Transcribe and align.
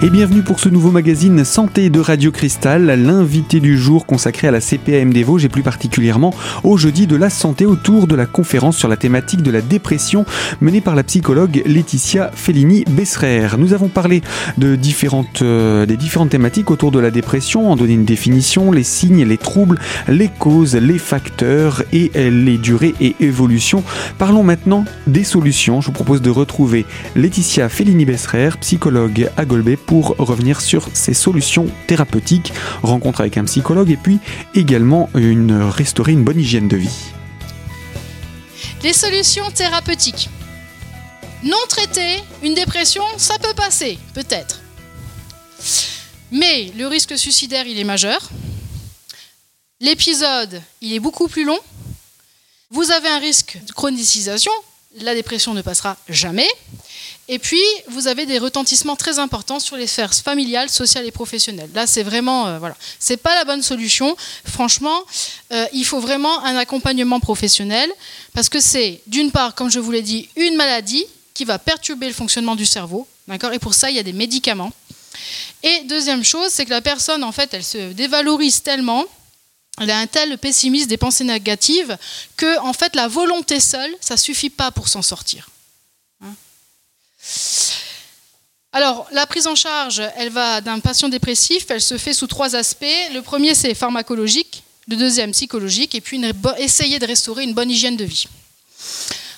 Et 0.00 0.10
bienvenue 0.10 0.42
pour 0.42 0.60
ce 0.60 0.68
nouveau 0.68 0.92
magazine 0.92 1.44
Santé 1.44 1.90
de 1.90 1.98
Radio 1.98 2.30
Cristal, 2.30 2.86
l'invité 2.86 3.58
du 3.58 3.76
jour 3.76 4.06
consacré 4.06 4.46
à 4.46 4.52
la 4.52 4.60
CPAM 4.60 5.12
des 5.12 5.24
Vosges 5.24 5.44
et 5.44 5.48
plus 5.48 5.64
particulièrement 5.64 6.32
au 6.62 6.76
jeudi 6.76 7.08
de 7.08 7.16
la 7.16 7.30
santé 7.30 7.66
autour 7.66 8.06
de 8.06 8.14
la 8.14 8.24
conférence 8.24 8.76
sur 8.76 8.86
la 8.86 8.96
thématique 8.96 9.42
de 9.42 9.50
la 9.50 9.60
dépression 9.60 10.24
menée 10.60 10.80
par 10.80 10.94
la 10.94 11.02
psychologue 11.02 11.64
Laetitia 11.66 12.30
Fellini-Besserer. 12.32 13.56
Nous 13.58 13.72
avons 13.72 13.88
parlé 13.88 14.22
de 14.56 14.76
différentes, 14.76 15.42
euh, 15.42 15.84
des 15.84 15.96
différentes 15.96 16.30
thématiques 16.30 16.70
autour 16.70 16.92
de 16.92 17.00
la 17.00 17.10
dépression, 17.10 17.68
en 17.68 17.74
donné 17.74 17.94
une 17.94 18.04
définition, 18.04 18.70
les 18.70 18.84
signes, 18.84 19.24
les 19.24 19.36
troubles, 19.36 19.80
les 20.06 20.28
causes, 20.28 20.76
les 20.76 20.98
facteurs 20.98 21.82
et 21.92 22.12
les 22.14 22.58
durées 22.58 22.94
et 23.00 23.16
évolutions. 23.18 23.82
Parlons 24.16 24.44
maintenant 24.44 24.84
des 25.08 25.24
solutions. 25.24 25.80
Je 25.80 25.86
vous 25.86 25.92
propose 25.92 26.22
de 26.22 26.30
retrouver 26.30 26.86
Laetitia 27.16 27.68
Fellini-Besserer, 27.68 28.50
psychologue 28.60 29.28
à 29.36 29.44
Golbet 29.44 29.76
pour 29.88 30.14
revenir 30.18 30.60
sur 30.60 30.86
ces 30.92 31.14
solutions 31.14 31.66
thérapeutiques, 31.86 32.52
rencontre 32.82 33.22
avec 33.22 33.38
un 33.38 33.44
psychologue 33.44 33.90
et 33.90 33.96
puis 33.96 34.18
également 34.54 35.08
restaurer 35.14 36.12
une 36.12 36.24
bonne 36.24 36.38
hygiène 36.38 36.68
de 36.68 36.76
vie. 36.76 36.94
Les 38.82 38.92
solutions 38.92 39.50
thérapeutiques. 39.50 40.28
Non 41.42 41.56
traitées, 41.70 42.22
une 42.42 42.54
dépression, 42.54 43.02
ça 43.16 43.38
peut 43.38 43.54
passer, 43.54 43.98
peut-être. 44.12 44.60
Mais 46.30 46.70
le 46.76 46.86
risque 46.86 47.16
suicidaire, 47.16 47.66
il 47.66 47.78
est 47.78 47.84
majeur. 47.84 48.28
L'épisode, 49.80 50.60
il 50.82 50.92
est 50.92 51.00
beaucoup 51.00 51.28
plus 51.28 51.44
long. 51.44 51.58
Vous 52.70 52.90
avez 52.90 53.08
un 53.08 53.20
risque 53.20 53.58
de 53.66 53.72
chronicisation. 53.72 54.52
La 55.00 55.14
dépression 55.14 55.54
ne 55.54 55.62
passera 55.62 55.96
jamais. 56.10 56.48
Et 57.30 57.38
puis, 57.38 57.62
vous 57.88 58.08
avez 58.08 58.24
des 58.24 58.38
retentissements 58.38 58.96
très 58.96 59.18
importants 59.18 59.60
sur 59.60 59.76
les 59.76 59.86
sphères 59.86 60.14
familiales, 60.14 60.70
sociales 60.70 61.06
et 61.06 61.10
professionnelles. 61.10 61.68
Là, 61.74 61.86
c'est 61.86 62.02
vraiment, 62.02 62.46
euh, 62.46 62.58
voilà, 62.58 62.74
c'est 62.98 63.18
pas 63.18 63.34
la 63.34 63.44
bonne 63.44 63.62
solution. 63.62 64.16
Franchement, 64.46 64.98
euh, 65.52 65.66
il 65.74 65.84
faut 65.84 66.00
vraiment 66.00 66.42
un 66.44 66.56
accompagnement 66.56 67.20
professionnel 67.20 67.90
parce 68.32 68.48
que 68.48 68.60
c'est, 68.60 69.02
d'une 69.06 69.30
part, 69.30 69.54
comme 69.54 69.70
je 69.70 69.78
vous 69.78 69.90
l'ai 69.90 70.00
dit, 70.00 70.30
une 70.36 70.56
maladie 70.56 71.04
qui 71.34 71.44
va 71.44 71.58
perturber 71.58 72.06
le 72.06 72.14
fonctionnement 72.14 72.56
du 72.56 72.64
cerveau, 72.64 73.06
d'accord? 73.28 73.52
Et 73.52 73.58
pour 73.58 73.74
ça, 73.74 73.90
il 73.90 73.96
y 73.96 74.00
a 74.00 74.02
des 74.02 74.14
médicaments. 74.14 74.72
Et 75.62 75.82
deuxième 75.84 76.24
chose, 76.24 76.48
c'est 76.48 76.64
que 76.64 76.70
la 76.70 76.80
personne, 76.80 77.22
en 77.22 77.32
fait, 77.32 77.52
elle 77.52 77.64
se 77.64 77.92
dévalorise 77.92 78.62
tellement 78.62 79.04
elle 79.80 79.92
a 79.92 79.98
un 79.98 80.08
tel 80.08 80.36
pessimisme 80.38 80.88
des 80.88 80.96
pensées 80.96 81.22
négatives 81.22 81.96
que 82.36 82.58
en 82.58 82.72
fait 82.72 82.96
la 82.96 83.06
volonté 83.06 83.60
seule 83.60 83.94
ça 84.00 84.16
suffit 84.16 84.50
pas 84.50 84.72
pour 84.72 84.88
s'en 84.88 85.02
sortir 85.02 85.48
alors, 88.72 89.08
la 89.12 89.26
prise 89.26 89.46
en 89.46 89.54
charge, 89.54 90.02
elle 90.16 90.30
va 90.30 90.60
d'un 90.60 90.78
patient 90.80 91.08
dépressif, 91.08 91.66
elle 91.70 91.80
se 91.80 91.96
fait 91.96 92.12
sous 92.12 92.26
trois 92.26 92.54
aspects. 92.54 92.84
Le 93.12 93.20
premier, 93.22 93.54
c'est 93.54 93.74
pharmacologique, 93.74 94.62
le 94.88 94.96
deuxième, 94.96 95.32
psychologique, 95.32 95.94
et 95.94 96.00
puis 96.00 96.20
essayer 96.58 96.98
de 96.98 97.06
restaurer 97.06 97.44
une 97.44 97.54
bonne 97.54 97.70
hygiène 97.70 97.96
de 97.96 98.04
vie. 98.04 98.26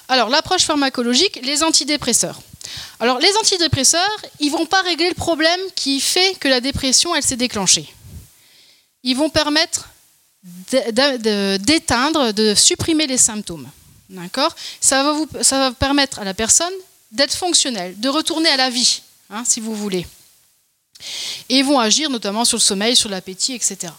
Alors, 0.09 0.29
l'approche 0.29 0.65
pharmacologique, 0.65 1.41
les 1.45 1.63
antidépresseurs. 1.63 2.41
Alors, 2.99 3.19
les 3.19 3.35
antidépresseurs, 3.37 4.17
ils 4.41 4.53
ne 4.53 4.59
vont 4.59 4.67
pas 4.67 4.83
régler 4.83 5.09
le 5.09 5.15
problème 5.15 5.61
qui 5.77 6.01
fait 6.01 6.37
que 6.41 6.49
la 6.49 6.61
dépression, 6.61 7.15
elle 7.15 7.23
s'est 7.23 7.37
déclenchée. 7.37 7.89
Ils 9.05 9.17
vont 9.17 9.31
permettre 9.31 9.89
d'éteindre, 11.61 12.33
de 12.33 12.55
supprimer 12.55 13.07
les 13.07 13.17
symptômes. 13.17 13.71
D'accord? 14.09 14.55
Ça, 14.81 15.15
ça 15.43 15.59
va 15.59 15.73
permettre 15.73 16.19
à 16.19 16.25
la 16.25 16.35
personne 16.35 16.73
d'être 17.12 17.34
fonctionnel, 17.34 17.98
de 17.98 18.09
retourner 18.09 18.48
à 18.48 18.56
la 18.56 18.71
vie, 18.71 19.03
hein, 19.31 19.44
si 19.47 19.60
vous 19.60 19.75
voulez. 19.75 20.06
Et 21.48 21.59
ils 21.59 21.65
vont 21.65 21.78
agir 21.81 22.10
notamment 22.10 22.44
sur 22.44 22.59
le 22.59 22.62
sommeil, 22.62 22.94
sur 22.94 23.09
l'appétit, 23.09 23.54
etc. 23.54 23.93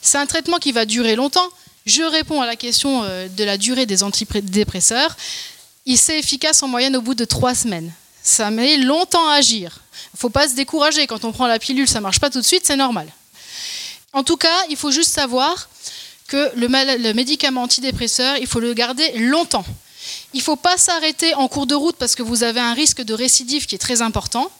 C'est 0.00 0.18
un 0.18 0.26
traitement 0.26 0.58
qui 0.58 0.72
va 0.72 0.84
durer 0.84 1.16
longtemps. 1.16 1.48
Je 1.86 2.02
réponds 2.02 2.40
à 2.40 2.46
la 2.46 2.56
question 2.56 3.02
euh, 3.04 3.28
de 3.28 3.44
la 3.44 3.56
durée 3.56 3.86
des 3.86 4.02
antidépresseurs. 4.02 5.16
Il 5.86 5.98
s'est 5.98 6.18
efficace 6.18 6.62
en 6.62 6.68
moyenne 6.68 6.96
au 6.96 7.02
bout 7.02 7.14
de 7.14 7.24
trois 7.24 7.54
semaines. 7.54 7.92
Ça 8.22 8.50
met 8.50 8.76
longtemps 8.76 9.28
à 9.28 9.34
agir. 9.34 9.80
Il 10.12 10.16
ne 10.16 10.18
faut 10.18 10.30
pas 10.30 10.48
se 10.48 10.54
décourager. 10.54 11.06
Quand 11.06 11.24
on 11.24 11.32
prend 11.32 11.46
la 11.46 11.58
pilule, 11.58 11.88
ça 11.88 11.98
ne 11.98 12.02
marche 12.02 12.20
pas 12.20 12.30
tout 12.30 12.40
de 12.40 12.46
suite, 12.46 12.66
c'est 12.66 12.76
normal. 12.76 13.08
En 14.12 14.22
tout 14.22 14.36
cas, 14.36 14.64
il 14.70 14.76
faut 14.76 14.90
juste 14.90 15.12
savoir 15.12 15.68
que 16.26 16.50
le 16.56 17.12
médicament 17.12 17.62
antidépresseur, 17.62 18.36
il 18.36 18.46
faut 18.46 18.60
le 18.60 18.74
garder 18.74 19.10
longtemps. 19.18 19.64
Il 20.34 20.38
ne 20.38 20.42
faut 20.42 20.56
pas 20.56 20.76
s'arrêter 20.76 21.34
en 21.34 21.48
cours 21.48 21.66
de 21.66 21.74
route 21.74 21.96
parce 21.96 22.14
que 22.14 22.22
vous 22.22 22.42
avez 22.42 22.60
un 22.60 22.74
risque 22.74 23.02
de 23.02 23.14
récidive 23.14 23.66
qui 23.66 23.74
est 23.74 23.78
très 23.78 24.02
important. 24.02 24.50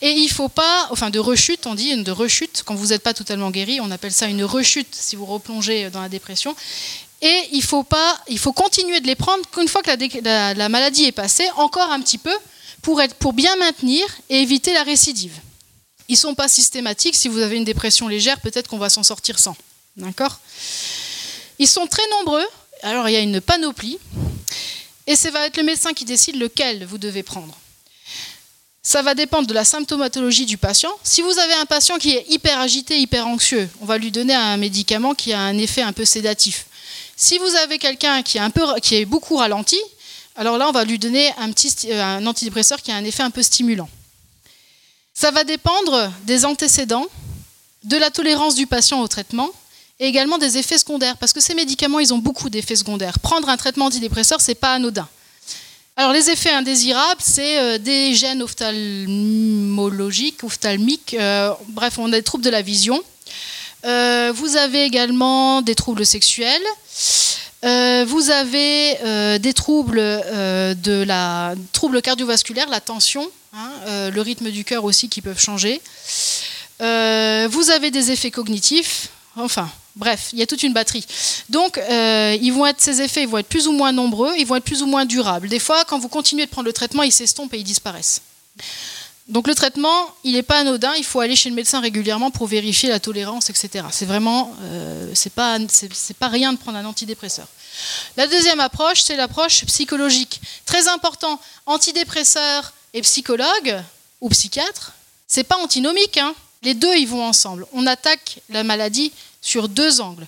Et 0.00 0.10
il 0.10 0.24
ne 0.24 0.30
faut 0.30 0.48
pas, 0.48 0.88
enfin 0.90 1.10
de 1.10 1.18
rechute, 1.18 1.66
on 1.66 1.74
dit, 1.74 1.90
une 1.90 2.04
de 2.04 2.10
rechute, 2.10 2.62
quand 2.64 2.74
vous 2.74 2.88
n'êtes 2.88 3.02
pas 3.02 3.14
totalement 3.14 3.50
guéri, 3.50 3.80
on 3.80 3.90
appelle 3.90 4.12
ça 4.12 4.26
une 4.26 4.44
rechute 4.44 4.94
si 4.94 5.16
vous 5.16 5.24
replongez 5.24 5.90
dans 5.90 6.02
la 6.02 6.08
dépression. 6.08 6.54
Et 7.22 7.48
il 7.52 7.62
faut, 7.62 7.84
pas, 7.84 8.18
il 8.28 8.38
faut 8.38 8.52
continuer 8.52 9.00
de 9.00 9.06
les 9.06 9.14
prendre 9.14 9.48
qu'une 9.50 9.68
fois 9.68 9.82
que 9.82 9.90
la, 10.24 10.68
maladie 10.68 11.04
est 11.04 11.12
passée, 11.12 11.48
encore 11.56 11.90
un 11.90 12.00
petit 12.00 12.18
peu, 12.18 12.36
pour, 12.82 13.00
être, 13.00 13.14
pour 13.14 13.32
bien 13.32 13.54
maintenir 13.56 14.04
et 14.28 14.42
éviter 14.42 14.72
la 14.74 14.82
récidive. 14.82 15.34
Ils 16.08 16.14
ne 16.14 16.18
sont 16.18 16.34
pas 16.34 16.48
systématiques. 16.48 17.14
Si 17.14 17.28
vous 17.28 17.38
avez 17.38 17.56
une 17.56 17.64
dépression 17.64 18.08
légère, 18.08 18.40
peut-être 18.40 18.68
qu'on 18.68 18.78
va 18.78 18.90
s'en 18.90 19.04
sortir 19.04 19.38
sans. 19.38 19.56
D'accord? 19.96 20.40
Ils 21.58 21.68
sont 21.68 21.86
très 21.86 22.02
nombreux. 22.18 22.44
Alors 22.82 23.08
il 23.08 23.12
y 23.12 23.16
a 23.16 23.20
une 23.20 23.40
panoplie. 23.40 23.98
Et 25.12 25.16
ça 25.16 25.30
va 25.30 25.44
être 25.44 25.58
le 25.58 25.62
médecin 25.62 25.92
qui 25.92 26.06
décide 26.06 26.36
lequel 26.36 26.86
vous 26.86 26.96
devez 26.96 27.22
prendre. 27.22 27.54
Ça 28.82 29.02
va 29.02 29.14
dépendre 29.14 29.46
de 29.46 29.52
la 29.52 29.62
symptomatologie 29.62 30.46
du 30.46 30.56
patient. 30.56 30.90
Si 31.02 31.20
vous 31.20 31.38
avez 31.38 31.52
un 31.52 31.66
patient 31.66 31.98
qui 31.98 32.12
est 32.12 32.24
hyper 32.30 32.58
agité, 32.58 32.98
hyper 32.98 33.26
anxieux, 33.26 33.68
on 33.82 33.84
va 33.84 33.98
lui 33.98 34.10
donner 34.10 34.32
un 34.32 34.56
médicament 34.56 35.14
qui 35.14 35.34
a 35.34 35.40
un 35.40 35.58
effet 35.58 35.82
un 35.82 35.92
peu 35.92 36.06
sédatif. 36.06 36.64
Si 37.14 37.36
vous 37.36 37.54
avez 37.56 37.76
quelqu'un 37.76 38.22
qui, 38.22 38.38
est 38.38 39.04
beaucoup 39.04 39.36
ralenti, 39.36 39.78
alors 40.34 40.56
là, 40.56 40.66
on 40.70 40.72
va 40.72 40.82
lui 40.84 40.98
donner 40.98 41.30
un, 41.36 41.50
euh, 41.50 42.02
un 42.02 42.26
antidépresseur 42.26 42.80
qui 42.80 42.90
a 42.90 42.96
un 42.96 43.04
effet 43.04 43.22
un 43.22 43.30
peu 43.30 43.42
stimulant. 43.42 43.90
Ça 45.12 45.30
va 45.30 45.44
dépendre 45.44 46.10
des 46.24 46.46
antécédents, 46.46 47.06
de 47.84 47.98
la 47.98 48.10
tolérance 48.10 48.54
du 48.54 48.66
patient 48.66 49.02
au 49.02 49.08
traitement 49.08 49.50
et 50.02 50.06
également 50.06 50.36
des 50.36 50.58
effets 50.58 50.78
secondaires, 50.78 51.16
parce 51.16 51.32
que 51.32 51.40
ces 51.40 51.54
médicaments, 51.54 52.00
ils 52.00 52.12
ont 52.12 52.18
beaucoup 52.18 52.50
d'effets 52.50 52.74
secondaires. 52.74 53.20
Prendre 53.20 53.48
un 53.48 53.56
traitement 53.56 53.84
antidépresseur, 53.84 54.40
c'est 54.40 54.56
pas 54.56 54.74
anodin. 54.74 55.08
Alors 55.96 56.12
les 56.12 56.28
effets 56.28 56.50
indésirables, 56.50 57.20
c'est 57.22 57.60
euh, 57.60 57.78
des 57.78 58.12
gènes 58.12 58.42
ophtalmologiques, 58.42 60.42
ophtalmiques, 60.42 61.14
euh, 61.14 61.52
bref, 61.68 61.98
on 61.98 62.12
a 62.12 62.16
des 62.16 62.22
troubles 62.24 62.42
de 62.42 62.50
la 62.50 62.62
vision. 62.62 63.00
Euh, 63.84 64.32
vous 64.34 64.56
avez 64.56 64.82
également 64.82 65.62
des 65.62 65.76
troubles 65.76 66.04
sexuels. 66.04 66.66
vous 67.62 68.30
avez 68.30 69.38
des 69.38 69.52
troubles 69.52 70.00
de 70.00 71.04
la 71.04 71.54
troubles 71.72 72.02
cardiovasculaires, 72.02 72.68
la 72.68 72.80
tension, 72.80 73.30
hein, 73.54 74.10
le 74.10 74.20
rythme 74.20 74.50
du 74.50 74.64
cœur 74.64 74.82
aussi 74.82 75.08
qui 75.08 75.20
peuvent 75.20 75.38
changer. 75.38 75.80
vous 76.80 77.70
avez 77.70 77.92
des 77.92 78.10
effets 78.10 78.32
cognitifs, 78.32 79.10
enfin, 79.36 79.70
Bref, 79.94 80.30
il 80.32 80.38
y 80.38 80.42
a 80.42 80.46
toute 80.46 80.62
une 80.62 80.72
batterie. 80.72 81.04
Donc, 81.50 81.76
euh, 81.76 82.36
ils 82.40 82.52
vont 82.52 82.66
être, 82.66 82.80
ces 82.80 83.02
effets 83.02 83.22
ils 83.22 83.28
vont 83.28 83.38
être 83.38 83.48
plus 83.48 83.68
ou 83.68 83.72
moins 83.72 83.92
nombreux, 83.92 84.32
ils 84.38 84.46
vont 84.46 84.56
être 84.56 84.64
plus 84.64 84.82
ou 84.82 84.86
moins 84.86 85.04
durables. 85.04 85.48
Des 85.48 85.58
fois, 85.58 85.84
quand 85.84 85.98
vous 85.98 86.08
continuez 86.08 86.46
de 86.46 86.50
prendre 86.50 86.66
le 86.66 86.72
traitement, 86.72 87.02
ils 87.02 87.12
s'estompent 87.12 87.52
et 87.54 87.58
ils 87.58 87.64
disparaissent. 87.64 88.22
Donc 89.28 89.46
le 89.46 89.54
traitement, 89.54 90.08
il 90.24 90.32
n'est 90.32 90.42
pas 90.42 90.58
anodin, 90.58 90.94
il 90.96 91.04
faut 91.04 91.20
aller 91.20 91.36
chez 91.36 91.48
le 91.48 91.54
médecin 91.54 91.80
régulièrement 91.80 92.30
pour 92.30 92.46
vérifier 92.46 92.88
la 92.88 93.00
tolérance, 93.00 93.50
etc. 93.50 93.84
C'est 93.90 94.04
vraiment, 94.04 94.54
euh, 94.62 95.10
c'est 95.14 95.32
pas, 95.32 95.58
pas 96.18 96.28
rien 96.28 96.52
de 96.52 96.58
prendre 96.58 96.78
un 96.78 96.84
antidépresseur. 96.84 97.46
La 98.16 98.26
deuxième 98.26 98.60
approche, 98.60 99.02
c'est 99.02 99.16
l'approche 99.16 99.64
psychologique. 99.66 100.40
Très 100.66 100.88
important, 100.88 101.40
antidépresseur 101.66 102.72
et 102.94 103.02
psychologue 103.02 103.82
ou 104.20 104.28
psychiatre, 104.28 104.92
c'est 105.26 105.44
pas 105.44 105.56
antinomique. 105.56 106.18
Hein. 106.18 106.34
Les 106.62 106.74
deux, 106.74 106.94
ils 106.96 107.08
vont 107.08 107.24
ensemble. 107.24 107.66
On 107.72 107.86
attaque 107.86 108.40
la 108.50 108.64
maladie 108.64 109.12
sur 109.42 109.68
deux 109.68 110.00
angles. 110.00 110.26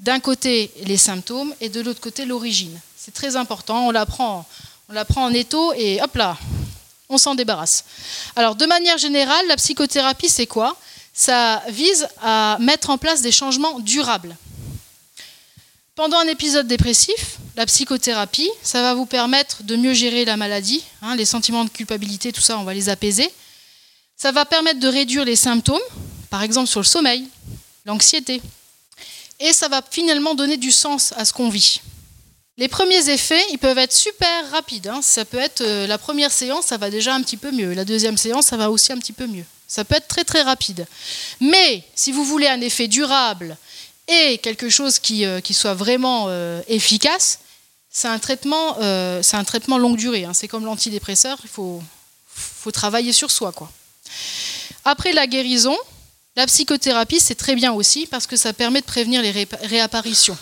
D'un 0.00 0.18
côté, 0.18 0.72
les 0.82 0.96
symptômes 0.96 1.54
et 1.60 1.68
de 1.68 1.80
l'autre 1.80 2.00
côté, 2.00 2.24
l'origine. 2.24 2.76
C'est 2.96 3.14
très 3.14 3.36
important. 3.36 3.86
On 3.86 3.90
la 3.92 4.06
prend, 4.06 4.44
on 4.88 4.96
en 5.16 5.32
étau 5.32 5.72
et 5.74 6.02
hop 6.02 6.16
là, 6.16 6.36
on 7.08 7.18
s'en 7.18 7.34
débarrasse. 7.36 7.84
Alors, 8.34 8.56
de 8.56 8.66
manière 8.66 8.98
générale, 8.98 9.46
la 9.46 9.56
psychothérapie, 9.56 10.28
c'est 10.28 10.46
quoi? 10.46 10.76
Ça 11.12 11.62
vise 11.68 12.08
à 12.20 12.56
mettre 12.60 12.90
en 12.90 12.98
place 12.98 13.22
des 13.22 13.30
changements 13.30 13.78
durables. 13.78 14.36
Pendant 15.94 16.18
un 16.18 16.26
épisode 16.26 16.66
dépressif, 16.66 17.38
la 17.56 17.66
psychothérapie, 17.66 18.50
ça 18.64 18.82
va 18.82 18.94
vous 18.94 19.06
permettre 19.06 19.62
de 19.62 19.76
mieux 19.76 19.94
gérer 19.94 20.24
la 20.24 20.36
maladie, 20.36 20.82
hein, 21.02 21.14
les 21.14 21.24
sentiments 21.24 21.64
de 21.64 21.70
culpabilité, 21.70 22.32
tout 22.32 22.40
ça, 22.40 22.58
on 22.58 22.64
va 22.64 22.74
les 22.74 22.88
apaiser. 22.88 23.30
Ça 24.16 24.32
va 24.32 24.44
permettre 24.44 24.80
de 24.80 24.88
réduire 24.88 25.24
les 25.24 25.36
symptômes, 25.36 25.78
par 26.30 26.42
exemple 26.42 26.68
sur 26.68 26.80
le 26.80 26.84
sommeil, 26.86 27.28
l'anxiété. 27.84 28.40
Et 29.40 29.52
ça 29.52 29.68
va 29.68 29.82
finalement 29.88 30.34
donner 30.34 30.56
du 30.56 30.72
sens 30.72 31.12
à 31.16 31.24
ce 31.24 31.32
qu'on 31.32 31.48
vit. 31.48 31.80
Les 32.56 32.68
premiers 32.68 33.10
effets, 33.10 33.44
ils 33.50 33.58
peuvent 33.58 33.78
être 33.78 33.92
super 33.92 34.50
rapides. 34.50 34.86
Hein. 34.86 35.02
Ça 35.02 35.24
peut 35.24 35.38
être 35.38 35.60
euh, 35.60 35.88
la 35.88 35.98
première 35.98 36.30
séance, 36.30 36.66
ça 36.66 36.76
va 36.76 36.88
déjà 36.88 37.12
un 37.12 37.20
petit 37.22 37.36
peu 37.36 37.50
mieux. 37.50 37.74
La 37.74 37.84
deuxième 37.84 38.16
séance, 38.16 38.46
ça 38.46 38.56
va 38.56 38.70
aussi 38.70 38.92
un 38.92 38.98
petit 38.98 39.12
peu 39.12 39.26
mieux. 39.26 39.44
Ça 39.66 39.84
peut 39.84 39.96
être 39.96 40.06
très 40.06 40.22
très 40.22 40.42
rapide. 40.42 40.86
Mais 41.40 41.82
si 41.96 42.12
vous 42.12 42.24
voulez 42.24 42.46
un 42.46 42.60
effet 42.60 42.86
durable 42.86 43.56
et 44.06 44.38
quelque 44.38 44.68
chose 44.68 45.00
qui, 45.00 45.24
euh, 45.24 45.40
qui 45.40 45.52
soit 45.52 45.74
vraiment 45.74 46.26
euh, 46.28 46.60
efficace, 46.68 47.40
c'est 47.90 48.08
un, 48.08 48.18
traitement, 48.18 48.76
c'est 49.22 49.36
un 49.36 49.44
traitement 49.44 49.78
longue 49.78 49.96
durée. 49.96 50.24
Hein. 50.24 50.34
C'est 50.34 50.48
comme 50.48 50.64
l'antidépresseur, 50.64 51.38
il 51.44 51.48
faut, 51.48 51.80
faut 52.26 52.72
travailler 52.72 53.12
sur 53.12 53.30
soi. 53.30 53.52
Quoi. 53.52 53.70
Après 54.84 55.12
la 55.12 55.28
guérison, 55.28 55.76
la 56.36 56.46
psychothérapie, 56.46 57.20
c'est 57.20 57.34
très 57.34 57.54
bien 57.54 57.72
aussi 57.72 58.06
parce 58.06 58.26
que 58.26 58.36
ça 58.36 58.52
permet 58.52 58.80
de 58.80 58.86
prévenir 58.86 59.22
les 59.22 59.46
réapparitions. 59.62 60.36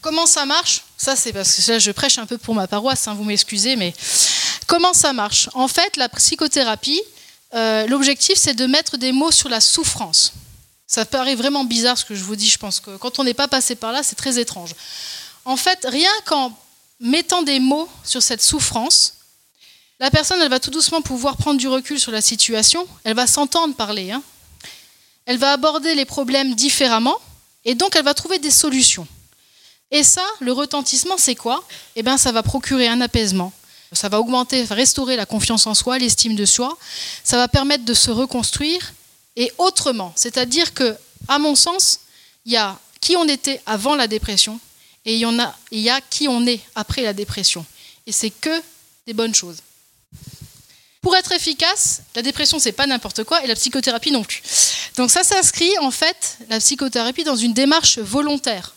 Comment 0.00 0.26
ça 0.26 0.46
marche? 0.46 0.82
Ça, 0.96 1.14
c'est 1.16 1.32
parce 1.32 1.54
que 1.54 1.70
là, 1.70 1.78
je 1.78 1.90
prêche 1.90 2.18
un 2.18 2.26
peu 2.26 2.38
pour 2.38 2.54
ma 2.54 2.66
paroisse, 2.66 3.06
hein, 3.06 3.14
vous 3.14 3.24
m'excusez, 3.24 3.76
mais 3.76 3.94
comment 4.66 4.92
ça 4.92 5.12
marche? 5.12 5.48
En 5.54 5.68
fait, 5.68 5.96
la 5.96 6.08
psychothérapie, 6.08 7.00
euh, 7.54 7.86
l'objectif, 7.86 8.36
c'est 8.36 8.54
de 8.54 8.66
mettre 8.66 8.96
des 8.96 9.12
mots 9.12 9.30
sur 9.30 9.48
la 9.48 9.60
souffrance. 9.60 10.32
Ça 10.86 11.04
paraît 11.04 11.36
vraiment 11.36 11.64
bizarre 11.64 11.96
ce 11.96 12.04
que 12.04 12.14
je 12.14 12.24
vous 12.24 12.34
dis, 12.34 12.48
je 12.48 12.58
pense 12.58 12.80
que 12.80 12.96
quand 12.96 13.18
on 13.18 13.24
n'est 13.24 13.34
pas 13.34 13.46
passé 13.46 13.76
par 13.76 13.92
là, 13.92 14.02
c'est 14.02 14.16
très 14.16 14.38
étrange. 14.38 14.74
En 15.44 15.56
fait, 15.56 15.86
rien 15.88 16.10
qu'en 16.24 16.52
mettant 16.98 17.42
des 17.42 17.60
mots 17.60 17.88
sur 18.04 18.22
cette 18.22 18.42
souffrance, 18.42 19.14
la 20.00 20.10
personne, 20.10 20.40
elle 20.40 20.50
va 20.50 20.60
tout 20.60 20.70
doucement 20.70 21.02
pouvoir 21.02 21.36
prendre 21.36 21.58
du 21.58 21.68
recul 21.68 22.00
sur 22.00 22.10
la 22.10 22.20
situation, 22.20 22.88
elle 23.04 23.14
va 23.14 23.26
s'entendre 23.26 23.74
parler, 23.74 24.10
hein. 24.10 24.22
Elle 25.30 25.38
va 25.38 25.52
aborder 25.52 25.94
les 25.94 26.06
problèmes 26.06 26.56
différemment, 26.56 27.16
et 27.64 27.76
donc 27.76 27.94
elle 27.94 28.02
va 28.02 28.14
trouver 28.14 28.40
des 28.40 28.50
solutions. 28.50 29.06
Et 29.92 30.02
ça, 30.02 30.26
le 30.40 30.50
retentissement, 30.50 31.18
c'est 31.18 31.36
quoi? 31.36 31.62
Eh 31.94 32.02
bien, 32.02 32.18
ça 32.18 32.32
va 32.32 32.42
procurer 32.42 32.88
un 32.88 33.00
apaisement. 33.00 33.52
Ça 33.92 34.08
va 34.08 34.18
augmenter, 34.18 34.64
restaurer 34.64 35.14
la 35.14 35.26
confiance 35.26 35.68
en 35.68 35.74
soi, 35.74 36.00
l'estime 36.00 36.34
de 36.34 36.44
soi. 36.44 36.76
Ça 37.22 37.36
va 37.36 37.46
permettre 37.46 37.84
de 37.84 37.94
se 37.94 38.10
reconstruire 38.10 38.92
et 39.36 39.52
autrement. 39.58 40.12
C'est-à-dire 40.16 40.74
que, 40.74 40.96
à 41.28 41.38
mon 41.38 41.54
sens, 41.54 42.00
il 42.44 42.50
y 42.50 42.56
a 42.56 42.76
qui 43.00 43.14
on 43.14 43.28
était 43.28 43.62
avant 43.66 43.94
la 43.94 44.08
dépression 44.08 44.58
et 45.04 45.14
il 45.14 45.20
y, 45.20 45.42
il 45.70 45.80
y 45.80 45.90
a 45.90 46.00
qui 46.00 46.26
on 46.26 46.44
est 46.44 46.58
après 46.74 47.02
la 47.02 47.12
dépression. 47.12 47.64
Et 48.04 48.10
c'est 48.10 48.30
que 48.30 48.60
des 49.06 49.12
bonnes 49.12 49.36
choses. 49.36 49.58
Pour 51.02 51.16
être 51.16 51.32
efficace, 51.32 52.02
la 52.14 52.22
dépression, 52.22 52.58
c'est 52.58 52.72
pas 52.72 52.86
n'importe 52.86 53.24
quoi 53.24 53.42
et 53.42 53.46
la 53.46 53.54
psychothérapie 53.54 54.12
non 54.12 54.22
plus. 54.22 54.42
Donc 54.96 55.10
ça 55.10 55.22
s'inscrit 55.22 55.78
en 55.78 55.90
fait, 55.90 56.38
la 56.48 56.58
psychothérapie, 56.58 57.24
dans 57.24 57.36
une 57.36 57.54
démarche 57.54 57.98
volontaire. 57.98 58.74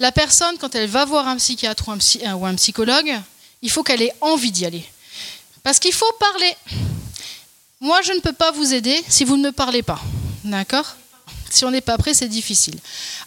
La 0.00 0.10
personne, 0.10 0.56
quand 0.58 0.74
elle 0.74 0.88
va 0.88 1.04
voir 1.04 1.28
un 1.28 1.36
psychiatre 1.36 1.88
ou 1.88 1.92
un, 1.92 2.52
euh, 2.52 2.56
psychologue, 2.56 3.14
il 3.62 3.70
faut 3.70 3.84
qu'elle 3.84 4.02
ait 4.02 4.14
envie 4.20 4.50
d'y 4.50 4.66
aller. 4.66 4.84
Parce 5.62 5.78
qu'il 5.78 5.92
faut 5.92 6.10
parler. 6.18 6.56
Moi, 7.80 8.00
je 8.02 8.12
ne 8.12 8.20
peux 8.20 8.32
pas 8.32 8.50
vous 8.50 8.74
aider 8.74 9.00
si 9.08 9.24
vous 9.24 9.36
ne 9.36 9.44
me 9.44 9.52
parlez 9.52 9.82
pas. 9.82 10.00
D'accord? 10.42 10.96
Si 11.50 11.64
on 11.64 11.70
n'est 11.70 11.80
pas 11.80 11.98
prêt, 11.98 12.14
c'est 12.14 12.28
difficile. 12.28 12.78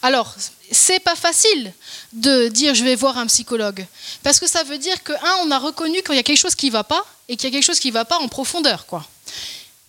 Alors, 0.01 0.33
c'est 0.71 0.99
pas 0.99 1.15
facile 1.15 1.73
de 2.13 2.47
dire 2.47 2.73
je 2.73 2.83
vais 2.83 2.95
voir 2.95 3.17
un 3.17 3.27
psychologue. 3.27 3.85
Parce 4.23 4.39
que 4.39 4.47
ça 4.47 4.63
veut 4.63 4.77
dire 4.77 5.01
que, 5.03 5.13
un, 5.13 5.37
on 5.43 5.51
a 5.51 5.59
reconnu 5.59 6.01
qu'il 6.01 6.15
y 6.15 6.19
a 6.19 6.23
quelque 6.23 6.39
chose 6.39 6.55
qui 6.55 6.67
ne 6.67 6.71
va 6.71 6.83
pas 6.83 7.05
et 7.27 7.35
qu'il 7.35 7.49
y 7.49 7.53
a 7.53 7.55
quelque 7.55 7.65
chose 7.65 7.79
qui 7.79 7.89
ne 7.89 7.93
va 7.93 8.05
pas 8.05 8.17
en 8.17 8.27
profondeur. 8.27 8.85
Quoi. 8.85 9.05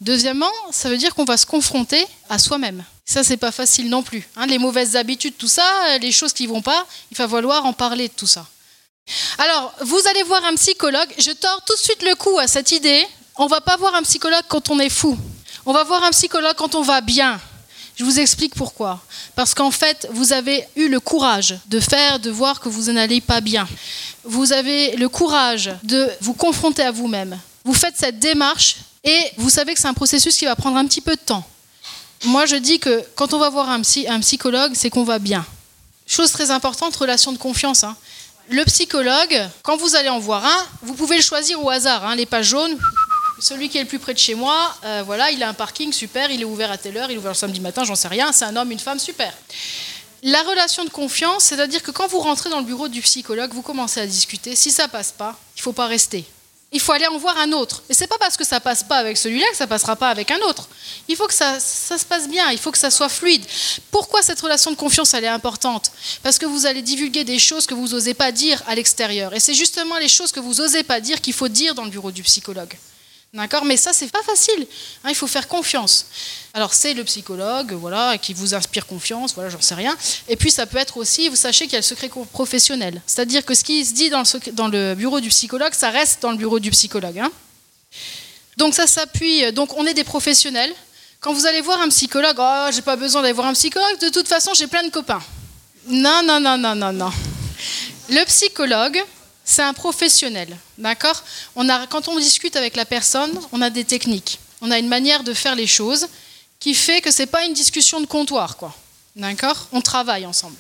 Deuxièmement, 0.01 0.51
ça 0.71 0.89
veut 0.89 0.99
dire 0.99 1.15
qu'on 1.15 1.25
va 1.25 1.37
se 1.37 1.47
confronter 1.47 2.07
à 2.29 2.39
soi-même. 2.39 2.85
Ça, 3.07 3.23
c'est 3.23 3.37
pas 3.37 3.53
facile 3.53 3.89
non 3.89 4.03
plus. 4.03 4.29
Hein. 4.37 4.47
les 4.47 4.59
mauvaises 4.59 4.97
habitudes, 4.97 5.35
tout 5.39 5.49
ça, 5.49 5.99
les 5.99 6.13
choses 6.13 6.33
qui 6.33 6.47
vont 6.47 6.63
pas, 6.63 6.87
il 7.11 7.17
va 7.17 7.29
falloir 7.29 7.65
en 7.65 7.73
parler 7.73 8.09
de 8.09 8.15
tout 8.15 8.27
ça. 8.27 8.47
Alors, 9.39 9.73
vous 9.83 10.01
allez 10.09 10.23
voir 10.23 10.45
un 10.45 10.55
psychologue. 10.55 11.13
Je 11.19 11.31
tords 11.31 11.63
tout 11.67 11.75
de 11.75 11.81
suite 11.81 12.03
le 12.03 12.15
coup 12.15 12.39
à 12.39 12.47
cette 12.47 12.73
idée. 12.73 13.07
On 13.37 13.47
va 13.47 13.61
pas 13.61 13.77
voir 13.77 13.95
un 13.95 14.03
psychologue 14.03 14.45
quand 14.49 14.71
on 14.71 14.79
est 14.79 14.89
fou. 14.89 15.19
On 15.67 15.73
va 15.73 15.85
voir 15.85 16.03
un 16.05 16.11
psychologue 16.11 16.57
quand 16.57 16.75
on 16.75 16.83
va 16.83 17.01
bien. 17.01 17.41
Je 17.97 18.05
vous 18.05 18.19
explique 18.19 18.55
pourquoi. 18.55 19.01
Parce 19.37 19.55
qu'en 19.55 19.71
fait, 19.71 20.09
vous 20.13 20.33
avez 20.33 20.67
eu 20.77 20.89
le 20.89 20.99
courage 21.01 21.57
de 21.67 21.79
faire, 21.79 22.19
de 22.19 22.31
voir 22.31 22.61
que 22.61 22.69
vous 22.69 22.91
n'allez 22.93 23.21
pas 23.21 23.41
bien. 23.41 23.69
Vous 24.25 24.53
avez 24.53 24.97
le 24.97 25.09
courage 25.09 25.71
de 25.83 26.11
vous 26.21 26.35
confronter 26.35 26.83
à 26.83 26.91
vous-même. 26.91 27.39
Vous 27.65 27.75
faites 27.75 27.97
cette 27.97 28.19
démarche 28.19 28.77
et 29.05 29.31
vous 29.37 29.51
savez 29.51 29.75
que 29.75 29.81
c'est 29.81 29.89
un 29.89 29.95
processus 29.95 30.37
qui 30.37 30.45
va 30.45 30.57
prendre 30.57 30.77
un 30.77 30.87
petit 30.87 31.01
peu 31.01 31.15
de 31.15 31.21
temps. 31.21 31.47
Moi, 32.25 32.47
je 32.47 32.57
dis 32.57 32.79
que 32.79 33.05
quand 33.15 33.35
on 33.35 33.39
va 33.39 33.51
voir 33.51 33.69
un, 33.69 33.81
psychologue, 33.83 34.73
c'est 34.75 34.91
qu'on 34.91 35.05
va 35.05 35.19
bien. 35.19 35.45
Chose 36.07 36.33
très 36.33 36.51
importante, 36.51 36.97
relation 36.97 37.33
de 37.33 37.39
confiance. 37.39 37.85
Hein. 37.85 37.97
Le 38.51 38.65
psychologue, 38.65 39.49
quand 39.63 39.77
vous 39.77 39.95
allez 39.95 40.09
en 40.09 40.19
voir 40.19 40.45
un, 40.45 40.67
vous 40.83 40.95
pouvez 40.95 41.17
le 41.17 41.23
choisir 41.23 41.63
au 41.63 41.71
hasard. 41.71 42.05
Hein. 42.05 42.17
les 42.17 42.27
pages 42.27 42.49
jaunes, 42.49 42.77
celui 43.39 43.69
qui 43.69 43.79
est 43.79 43.83
le 43.83 43.89
plus 43.89 43.99
près 43.99 44.15
de 44.15 44.19
chez 44.19 44.35
moi, 44.35 44.75
euh, 44.85 45.03
voilà, 45.05 45.31
il 45.31 45.43
a 45.43 45.49
un 45.49 45.55
parking 45.55 45.93
super, 45.93 46.31
il 46.31 46.41
est 46.41 46.45
ouvert 46.45 46.71
à 46.71 46.79
telle 46.79 46.97
heure, 46.97 47.11
il 47.11 47.15
est 47.15 47.19
ouvert 47.19 47.33
le 47.33 47.37
samedi 47.37 47.61
matin, 47.61 47.85
j'en 47.85 47.95
sais 47.95 48.09
rien, 48.09 48.33
c'est 48.33 48.45
un 48.45 48.57
homme, 48.57 48.71
une 48.71 48.79
femme, 48.79 48.99
super. 48.99 49.33
La 50.23 50.43
relation 50.43 50.85
de 50.85 50.91
confiance, 50.91 51.45
c'est-à-dire 51.45 51.83
que 51.83 51.91
quand 51.91 52.07
vous 52.07 52.21
rentrez 52.21 52.49
dans 52.49 52.61
le 52.61 52.65
bureau 52.65 52.89
du 52.89 53.03
psychologue, 53.03 53.53
vous 53.53 53.63
commencez 53.63 54.01
à 54.01 54.07
discuter. 54.07 54.57
Si 54.57 54.71
ça 54.71 54.89
passe 54.89 55.13
pas, 55.13 55.39
il 55.57 55.63
faut 55.63 55.73
pas 55.73 55.87
rester 55.87 56.25
il 56.75 56.81
faut 56.81 56.93
aller 56.93 57.07
en 57.07 57.17
voir 57.19 57.39
un 57.39 57.53
autre. 57.53 57.85
Et 57.89 57.95
c'est 57.95 58.09
pas 58.09 58.19
parce 58.19 58.37
que 58.37 58.45
ça 58.45 58.59
passe 58.59 58.83
pas 58.83 58.97
avec 58.97 59.17
celui-là 59.17 59.47
que 59.49 59.57
ça 59.57 59.69
passera 59.69 59.95
pas 59.95 60.11
avec 60.11 60.33
un 60.33 60.41
autre. 60.41 60.69
Il 61.07 61.15
faut 61.15 61.29
que 61.29 61.33
ça, 61.33 61.61
ça, 61.61 61.97
se 61.97 62.05
passe 62.05 62.29
bien, 62.29 62.51
il 62.51 62.59
faut 62.59 62.73
que 62.73 62.79
ça 62.79 62.91
soit 62.91 63.09
fluide. 63.09 63.45
Pourquoi 63.93 64.23
cette 64.23 64.41
relation 64.41 64.73
de 64.73 64.77
confiance 64.77 65.15
elle 65.15 65.23
est 65.23 65.29
importante? 65.29 65.93
Parce 66.25 66.37
que 66.37 66.47
vous 66.47 66.67
allez 66.67 66.83
divulguer 66.83 67.23
des 67.23 67.39
choses 67.39 67.67
que 67.67 67.75
vous 67.75 67.91
n'osez 67.91 68.13
pas 68.13 68.33
dire 68.33 68.61
à 68.67 68.75
l'extérieur. 68.75 69.33
Et 69.35 69.41
c'est 69.41 69.55
justement 69.55 69.99
les 69.99 70.09
choses 70.09 70.33
que 70.33 70.41
vous 70.41 70.55
n'osez 70.55 70.83
pas 70.83 71.01
dire 71.01 71.21
qu'il 71.21 71.33
faut 71.33 71.49
dire 71.49 71.77
dans 71.77 71.85
le 71.85 71.91
bureau 71.91 72.11
du 72.11 72.25
psychologue. 72.25 72.77
D'accord 73.35 73.65
Mais 73.65 73.77
ça, 73.77 73.93
c'est 73.93 74.13
pas 74.13 74.23
facile. 74.23 74.65
Hein, 75.03 75.09
il 75.09 75.17
faut 75.17 75.27
faire 75.27 75.49
confiance. 75.49 76.07
Alors, 76.55 76.73
c'est 76.73 76.95
le 76.95 77.03
psychologue, 77.03 77.73
voilà, 77.73 78.17
qui 78.17 78.33
vous 78.33 78.55
inspire 78.55 78.87
confiance, 78.87 79.35
voilà, 79.35 79.51
j'en 79.51 79.61
sais 79.61 79.75
rien. 79.75 79.97
Et 80.29 80.37
puis, 80.37 80.53
ça 80.53 80.67
peut 80.67 80.79
être 80.79 80.97
aussi, 80.99 81.29
vous 81.29 81.35
sachez 81.35 81.65
qu'il 81.65 81.73
y 81.73 81.77
a 81.77 81.81
le 81.81 81.83
secret 81.83 82.09
professionnel. 82.33 83.03
C'est-à-dire 83.07 83.45
que 83.45 83.55
ce 83.55 83.65
qui 83.65 83.85
se 83.85 83.93
dit 83.93 84.09
dans 84.09 84.69
le, 84.69 84.95
bureau 84.95 85.19
du 85.19 85.31
psychologue, 85.31 85.75
ça 85.75 85.91
reste 85.91 86.23
dans 86.23 86.31
le 86.31 86.37
bureau 86.37 86.61
du 86.61 86.71
psychologue. 86.71 87.19
Hein. 87.19 87.33
donc, 88.57 88.73
ça 88.73 88.87
s'appuie. 88.87 89.53
Donc, 89.53 89.77
on 89.77 89.85
est 89.85 89.95
des 89.95 90.05
professionnels. 90.05 90.73
Quand 91.19 91.33
vous 91.33 91.47
allez 91.47 91.61
voir 91.61 91.81
un 91.81 91.89
psychologue, 91.89 92.37
oh, 92.39 92.69
j'ai 92.73 92.83
pas 92.83 92.95
besoin 92.95 93.23
d'aller 93.23 93.35
voir 93.35 93.49
un 93.49 93.55
psychologue, 93.55 93.99
de 93.99 94.11
toute 94.11 94.29
façon, 94.29 94.55
j'ai 94.55 94.69
plein 94.69 94.85
de 94.85 94.91
copains. 94.91 95.23
Non, 95.89 96.23
non, 96.25 96.39
non, 96.39 96.57
non, 96.57 96.77
non, 96.77 96.93
non. 96.93 97.11
Le 98.11 98.25
psychologue, 98.27 99.03
c'est 99.45 99.63
un 99.63 99.75
professionnel, 99.75 100.57
d'accord? 100.79 101.23
Quand 101.55 102.09
on 102.09 102.19
discute 102.19 102.57
avec 102.57 102.77
la 102.77 102.85
personne, 102.85 103.39
on 103.53 103.61
a 103.61 103.71
des 103.71 103.85
techniques, 103.85 104.39
on 104.61 104.71
a 104.71 104.79
une 104.79 104.89
manière 104.89 105.23
de 105.23 105.35
faire 105.35 105.55
les 105.55 105.67
choses 105.67 106.07
qui 106.59 106.75
fait 106.75 107.01
que 107.01 107.11
ce 107.11 107.23
n'est 107.23 107.27
pas 107.27 107.45
une 107.45 107.53
discussion 107.53 108.01
de 108.01 108.07
comptoir, 108.07 108.57
quoi. 108.57 108.75
D'accord? 109.17 109.69
On 109.73 109.81
travaille 109.81 110.27
ensemble. 110.27 110.57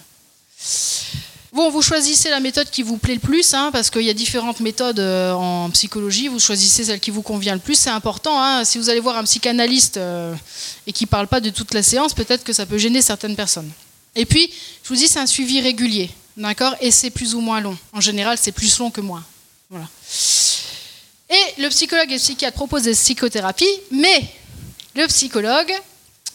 Bon, 1.54 1.70
vous 1.70 1.82
choisissez 1.82 2.30
la 2.30 2.40
méthode 2.40 2.68
qui 2.68 2.82
vous 2.82 2.98
plaît 2.98 3.14
le 3.14 3.20
plus, 3.20 3.54
hein, 3.54 3.70
parce 3.72 3.88
qu'il 3.88 4.02
y 4.02 4.10
a 4.10 4.14
différentes 4.14 4.58
méthodes 4.58 4.98
euh, 4.98 5.32
en 5.32 5.70
psychologie. 5.70 6.26
Vous 6.26 6.40
choisissez 6.40 6.82
celle 6.82 6.98
qui 6.98 7.12
vous 7.12 7.22
convient 7.22 7.54
le 7.54 7.60
plus. 7.60 7.76
C'est 7.76 7.90
important. 7.90 8.42
Hein. 8.42 8.64
si 8.64 8.76
vous 8.76 8.90
allez 8.90 8.98
voir 8.98 9.16
un 9.16 9.22
psychanalyste 9.22 9.96
euh, 9.96 10.34
et 10.86 10.92
qui 10.92 11.04
ne 11.04 11.08
parle 11.08 11.28
pas 11.28 11.40
de 11.40 11.50
toute 11.50 11.72
la 11.72 11.84
séance, 11.84 12.12
peut-être 12.12 12.42
que 12.42 12.52
ça 12.52 12.66
peut 12.66 12.76
gêner 12.76 13.02
certaines 13.02 13.36
personnes. 13.36 13.70
Et 14.16 14.26
puis, 14.26 14.50
je 14.82 14.88
vous 14.88 14.96
dis, 14.96 15.06
c'est 15.06 15.20
un 15.20 15.26
suivi 15.26 15.60
régulier. 15.60 16.10
D'accord 16.36 16.74
Et 16.80 16.90
c'est 16.90 17.10
plus 17.10 17.34
ou 17.34 17.40
moins 17.40 17.60
long. 17.60 17.76
En 17.92 18.00
général, 18.00 18.38
c'est 18.40 18.52
plus 18.52 18.78
long 18.78 18.90
que 18.90 19.00
moins. 19.00 19.24
Voilà. 19.70 19.86
Et 21.30 21.62
le 21.62 21.68
psychologue 21.68 22.10
et 22.10 22.14
le 22.14 22.20
psychiatre 22.20 22.54
proposent 22.54 22.82
des 22.82 22.92
psychothérapies, 22.92 23.80
mais 23.90 24.24
le 24.94 25.06
psychologue 25.06 25.72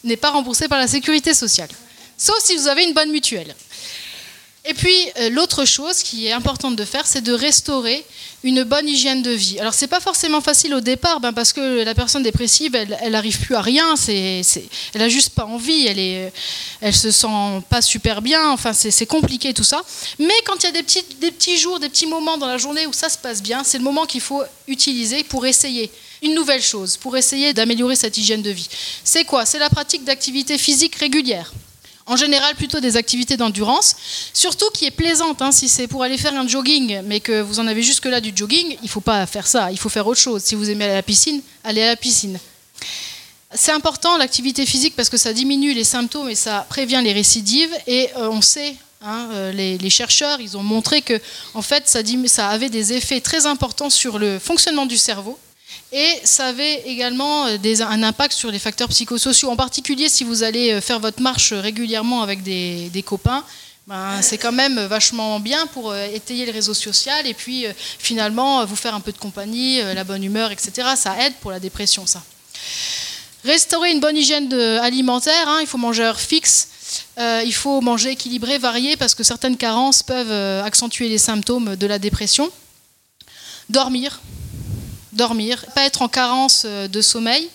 n'est 0.03 0.17
pas 0.17 0.31
remboursé 0.31 0.67
par 0.67 0.79
la 0.79 0.87
sécurité 0.87 1.33
sociale. 1.33 1.69
Sauf 2.17 2.39
si 2.43 2.55
vous 2.57 2.67
avez 2.67 2.83
une 2.83 2.93
bonne 2.93 3.11
mutuelle. 3.11 3.55
Et 4.69 4.75
puis, 4.75 4.93
euh, 5.17 5.31
l'autre 5.31 5.65
chose 5.65 6.03
qui 6.03 6.27
est 6.27 6.31
importante 6.31 6.75
de 6.75 6.85
faire, 6.85 7.07
c'est 7.07 7.21
de 7.21 7.33
restaurer 7.33 8.05
une 8.43 8.63
bonne 8.63 8.87
hygiène 8.87 9.23
de 9.23 9.31
vie. 9.31 9.59
Alors, 9.59 9.73
c'est 9.73 9.87
pas 9.87 9.99
forcément 9.99 10.41
facile 10.41 10.75
au 10.75 10.79
départ, 10.79 11.19
ben, 11.19 11.33
parce 11.33 11.53
que 11.53 11.83
la 11.83 11.95
personne 11.95 12.21
dépressive, 12.21 12.75
elle 12.75 13.11
n'arrive 13.11 13.39
plus 13.39 13.55
à 13.55 13.61
rien, 13.61 13.95
elle 14.07 15.01
a 15.01 15.09
juste 15.09 15.31
pas 15.31 15.45
envie, 15.45 15.87
elle, 15.87 15.97
est, 15.97 16.31
elle 16.81 16.93
se 16.93 17.09
sent 17.09 17.63
pas 17.67 17.81
super 17.81 18.21
bien, 18.21 18.51
enfin, 18.51 18.71
c'est, 18.73 19.07
compliqué 19.07 19.55
tout 19.55 19.63
ça. 19.63 19.81
Mais 20.19 20.35
quand 20.45 20.57
il 20.61 20.67
y 20.67 20.69
a 20.69 20.71
des 20.71 20.83
petits, 20.83 21.03
des 21.19 21.31
petits 21.31 21.57
jours, 21.57 21.79
des 21.79 21.89
petits 21.89 22.05
moments 22.05 22.37
dans 22.37 22.45
la 22.45 22.59
journée 22.59 22.85
où 22.85 22.93
ça 22.93 23.09
se 23.09 23.17
passe 23.17 23.41
bien, 23.41 23.63
c'est 23.63 23.79
le 23.79 23.83
moment 23.83 24.05
qu'il 24.05 24.21
faut 24.21 24.43
utiliser 24.67 25.23
pour 25.23 25.47
essayer 25.47 25.89
une 26.21 26.35
nouvelle 26.35 26.61
chose, 26.61 26.95
pour 26.95 27.17
essayer 27.17 27.55
d'améliorer 27.55 27.95
cette 27.95 28.17
hygiène 28.19 28.43
de 28.43 28.51
vie. 28.51 28.69
C'est 29.03 29.25
quoi? 29.25 29.47
C'est 29.47 29.57
la 29.57 29.71
pratique 29.71 30.03
d'activité 30.03 30.59
physique 30.59 30.93
régulière 30.93 31.51
en 32.09 32.15
général 32.15 32.55
plutôt 32.55 32.79
des 32.79 32.97
activités 32.97 33.37
d'endurance, 33.37 33.95
surtout 34.33 34.69
qui 34.73 34.85
est 34.85 34.91
plaisante. 34.91 35.41
Hein, 35.41 35.51
si 35.51 35.69
c'est 35.69 35.87
pour 35.87 36.03
aller 36.03 36.17
faire 36.17 36.35
un 36.35 36.47
jogging, 36.47 37.01
mais 37.05 37.19
que 37.19 37.39
vous 37.41 37.59
en 37.59 37.67
avez 37.67 37.83
jusque-là 37.83 38.19
du 38.19 38.33
jogging, 38.35 38.77
il 38.81 38.85
ne 38.85 38.89
faut 38.89 38.99
pas 38.99 39.25
faire 39.27 39.47
ça, 39.47 39.71
il 39.71 39.77
faut 39.77 39.89
faire 39.89 40.07
autre 40.07 40.19
chose. 40.19 40.43
Si 40.43 40.55
vous 40.55 40.69
aimez 40.69 40.85
aller 40.85 40.93
à 40.93 40.97
la 40.97 41.03
piscine, 41.03 41.41
allez 41.63 41.83
à 41.83 41.87
la 41.87 41.95
piscine. 41.95 42.39
C'est 43.53 43.71
important 43.71 44.17
l'activité 44.17 44.65
physique 44.65 44.95
parce 44.95 45.09
que 45.09 45.17
ça 45.17 45.33
diminue 45.33 45.73
les 45.73 45.83
symptômes 45.83 46.29
et 46.29 46.35
ça 46.35 46.65
prévient 46.67 47.01
les 47.03 47.13
récidives. 47.13 47.73
Et 47.85 48.09
euh, 48.17 48.29
on 48.29 48.41
sait, 48.41 48.75
hein, 49.03 49.29
euh, 49.33 49.51
les, 49.51 49.89
chercheurs, 49.89 50.41
ils 50.41 50.57
ont 50.57 50.63
montré 50.63 51.01
que 51.03 51.19
en 51.53 51.61
fait, 51.61 51.87
ça, 51.87 51.99
ça 52.25 52.49
avait 52.49 52.69
des 52.69 52.93
effets 52.93 53.21
très 53.21 53.45
importants 53.45 53.91
sur 53.91 54.17
le 54.17 54.39
fonctionnement 54.39 54.87
du 54.87 54.97
cerveau 54.97 55.37
Et 55.91 56.19
ça 56.23 56.47
avait 56.47 56.83
également 56.85 57.45
un 57.45 58.03
impact 58.03 58.33
sur 58.33 58.51
les 58.51 58.59
facteurs 58.59 58.89
psychosociaux. 58.89 59.49
En 59.49 59.55
particulier, 59.55 60.07
si 60.07 60.23
vous 60.23 60.43
allez 60.43 60.79
faire 60.81 60.99
votre 60.99 61.21
marche 61.21 61.51
régulièrement 61.53 62.21
avec 62.21 62.43
des, 62.43 63.03
copains, 63.05 63.43
ben, 63.87 64.21
c'est 64.21 64.37
quand 64.37 64.51
même 64.51 64.79
vachement 64.85 65.39
bien 65.39 65.65
pour 65.67 65.95
étayer 65.95 66.45
le 66.45 66.51
réseau 66.51 66.75
social 66.75 67.25
et 67.25 67.33
puis 67.33 67.65
finalement 67.97 68.63
vous 68.65 68.75
faire 68.75 68.93
un 68.93 68.99
peu 68.99 69.11
de 69.11 69.17
compagnie, 69.17 69.81
la 69.81 70.03
bonne 70.03 70.23
humeur, 70.23 70.51
etc. 70.51 70.89
Ça 70.95 71.25
aide 71.25 71.33
pour 71.41 71.49
la 71.49 71.59
dépression, 71.59 72.05
ça. 72.05 72.21
Restaurer 73.43 73.91
une 73.91 73.99
bonne 73.99 74.17
hygiène 74.17 74.53
alimentaire, 74.53 75.47
hein, 75.47 75.59
il 75.61 75.67
faut 75.67 75.77
manger 75.77 76.03
heure 76.03 76.19
fixe, 76.19 76.67
euh, 77.17 77.41
il 77.45 77.53
faut 77.53 77.81
manger 77.81 78.11
équilibré, 78.11 78.57
varié, 78.57 78.97
parce 78.97 79.15
que 79.15 79.23
certaines 79.23 79.57
carences 79.57 80.03
peuvent 80.03 80.31
euh, 80.31 80.63
accentuer 80.63 81.09
les 81.09 81.17
symptômes 81.17 81.75
de 81.75 81.87
la 81.87 81.99
dépression. 81.99 82.49
Dormir, 83.69 84.19
dormir, 85.13 85.65
pas 85.75 85.83
être 85.83 86.01
en 86.01 86.07
carence 86.07 86.63
euh, 86.65 86.87
de 86.87 87.01
sommeil. 87.01 87.49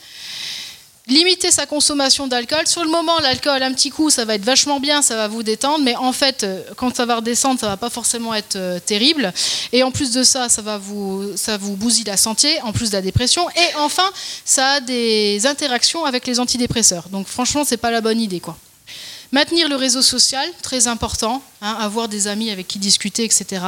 Limiter 1.06 1.50
sa 1.50 1.66
consommation 1.66 2.26
d'alcool. 2.26 2.66
Sur 2.66 2.82
le 2.82 2.90
moment, 2.90 3.18
l'alcool, 3.18 3.62
un 3.62 3.75
petit 3.75 3.90
coup, 3.90 4.08
ça 4.08 4.25
va 4.25 4.37
être 4.37 4.44
vachement 4.44 4.80
bien, 4.80 5.02
ça 5.02 5.16
va 5.16 5.28
vous 5.28 5.42
détendre, 5.42 5.84
mais 5.84 5.94
en 5.96 6.12
fait, 6.12 6.46
quand 6.76 6.96
ça 6.96 7.04
va 7.04 7.16
redescendre, 7.16 7.61
ça 7.61 7.66
va 7.66 7.76
pas 7.76 7.90
forcément 7.90 8.32
être 8.32 8.78
terrible. 8.87 9.30
Et 9.73 9.82
en 9.82 9.90
plus 9.90 10.12
de 10.12 10.23
ça, 10.23 10.49
ça 10.49 10.62
va 10.62 10.78
vous, 10.78 11.37
ça 11.37 11.58
vous 11.58 11.76
bousille 11.76 12.04
la 12.04 12.16
santé, 12.16 12.58
en 12.62 12.73
plus 12.73 12.88
de 12.88 12.96
la 12.96 13.02
dépression. 13.02 13.46
Et 13.50 13.76
enfin, 13.76 14.11
ça 14.46 14.66
a 14.66 14.80
des 14.80 15.46
interactions 15.46 16.06
avec 16.06 16.26
les 16.26 16.40
antidépresseurs. 16.40 17.11
Donc 17.11 17.26
franchement, 17.26 17.64
c'est 17.66 17.76
pas 17.76 17.90
la 17.90 18.00
bonne 18.00 18.18
idée, 18.18 18.40
quoi. 18.40 18.56
Maintenir 19.34 19.68
le 19.68 19.75
réseau 19.75 20.00
social, 20.00 20.49
très 20.62 20.87
important, 20.87 21.42
hein, 21.61 21.76
avoir 21.80 22.08
des 22.08 22.28
amis 22.28 22.50
avec 22.50 22.68
qui 22.68 22.78
discuter, 22.78 23.25
etc. 23.25 23.61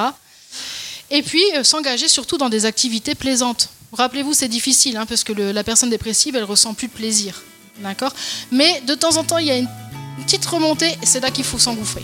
Et 1.10 1.22
puis 1.22 1.42
euh, 1.54 1.64
s'engager 1.64 2.08
surtout 2.08 2.38
dans 2.38 2.48
des 2.48 2.66
activités 2.66 3.14
plaisantes. 3.14 3.68
Rappelez-vous, 3.92 4.34
c'est 4.34 4.48
difficile, 4.48 4.96
hein, 4.96 5.06
parce 5.06 5.24
que 5.24 5.32
la 5.32 5.64
personne 5.64 5.90
dépressive, 5.90 6.36
elle 6.36 6.44
ressent 6.44 6.74
plus 6.74 6.88
de 6.88 6.92
plaisir. 6.92 7.42
D'accord? 7.78 8.12
Mais 8.50 8.80
de 8.86 8.94
temps 8.94 9.16
en 9.16 9.24
temps, 9.24 9.38
il 9.38 9.46
y 9.46 9.50
a 9.50 9.56
une 9.56 9.68
petite 10.24 10.44
remontée, 10.44 10.96
et 11.02 11.06
c'est 11.06 11.20
là 11.20 11.30
qu'il 11.30 11.44
faut 11.44 11.58
s'engouffrer. 11.58 12.02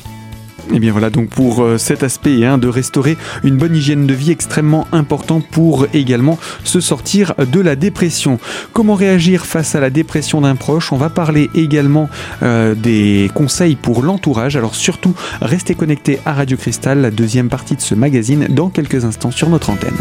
Et 0.71 0.77
eh 0.77 0.79
bien 0.79 0.93
voilà 0.93 1.11
donc 1.11 1.29
pour 1.29 1.63
euh, 1.63 1.77
cet 1.77 2.03
aspect 2.03 2.45
hein, 2.45 2.57
de 2.57 2.69
restaurer 2.69 3.17
une 3.43 3.57
bonne 3.57 3.75
hygiène 3.75 4.07
de 4.07 4.15
vie 4.15 4.31
extrêmement 4.31 4.87
important 4.93 5.41
pour 5.41 5.87
également 5.93 6.39
se 6.65 6.81
sortir 6.81 7.35
de 7.37 7.61
la 7.61 7.77
dépression. 7.77 8.39
Comment 8.73 8.95
réagir 8.95 9.45
face 9.45 9.75
à 9.75 9.81
la 9.81 9.91
dépression 9.91 10.41
d'un 10.41 10.55
proche? 10.55 10.93
On 10.93 10.97
va 10.97 11.11
parler 11.11 11.51
également 11.55 12.09
euh, 12.43 12.75
des 12.75 13.31
conseils 13.35 13.75
pour 13.77 14.03
l'entourage. 14.03 14.57
Alors 14.57 14.75
surtout 14.75 15.15
restez 15.41 15.75
connectés 15.75 16.21
à 16.25 16.33
Radio 16.33 16.57
Cristal, 16.57 17.01
la 17.01 17.11
deuxième 17.11 17.49
partie 17.49 17.77
de 17.77 17.83
ce 17.83 17.95
magazine 17.95 18.47
dans 18.49 18.71
quelques 18.71 19.05
instants 19.05 19.31
sur 19.31 19.49
notre 19.49 19.71
antenne. 19.71 19.97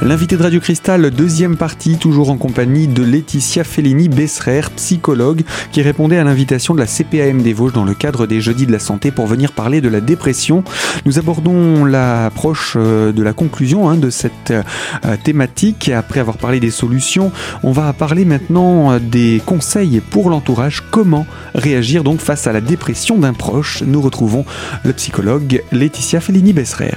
L'invité 0.00 0.36
de 0.36 0.44
Radio 0.44 0.60
Cristal, 0.60 1.10
deuxième 1.10 1.56
partie, 1.56 1.98
toujours 1.98 2.30
en 2.30 2.36
compagnie 2.36 2.86
de 2.86 3.02
Laetitia 3.02 3.64
Fellini 3.64 4.08
Besserer, 4.08 4.60
psychologue, 4.76 5.42
qui 5.72 5.82
répondait 5.82 6.18
à 6.18 6.24
l'invitation 6.24 6.72
de 6.72 6.78
la 6.78 6.86
CPAM 6.86 7.42
des 7.42 7.52
Vosges 7.52 7.72
dans 7.72 7.84
le 7.84 7.94
cadre 7.94 8.28
des 8.28 8.40
Jeudis 8.40 8.66
de 8.66 8.70
la 8.70 8.78
Santé 8.78 9.10
pour 9.10 9.26
venir 9.26 9.50
parler 9.50 9.80
de 9.80 9.88
la 9.88 10.00
dépression. 10.00 10.62
Nous 11.04 11.18
abordons 11.18 11.84
l'approche 11.84 12.74
euh, 12.76 13.10
de 13.10 13.22
la 13.24 13.32
conclusion 13.32 13.90
hein, 13.90 13.96
de 13.96 14.08
cette 14.08 14.52
euh, 14.52 14.62
thématique. 15.24 15.88
Après 15.88 16.20
avoir 16.20 16.36
parlé 16.36 16.60
des 16.60 16.70
solutions, 16.70 17.32
on 17.64 17.72
va 17.72 17.92
parler 17.92 18.24
maintenant 18.24 18.92
euh, 18.92 18.98
des 19.00 19.42
conseils 19.44 20.00
pour 20.00 20.30
l'entourage. 20.30 20.84
Comment 20.92 21.26
réagir 21.56 22.04
donc 22.04 22.20
face 22.20 22.46
à 22.46 22.52
la 22.52 22.60
dépression 22.60 23.18
d'un 23.18 23.32
proche? 23.32 23.82
Nous 23.82 24.00
retrouvons 24.00 24.44
le 24.84 24.92
psychologue 24.92 25.60
Laetitia 25.72 26.20
Fellini 26.20 26.52
Besserer. 26.52 26.94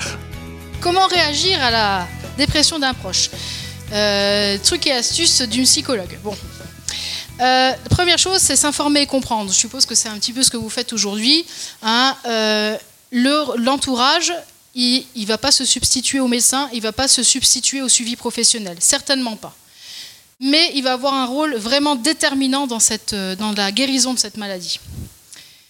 Comment 0.81 1.07
réagir 1.07 1.57
à 1.63 1.71
la 1.71 2.07
dépression 2.37 2.79
d'un 2.79 2.93
proche. 2.93 3.29
Euh, 3.91 4.57
truc 4.63 4.87
et 4.87 4.93
astuce 4.93 5.41
d'une 5.41 5.65
psychologue. 5.65 6.17
Bon. 6.23 6.35
Euh, 7.41 7.73
première 7.89 8.17
chose, 8.17 8.39
c'est 8.39 8.55
s'informer 8.55 9.01
et 9.01 9.05
comprendre. 9.05 9.51
Je 9.51 9.57
suppose 9.57 9.85
que 9.85 9.95
c'est 9.95 10.07
un 10.07 10.17
petit 10.17 10.31
peu 10.31 10.43
ce 10.43 10.49
que 10.49 10.57
vous 10.57 10.69
faites 10.69 10.93
aujourd'hui. 10.93 11.45
Hein. 11.81 12.15
Euh, 12.25 12.77
l'entourage, 13.11 14.33
il 14.75 15.05
ne 15.15 15.25
va 15.25 15.37
pas 15.37 15.51
se 15.51 15.65
substituer 15.65 16.19
au 16.21 16.27
médecin, 16.27 16.69
il 16.71 16.77
ne 16.77 16.83
va 16.83 16.93
pas 16.93 17.09
se 17.09 17.21
substituer 17.21 17.81
au 17.81 17.89
suivi 17.89 18.15
professionnel. 18.15 18.77
Certainement 18.79 19.35
pas. 19.35 19.53
Mais 20.39 20.71
il 20.73 20.83
va 20.83 20.93
avoir 20.93 21.13
un 21.13 21.25
rôle 21.25 21.55
vraiment 21.55 21.95
déterminant 21.95 22.67
dans, 22.67 22.79
cette, 22.79 23.13
dans 23.13 23.51
la 23.51 23.71
guérison 23.71 24.13
de 24.13 24.19
cette 24.19 24.37
maladie. 24.37 24.79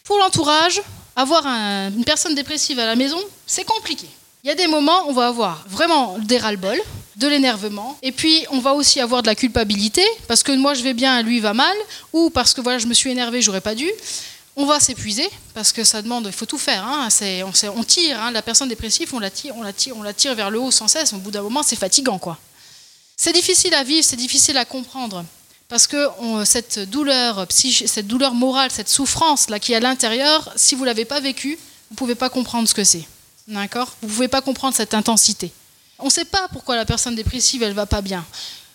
Pour 0.03 0.17
l'entourage, 0.19 0.81
avoir 1.15 1.45
une 1.45 2.05
personne 2.05 2.35
dépressive 2.35 2.79
à 2.79 2.85
la 2.85 2.95
maison, 2.95 3.19
c'est 3.47 3.65
compliqué. 3.65 4.07
Il 4.43 4.47
y 4.47 4.51
a 4.51 4.55
des 4.55 4.67
moments 4.67 5.07
on 5.07 5.13
va 5.13 5.27
avoir 5.27 5.63
vraiment 5.67 6.17
des 6.17 6.39
ras-le-bol, 6.39 6.79
de 7.17 7.27
l'énervement, 7.27 7.95
et 8.01 8.11
puis 8.11 8.43
on 8.49 8.59
va 8.59 8.73
aussi 8.73 8.99
avoir 8.99 9.21
de 9.21 9.27
la 9.27 9.35
culpabilité, 9.35 10.03
parce 10.27 10.41
que 10.41 10.51
moi 10.51 10.73
je 10.73 10.81
vais 10.81 10.93
bien, 10.93 11.21
lui 11.21 11.39
va 11.39 11.53
mal, 11.53 11.75
ou 12.11 12.31
parce 12.31 12.53
que 12.55 12.61
voilà, 12.61 12.79
je 12.79 12.87
me 12.87 12.95
suis 12.95 13.11
énervé, 13.11 13.41
j'aurais 13.43 13.61
pas 13.61 13.75
dû. 13.75 13.89
On 14.55 14.65
va 14.65 14.79
s'épuiser, 14.79 15.29
parce 15.53 15.71
que 15.71 15.83
ça 15.83 16.01
demande, 16.01 16.25
il 16.25 16.31
faut 16.31 16.47
tout 16.47 16.57
faire. 16.57 16.83
Hein, 16.83 17.07
on, 17.21 17.79
on, 17.79 17.83
tire, 17.83 18.19
hein, 18.19 18.31
la 18.31 18.41
personne 18.41 18.67
dépressive, 18.67 19.13
on 19.13 19.19
la 19.19 19.29
tire, 19.29 19.55
on 19.55 19.61
la 19.61 19.73
tire, 19.73 19.95
on 19.95 20.01
la 20.01 20.13
tire 20.13 20.33
vers 20.33 20.49
le 20.49 20.59
haut 20.59 20.71
sans 20.71 20.87
cesse. 20.87 21.13
Au 21.13 21.17
bout 21.17 21.31
d'un 21.31 21.43
moment, 21.43 21.61
c'est 21.63 21.75
fatigant, 21.75 22.17
quoi. 22.17 22.37
C'est 23.15 23.33
difficile 23.33 23.73
à 23.75 23.83
vivre, 23.83 24.03
c'est 24.03 24.15
difficile 24.15 24.57
à 24.57 24.65
comprendre, 24.65 25.23
parce 25.69 25.85
que 25.85 26.09
cette 26.43 26.79
douleur 26.79 27.45
cette 27.49 28.07
douleur 28.07 28.33
morale, 28.33 28.71
cette 28.71 28.89
souffrance 28.89 29.49
là 29.49 29.59
qui 29.59 29.73
est 29.73 29.75
à 29.75 29.79
l'intérieur, 29.79 30.51
si 30.55 30.73
vous 30.73 30.83
l'avez 30.83 31.05
pas 31.05 31.19
vécue, 31.19 31.59
vous 31.91 31.95
pouvez 31.95 32.15
pas 32.15 32.29
comprendre 32.29 32.67
ce 32.67 32.73
que 32.73 32.83
c'est. 32.83 33.05
D'accord? 33.51 33.93
Vous 34.01 34.07
ne 34.07 34.13
pouvez 34.13 34.27
pas 34.29 34.41
comprendre 34.41 34.75
cette 34.75 34.93
intensité. 34.93 35.51
On 35.99 36.05
ne 36.05 36.09
sait 36.09 36.25
pas 36.25 36.47
pourquoi 36.53 36.77
la 36.77 36.85
personne 36.85 37.15
dépressive, 37.15 37.61
elle 37.63 37.73
va 37.73 37.85
pas 37.85 38.01
bien. 38.01 38.25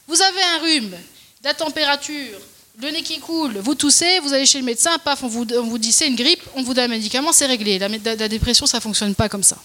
Vous 0.06 0.21
avez 0.21 0.42
un 0.42 0.59
rhume, 0.59 0.90
de 0.90 1.45
la 1.45 1.54
température, 1.54 2.38
le 2.78 2.90
nez 2.90 3.02
qui 3.02 3.18
coule, 3.18 3.56
vous 3.56 3.75
toussez, 3.75 4.21
vous 4.21 4.35
allez 4.35 4.45
chez 4.45 4.59
le 4.59 4.64
médecin, 4.64 4.99
paf, 4.99 5.23
on 5.23 5.28
vous, 5.28 5.78
dit 5.78 5.92
c'est 5.92 6.06
une 6.06 6.14
grippe, 6.14 6.42
on 6.54 6.62
vous 6.62 6.75
donne 6.75 6.85
un 6.85 6.95
médicament, 6.95 7.33
c'est 7.33 7.47
réglé. 7.47 7.78
La, 7.78 7.88
la, 7.88 8.28
dépression, 8.28 8.66
ça 8.66 8.76
ne 8.76 8.83
fonctionne 8.83 9.14
pas 9.14 9.30
comme 9.30 9.42
ça. 9.42 9.56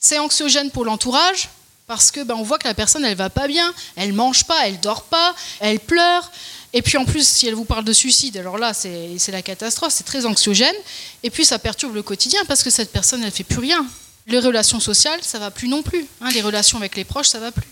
C'est 0.00 0.18
anxiogène 0.18 0.72
pour 0.72 0.84
l'entourage, 0.84 1.48
parce 1.86 2.10
que 2.10 2.24
ben, 2.24 2.34
on 2.34 2.42
voit 2.42 2.58
que 2.58 2.66
la 2.66 2.74
personne, 2.74 3.04
elle 3.04 3.16
va 3.16 3.30
pas 3.30 3.46
bien, 3.46 3.72
elle 3.94 4.12
mange 4.12 4.44
pas, 4.44 4.66
elle 4.66 4.80
dort 4.80 5.04
pas, 5.04 5.32
elle 5.60 5.78
pleure. 5.78 6.32
Et 6.72 6.82
puis 6.82 6.98
en 6.98 7.04
plus, 7.04 7.26
si 7.26 7.46
elle 7.46 7.54
vous 7.54 7.64
parle 7.64 7.84
de 7.84 7.92
suicide, 7.92 8.36
alors 8.36 8.58
là, 8.58 8.74
c'est 8.74 9.28
la 9.28 9.42
catastrophe, 9.42 9.92
c'est 9.92 10.04
très 10.04 10.26
anxiogène. 10.26 10.74
Et 11.22 11.30
puis 11.30 11.44
ça 11.44 11.60
perturbe 11.60 11.94
le 11.94 12.02
quotidien 12.02 12.44
parce 12.46 12.64
que 12.64 12.70
cette 12.70 12.90
personne, 12.90 13.22
elle 13.22 13.30
fait 13.30 13.44
plus 13.44 13.60
rien. 13.60 13.86
Les 14.26 14.38
relations 14.38 14.80
sociales, 14.80 15.20
ça 15.22 15.38
va 15.38 15.50
plus 15.50 15.68
non 15.68 15.82
plus. 15.82 16.06
Hein. 16.20 16.30
les 16.30 16.40
relations 16.40 16.78
avec 16.78 16.96
les 16.96 17.04
proches, 17.04 17.28
ça 17.28 17.38
va 17.38 17.52
plus. 17.52 17.68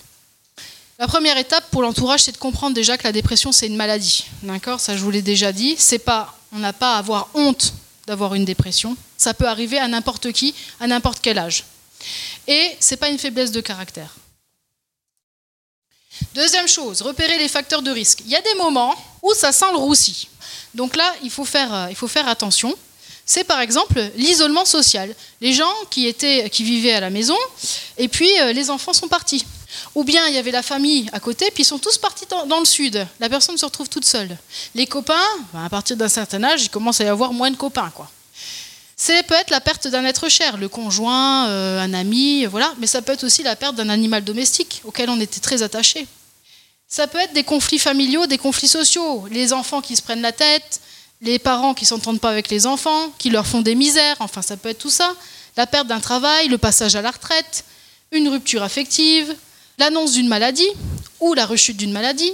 La 0.98 1.06
première 1.08 1.38
étape 1.38 1.70
pour 1.70 1.82
l'entourage, 1.82 2.20
c'est 2.20 2.32
de 2.32 2.36
comprendre 2.36 2.74
déjà 2.74 2.98
que 2.98 3.04
la 3.04 3.12
dépression, 3.12 3.50
c'est 3.50 3.66
une 3.66 3.76
maladie. 3.76 4.26
D'accord? 4.42 4.78
Ça, 4.78 4.96
je 4.96 5.02
vous 5.02 5.10
l'ai 5.10 5.22
déjà 5.22 5.50
dit. 5.52 5.74
C'est 5.78 5.98
pas, 5.98 6.38
on 6.52 6.58
n'a 6.58 6.72
pas 6.72 6.94
à 6.94 6.98
avoir 6.98 7.28
honte 7.34 7.72
d'avoir 8.06 8.34
une 8.34 8.44
dépression. 8.44 8.96
Ça 9.16 9.34
peut 9.34 9.48
arriver 9.48 9.78
à 9.78 9.88
n'importe 9.88 10.32
qui, 10.32 10.54
à 10.80 10.86
n'importe 10.86 11.20
quel 11.22 11.38
âge. 11.38 11.64
Et 12.46 12.70
c'est 12.78 12.96
pas 12.96 13.08
une 13.08 13.18
faiblesse 13.18 13.52
de 13.52 13.60
caractère. 13.60 14.14
Deuxième 16.34 16.68
chose, 16.68 17.02
repérer 17.02 17.38
les 17.38 17.48
facteurs 17.48 17.82
de 17.82 17.90
risque. 17.90 18.20
Il 18.24 18.30
y 18.30 18.36
a 18.36 18.42
des 18.42 18.54
moments 18.54 18.94
où 19.22 19.32
ça 19.34 19.52
sent 19.52 19.70
le 19.72 19.78
roussi. 19.78 20.28
Donc 20.74 20.96
là, 20.96 21.10
il 21.22 21.30
faut 21.30 21.44
faire, 21.44 21.72
euh, 21.74 21.86
il 21.90 21.96
faut 21.96 22.08
faire 22.08 22.28
attention 22.28 22.74
c'est 23.32 23.44
par 23.44 23.60
exemple 23.60 23.98
l'isolement 24.16 24.66
social. 24.66 25.14
Les 25.40 25.54
gens 25.54 25.72
qui, 25.88 26.06
étaient, 26.06 26.50
qui 26.50 26.64
vivaient 26.64 26.92
à 26.92 27.00
la 27.00 27.08
maison, 27.08 27.38
et 27.96 28.06
puis 28.08 28.30
euh, 28.40 28.52
les 28.52 28.68
enfants 28.68 28.92
sont 28.92 29.08
partis. 29.08 29.46
Ou 29.94 30.04
bien 30.04 30.26
il 30.26 30.34
y 30.34 30.36
avait 30.36 30.50
la 30.50 30.62
famille 30.62 31.08
à 31.14 31.18
côté, 31.18 31.50
puis 31.50 31.62
ils 31.62 31.66
sont 31.66 31.78
tous 31.78 31.96
partis 31.96 32.26
dans, 32.46 32.60
le 32.60 32.66
sud. 32.66 33.06
La 33.20 33.30
personne 33.30 33.56
se 33.56 33.64
retrouve 33.64 33.88
toute 33.88 34.04
seule. 34.04 34.36
Les 34.74 34.86
copains, 34.86 35.30
ben, 35.54 35.64
à 35.64 35.70
partir 35.70 35.96
d'un 35.96 36.10
certain 36.10 36.44
âge, 36.44 36.64
il 36.64 36.68
commence 36.68 37.00
à 37.00 37.04
y 37.04 37.08
avoir 37.08 37.32
moins 37.32 37.50
de 37.50 37.56
copains. 37.56 37.90
Quoi. 37.94 38.10
C'est 38.96 39.22
peut 39.26 39.34
être 39.34 39.48
la 39.48 39.62
perte 39.62 39.88
d'un 39.88 40.04
être 40.04 40.28
cher, 40.28 40.58
le 40.58 40.68
conjoint, 40.68 41.48
euh, 41.48 41.80
un 41.80 41.94
ami, 41.94 42.44
voilà. 42.44 42.74
Mais 42.80 42.86
ça 42.86 43.00
peut 43.00 43.12
être 43.12 43.24
aussi 43.24 43.42
la 43.42 43.56
perte 43.56 43.76
d'un 43.76 43.88
animal 43.88 44.24
domestique 44.24 44.82
auquel 44.84 45.08
on 45.08 45.18
était 45.18 45.40
très 45.40 45.62
attaché. 45.62 46.06
Ça 46.86 47.06
peut 47.06 47.18
être 47.18 47.32
des 47.32 47.44
conflits 47.44 47.78
familiaux, 47.78 48.26
des 48.26 48.36
conflits 48.36 48.68
sociaux, 48.68 49.26
les 49.30 49.54
enfants 49.54 49.80
qui 49.80 49.96
se 49.96 50.02
prennent 50.02 50.20
la 50.20 50.32
tête, 50.32 50.82
les 51.22 51.38
parents 51.38 51.72
qui 51.72 51.86
s'entendent 51.86 52.20
pas 52.20 52.30
avec 52.30 52.50
les 52.50 52.66
enfants, 52.66 53.10
qui 53.18 53.30
leur 53.30 53.46
font 53.46 53.62
des 53.62 53.76
misères, 53.76 54.16
enfin 54.18 54.42
ça 54.42 54.56
peut 54.56 54.68
être 54.68 54.78
tout 54.78 54.90
ça, 54.90 55.14
la 55.56 55.66
perte 55.66 55.86
d'un 55.86 56.00
travail, 56.00 56.48
le 56.48 56.58
passage 56.58 56.96
à 56.96 57.02
la 57.02 57.12
retraite, 57.12 57.64
une 58.10 58.28
rupture 58.28 58.62
affective, 58.62 59.34
l'annonce 59.78 60.12
d'une 60.12 60.28
maladie 60.28 60.68
ou 61.20 61.32
la 61.34 61.46
rechute 61.46 61.76
d'une 61.76 61.92
maladie, 61.92 62.32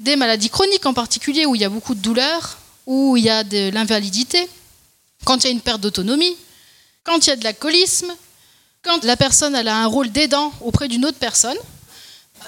des 0.00 0.16
maladies 0.16 0.50
chroniques 0.50 0.84
en 0.84 0.94
particulier 0.94 1.46
où 1.46 1.54
il 1.54 1.60
y 1.60 1.64
a 1.64 1.68
beaucoup 1.68 1.94
de 1.94 2.00
douleurs, 2.00 2.58
où 2.86 3.16
il 3.16 3.24
y 3.24 3.30
a 3.30 3.44
de 3.44 3.70
l'invalidité, 3.70 4.48
quand 5.24 5.44
il 5.44 5.46
y 5.46 5.50
a 5.50 5.52
une 5.52 5.60
perte 5.60 5.80
d'autonomie, 5.80 6.36
quand 7.04 7.26
il 7.26 7.30
y 7.30 7.32
a 7.32 7.36
de 7.36 7.44
l'alcoolisme, 7.44 8.12
quand 8.82 9.04
la 9.04 9.16
personne 9.16 9.54
a 9.54 9.76
un 9.76 9.86
rôle 9.86 10.10
d'aidant 10.10 10.52
auprès 10.60 10.88
d'une 10.88 11.04
autre 11.04 11.18
personne, 11.18 11.56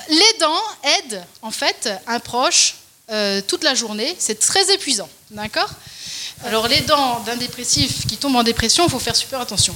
les 0.09 0.39
dents 0.41 0.63
aident 0.99 1.25
en 1.43 1.51
fait 1.51 1.91
un 2.07 2.21
proche 2.21 2.77
euh, 3.11 3.41
toute 3.47 3.65
la 3.65 3.75
journée. 3.75 4.15
C'est 4.19 4.39
très 4.39 4.73
épuisant, 4.73 5.09
d'accord? 5.31 5.71
Alors 6.45 6.69
les 6.69 6.81
dents 6.81 7.21
d'un 7.21 7.37
dépressif 7.37 8.07
qui 8.07 8.17
tombe 8.17 8.37
en 8.37 8.43
dépression, 8.43 8.85
il 8.87 8.91
faut 8.91 8.99
faire 8.99 9.17
super 9.17 9.41
attention. 9.41 9.75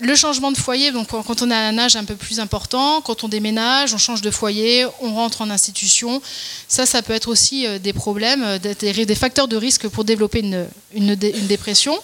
Le 0.00 0.14
changement 0.14 0.50
de 0.50 0.56
foyer, 0.56 0.92
donc 0.92 1.08
quand 1.08 1.42
on 1.42 1.50
a 1.50 1.56
un 1.56 1.76
âge 1.78 1.94
un 1.96 2.04
peu 2.04 2.14
plus 2.14 2.40
important, 2.40 3.00
quand 3.02 3.24
on 3.24 3.28
déménage, 3.28 3.92
on 3.92 3.98
change 3.98 4.22
de 4.22 4.30
foyer, 4.30 4.86
on 5.00 5.14
rentre 5.14 5.42
en 5.42 5.50
institution, 5.50 6.22
ça, 6.68 6.86
ça 6.86 7.02
peut 7.02 7.12
être 7.12 7.28
aussi 7.28 7.66
euh, 7.66 7.78
des 7.78 7.92
problèmes, 7.92 8.42
euh, 8.42 8.58
des 8.58 9.14
facteurs 9.14 9.48
de 9.48 9.56
risque 9.56 9.88
pour 9.88 10.04
développer 10.04 10.40
une, 10.40 10.66
une, 10.94 11.14
dépression. 11.14 11.96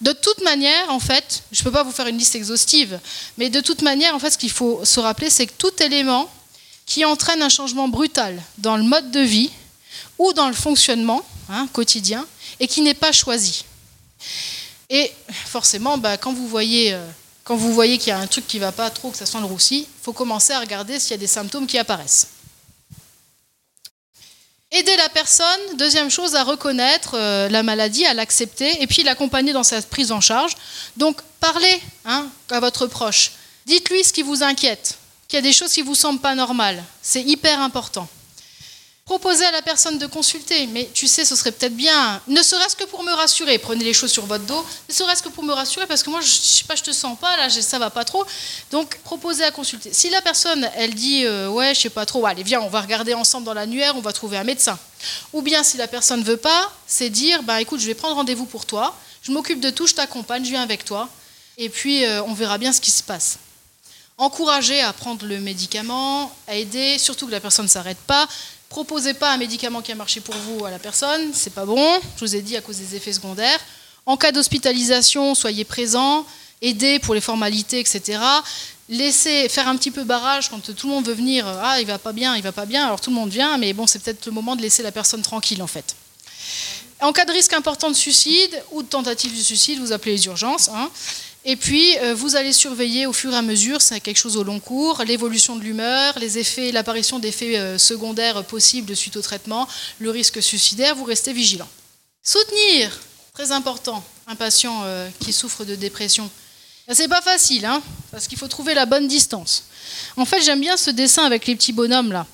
De 0.00 0.12
toute 0.12 0.42
manière, 0.42 0.90
en 0.90 0.98
fait, 0.98 1.42
je 1.52 1.60
ne 1.60 1.64
peux 1.64 1.70
pas 1.70 1.84
vous 1.84 1.92
faire 1.92 2.08
une 2.08 2.18
liste 2.18 2.34
exhaustive, 2.34 2.98
mais 3.36 3.50
de 3.50 3.60
toute 3.60 3.82
manière, 3.82 4.14
en 4.14 4.18
fait, 4.18 4.32
ce 4.32 4.38
qu'il 4.38 4.50
faut 4.50 4.84
se 4.84 4.98
rappeler, 4.98 5.30
c'est 5.30 5.46
que 5.46 5.54
tout 5.56 5.82
élément 5.82 6.28
qui 6.86 7.04
entraîne 7.04 7.42
un 7.42 7.50
changement 7.50 7.86
brutal 7.86 8.42
dans 8.56 8.76
le 8.76 8.82
mode 8.82 9.10
de 9.10 9.20
vie 9.20 9.50
ou 10.18 10.32
dans 10.32 10.48
le 10.48 10.54
fonctionnement 10.54 11.24
hein, 11.48 11.68
quotidien 11.72 12.26
et 12.60 12.66
qui 12.66 12.80
n'est 12.80 12.94
pas 12.94 13.12
choisi. 13.12 13.64
Et 14.90 15.12
forcément, 15.46 15.98
bah, 15.98 16.16
quand 16.16 16.32
vous 16.32 16.48
voyez, 16.48 16.94
euh, 16.94 17.06
quand 17.44 17.56
vous 17.56 17.72
voyez 17.72 17.98
qu'il 17.98 18.08
y 18.08 18.12
a 18.12 18.18
un 18.18 18.26
truc 18.26 18.46
qui 18.46 18.56
ne 18.56 18.62
va 18.62 18.72
pas 18.72 18.90
trop, 18.90 19.10
que 19.10 19.16
ça 19.16 19.26
sent 19.26 19.38
le 19.38 19.44
roussi, 19.44 19.80
il 19.80 20.02
faut 20.02 20.12
commencer 20.12 20.52
à 20.52 20.60
regarder 20.60 20.98
s'il 20.98 21.12
y 21.12 21.14
a 21.14 21.18
des 21.18 21.26
symptômes 21.26 21.66
qui 21.66 21.78
apparaissent. 21.78 22.28
Aider 24.70 24.96
la 24.96 25.08
personne, 25.08 25.76
deuxième 25.78 26.10
chose, 26.10 26.34
à 26.34 26.44
reconnaître 26.44 27.12
euh, 27.14 27.48
la 27.48 27.62
maladie, 27.62 28.04
à 28.04 28.12
l'accepter, 28.12 28.82
et 28.82 28.86
puis 28.86 29.02
l'accompagner 29.02 29.54
dans 29.54 29.62
sa 29.62 29.80
prise 29.80 30.12
en 30.12 30.20
charge. 30.20 30.52
Donc, 30.96 31.20
parlez 31.40 31.80
hein, 32.04 32.28
à 32.50 32.60
votre 32.60 32.86
proche. 32.86 33.32
Dites-lui 33.64 34.04
ce 34.04 34.12
qui 34.12 34.22
vous 34.22 34.42
inquiète, 34.42 34.98
qu'il 35.26 35.38
y 35.38 35.40
a 35.40 35.42
des 35.42 35.54
choses 35.54 35.72
qui 35.72 35.80
ne 35.80 35.86
vous 35.86 35.94
semblent 35.94 36.20
pas 36.20 36.34
normales. 36.34 36.82
C'est 37.00 37.22
hyper 37.22 37.60
important. 37.60 38.08
Proposez 39.08 39.46
à 39.46 39.52
la 39.52 39.62
personne 39.62 39.96
de 39.96 40.04
consulter, 40.04 40.66
mais 40.66 40.86
tu 40.92 41.06
sais, 41.06 41.24
ce 41.24 41.34
serait 41.34 41.50
peut-être 41.50 41.74
bien, 41.74 42.20
ne 42.28 42.42
serait-ce 42.42 42.76
que 42.76 42.84
pour 42.84 43.02
me 43.02 43.10
rassurer. 43.10 43.56
Prenez 43.56 43.82
les 43.82 43.94
choses 43.94 44.12
sur 44.12 44.26
votre 44.26 44.44
dos, 44.44 44.62
ne 44.86 44.92
serait-ce 44.92 45.22
que 45.22 45.30
pour 45.30 45.44
me 45.44 45.54
rassurer, 45.54 45.86
parce 45.86 46.02
que 46.02 46.10
moi, 46.10 46.20
je 46.20 46.26
ne 46.26 46.30
sais 46.30 46.64
pas, 46.64 46.74
je 46.74 46.82
te 46.82 46.92
sens 46.92 47.18
pas, 47.18 47.34
là, 47.38 47.48
ça 47.48 47.78
va 47.78 47.88
pas 47.88 48.04
trop. 48.04 48.22
Donc, 48.70 48.98
proposez 49.04 49.44
à 49.44 49.50
consulter. 49.50 49.94
Si 49.94 50.10
la 50.10 50.20
personne, 50.20 50.68
elle 50.76 50.92
dit, 50.92 51.24
euh, 51.24 51.48
ouais, 51.48 51.74
je 51.74 51.80
sais 51.80 51.88
pas 51.88 52.04
trop, 52.04 52.26
allez, 52.26 52.42
viens, 52.42 52.60
on 52.60 52.68
va 52.68 52.82
regarder 52.82 53.14
ensemble 53.14 53.46
dans 53.46 53.54
l'annuaire, 53.54 53.96
on 53.96 54.02
va 54.02 54.12
trouver 54.12 54.36
un 54.36 54.44
médecin. 54.44 54.78
Ou 55.32 55.40
bien, 55.40 55.62
si 55.62 55.78
la 55.78 55.88
personne 55.88 56.20
ne 56.20 56.24
veut 56.26 56.36
pas, 56.36 56.70
c'est 56.86 57.08
dire, 57.08 57.42
bah, 57.44 57.62
écoute, 57.62 57.80
je 57.80 57.86
vais 57.86 57.94
prendre 57.94 58.16
rendez-vous 58.16 58.44
pour 58.44 58.66
toi, 58.66 58.94
je 59.22 59.32
m'occupe 59.32 59.60
de 59.60 59.70
tout, 59.70 59.86
je 59.86 59.94
t'accompagne, 59.94 60.44
je 60.44 60.50
viens 60.50 60.62
avec 60.62 60.84
toi, 60.84 61.08
et 61.56 61.70
puis 61.70 62.04
euh, 62.04 62.22
on 62.24 62.34
verra 62.34 62.58
bien 62.58 62.74
ce 62.74 62.80
qui 62.82 62.90
se 62.90 63.02
passe 63.02 63.38
encourager 64.18 64.80
à 64.80 64.92
prendre 64.92 65.24
le 65.24 65.38
médicament, 65.38 66.32
à 66.48 66.56
aider, 66.56 66.98
surtout 66.98 67.26
que 67.26 67.30
la 67.30 67.38
personne 67.38 67.66
ne 67.66 67.70
s'arrête 67.70 67.98
pas. 67.98 68.28
Proposez 68.68 69.14
pas 69.14 69.32
un 69.32 69.38
médicament 69.38 69.80
qui 69.80 69.92
a 69.92 69.94
marché 69.94 70.20
pour 70.20 70.34
vous 70.34 70.64
à 70.66 70.70
la 70.70 70.78
personne, 70.78 71.32
c'est 71.32 71.54
pas 71.54 71.64
bon, 71.64 72.00
je 72.16 72.24
vous 72.24 72.36
ai 72.36 72.42
dit 72.42 72.56
à 72.56 72.60
cause 72.60 72.76
des 72.76 72.96
effets 72.96 73.14
secondaires. 73.14 73.60
En 74.04 74.16
cas 74.16 74.30
d'hospitalisation, 74.30 75.34
soyez 75.34 75.64
présent, 75.64 76.26
aidez 76.60 76.98
pour 76.98 77.14
les 77.14 77.20
formalités, 77.22 77.80
etc. 77.80 78.20
Laissez 78.90 79.48
faire 79.48 79.68
un 79.68 79.76
petit 79.76 79.90
peu 79.90 80.04
barrage 80.04 80.50
quand 80.50 80.60
tout 80.60 80.86
le 80.86 80.92
monde 80.92 81.06
veut 81.06 81.14
venir. 81.14 81.46
Ah, 81.46 81.80
il 81.80 81.86
va 81.86 81.98
pas 81.98 82.12
bien, 82.12 82.36
il 82.36 82.42
va 82.42 82.52
pas 82.52 82.66
bien. 82.66 82.84
Alors 82.84 83.00
tout 83.00 83.10
le 83.10 83.16
monde 83.16 83.30
vient, 83.30 83.56
mais 83.56 83.72
bon, 83.72 83.86
c'est 83.86 84.00
peut-être 84.00 84.26
le 84.26 84.32
moment 84.32 84.54
de 84.54 84.62
laisser 84.62 84.82
la 84.82 84.92
personne 84.92 85.22
tranquille 85.22 85.62
en 85.62 85.66
fait. 85.66 85.96
En 87.00 87.12
cas 87.12 87.24
de 87.24 87.32
risque 87.32 87.52
important 87.52 87.88
de 87.90 87.94
suicide 87.94 88.62
ou 88.72 88.82
de 88.82 88.88
tentative 88.88 89.36
de 89.36 89.40
suicide, 89.40 89.78
vous 89.78 89.92
appelez 89.92 90.12
les 90.12 90.26
urgences. 90.26 90.68
Hein. 90.68 90.90
Et 91.50 91.56
puis, 91.56 91.96
euh, 92.00 92.14
vous 92.14 92.36
allez 92.36 92.52
surveiller 92.52 93.06
au 93.06 93.14
fur 93.14 93.32
et 93.32 93.36
à 93.36 93.40
mesure, 93.40 93.80
c'est 93.80 94.00
quelque 94.00 94.18
chose 94.18 94.36
au 94.36 94.44
long 94.44 94.60
cours, 94.60 95.02
l'évolution 95.06 95.56
de 95.56 95.62
l'humeur, 95.62 96.18
les 96.18 96.36
effets, 96.36 96.72
l'apparition 96.72 97.18
d'effets 97.18 97.56
euh, 97.56 97.78
secondaires 97.78 98.44
possibles 98.44 98.94
suite 98.94 99.16
au 99.16 99.22
traitement, 99.22 99.66
le 99.98 100.10
risque 100.10 100.42
suicidaire, 100.42 100.94
vous 100.94 101.04
restez 101.04 101.32
vigilant. 101.32 101.66
Soutenir, 102.22 103.00
très 103.32 103.50
important, 103.50 104.04
un 104.26 104.34
patient 104.34 104.82
euh, 104.84 105.08
qui 105.20 105.32
souffre 105.32 105.64
de 105.64 105.74
dépression. 105.74 106.28
C'est 106.92 107.08
pas 107.08 107.22
facile, 107.22 107.64
hein, 107.64 107.80
parce 108.10 108.28
qu'il 108.28 108.36
faut 108.36 108.48
trouver 108.48 108.74
la 108.74 108.84
bonne 108.84 109.08
distance. 109.08 109.64
En 110.18 110.26
fait, 110.26 110.42
j'aime 110.42 110.60
bien 110.60 110.76
ce 110.76 110.90
dessin 110.90 111.24
avec 111.24 111.46
les 111.46 111.56
petits 111.56 111.72
bonhommes 111.72 112.12
là. 112.12 112.26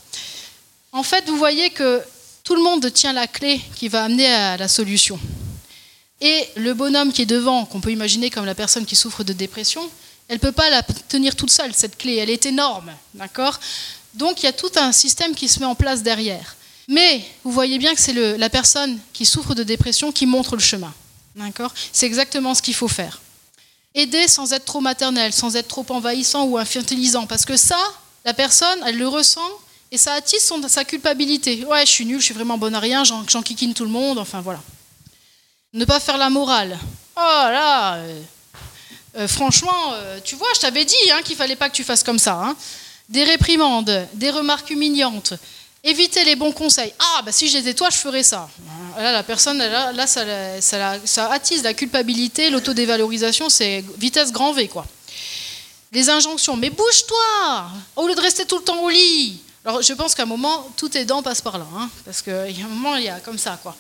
En 0.91 1.05
fait, 1.05 1.25
vous 1.29 1.37
voyez 1.37 1.71
que 1.71 2.03
tout 2.43 2.57
le 2.57 2.63
monde 2.65 2.93
tient 2.93 3.13
la 3.13 3.29
clé 3.29 3.61
qui 3.77 3.87
va 3.87 4.03
amener 4.03 4.27
à 4.27 4.57
la 4.57 4.67
solution. 4.67 5.21
Et 6.25 6.49
le 6.57 6.73
bonhomme 6.73 7.13
qui 7.13 7.21
est 7.21 7.27
devant, 7.27 7.67
qu'on 7.67 7.83
peut 7.83 7.93
imaginer 7.93 8.31
comme 8.31 8.47
la 8.47 8.55
personne 8.55 8.87
qui 8.87 8.97
souffre 8.97 9.25
de 9.25 9.35
dépression, 9.35 9.83
elle 10.29 10.37
ne 10.37 10.41
peut 10.41 10.53
pas 10.53 10.71
la 10.71 10.83
tenir 10.83 11.37
toute 11.37 11.51
seule, 11.51 11.75
cette 11.75 11.99
clé. 11.99 12.17
Elle 12.17 12.31
est 12.31 12.47
énorme, 12.47 12.91
d'accord? 13.13 13.61
Donc 14.15 14.43
il 14.43 14.47
y 14.47 14.49
a 14.49 14.55
tout 14.55 14.71
un 14.77 14.91
système 14.91 15.35
qui 15.35 15.49
se 15.49 15.61
met 15.61 15.67
en 15.67 15.75
place 15.75 16.03
derrière. 16.03 16.57
Mais 16.89 17.23
vous 17.45 17.53
voyez 17.53 17.79
bien 17.79 17.95
que 17.95 18.01
c'est 18.01 18.15
la 18.39 18.49
personne 18.49 18.99
qui 19.13 19.27
souffre 19.27 19.55
de 19.55 19.63
dépression 19.63 20.13
qui 20.13 20.25
montre 20.25 20.57
le 20.57 20.63
chemin, 20.63 20.95
d'accord? 21.37 21.75
C'est 21.93 22.07
exactement 22.07 22.55
ce 22.55 22.63
qu'il 22.63 22.75
faut 22.75 22.89
faire. 22.89 23.21
Aider 23.95 24.27
sans 24.27 24.55
être 24.55 24.65
trop 24.65 24.81
maternel, 24.81 25.31
sans 25.31 25.57
être 25.57 25.69
trop 25.69 25.85
envahissant 25.91 26.45
ou 26.45 26.57
infantilisant, 26.57 27.27
parce 27.27 27.45
que 27.45 27.59
ça, 27.59 27.79
la 28.25 28.33
personne, 28.33 28.79
elle 28.87 28.97
le 28.97 29.09
ressent 29.09 29.51
et 29.91 29.99
ça 29.99 30.15
attise 30.15 30.51
sa 30.69 30.85
culpabilité. 30.87 31.67
Ouais, 31.67 31.85
je 31.85 31.91
suis 31.91 32.07
nul, 32.07 32.19
je 32.19 32.25
suis 32.25 32.35
vraiment 32.35 32.57
bonne 32.57 32.75
à 32.75 32.81
rien, 32.81 33.05
j'enquiquine 33.05 33.75
tout 33.75 33.85
le 33.85 33.91
monde, 33.91 34.19
enfin 34.19 34.41
voilà. 34.41 34.63
Ne 35.75 35.85
pas 35.85 35.99
faire 35.99 36.19
la 36.19 36.31
morale. 36.31 36.79
Oh 37.17 37.21
là, 37.21 37.97
euh, 37.97 38.21
euh, 39.17 39.27
franchement, 39.27 39.93
euh, 39.93 40.21
tu 40.25 40.37
vois, 40.37 40.47
je 40.55 40.61
t'avais 40.61 40.85
dit 40.85 40.95
hein, 41.13 41.21
qu'il 41.25 41.35
fallait 41.35 41.57
pas 41.57 41.69
que 41.69 41.75
tu 41.75 41.83
fasses 41.83 42.05
comme 42.05 42.21
ça. 42.21 42.35
Hein. 42.35 42.57
Des 43.09 43.25
réprimandes, 43.25 44.07
des 44.13 44.31
remarques 44.31 44.71
humiliantes, 44.71 45.35
éviter 45.83 46.25
les 46.25 46.37
bons 46.37 46.53
conseils. 46.53 46.93
Ah, 47.01 47.23
bah 47.23 47.33
si 47.33 47.49
j'étais 47.49 47.75
toi, 47.75 47.91
je 47.91 47.97
ferais 47.97 48.23
ça. 48.23 48.49
Là, 48.97 49.11
la 49.11 49.25
personne, 49.25 49.59
là, 49.59 50.07
ça, 50.07 51.33
attise 51.33 51.65
la 51.65 51.75
culpabilité, 51.75 52.51
l'autodévalorisation, 52.51 53.49
c'est 53.49 53.85
vitesse 53.99 54.31
grand 54.31 54.53
V, 54.53 54.69
quoi. 54.69 54.87
Les 55.91 56.09
injonctions, 56.09 56.57
mais 56.57 56.71
bouge-toi 56.71 57.67
au 57.97 58.07
lieu 58.07 58.15
de 58.15 58.21
rester 58.21 58.47
tout 58.47 58.59
le 58.59 58.65
temps 58.65 58.81
au 58.81 58.91
lit. 58.91 59.41
Alors, 59.65 59.83
je 59.83 59.93
pense 59.93 60.15
qu'à 60.15 60.23
un 60.23 60.27
moment, 60.27 60.69
tout 60.77 60.97
est 60.97 61.05
dents 61.05 61.23
passe 61.23 61.41
par 61.41 61.59
là, 61.59 61.67
hein, 61.77 61.91
parce 62.05 62.23
qu'il 62.23 62.33
y 62.33 62.63
a 62.63 62.65
un 62.65 62.69
moment, 62.69 62.95
il 62.95 63.05
y 63.05 63.09
a 63.09 63.19
comme 63.19 63.39
ça, 63.39 63.59
quoi. 63.61 63.75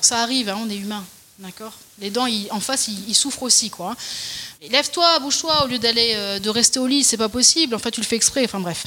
Ça 0.00 0.20
arrive, 0.20 0.54
on 0.56 0.70
est 0.70 0.76
humain. 0.76 1.04
D'accord 1.40 1.72
Les 1.98 2.10
dents, 2.10 2.26
en 2.50 2.60
face, 2.60 2.88
ils, 2.88 3.14
souffrent 3.14 3.44
aussi, 3.44 3.70
quoi. 3.70 3.96
Lève-toi, 4.70 5.20
bouge-toi, 5.20 5.64
au 5.64 5.68
lieu 5.68 5.78
d'aller, 5.78 6.12
euh, 6.14 6.38
de 6.38 6.50
rester 6.50 6.78
au 6.78 6.86
lit, 6.86 7.02
c'est 7.02 7.16
pas 7.16 7.30
possible. 7.30 7.74
En 7.74 7.78
fait, 7.78 7.90
tu 7.90 8.00
le 8.02 8.06
fais 8.06 8.16
exprès. 8.16 8.44
Enfin 8.44 8.60
bref. 8.60 8.86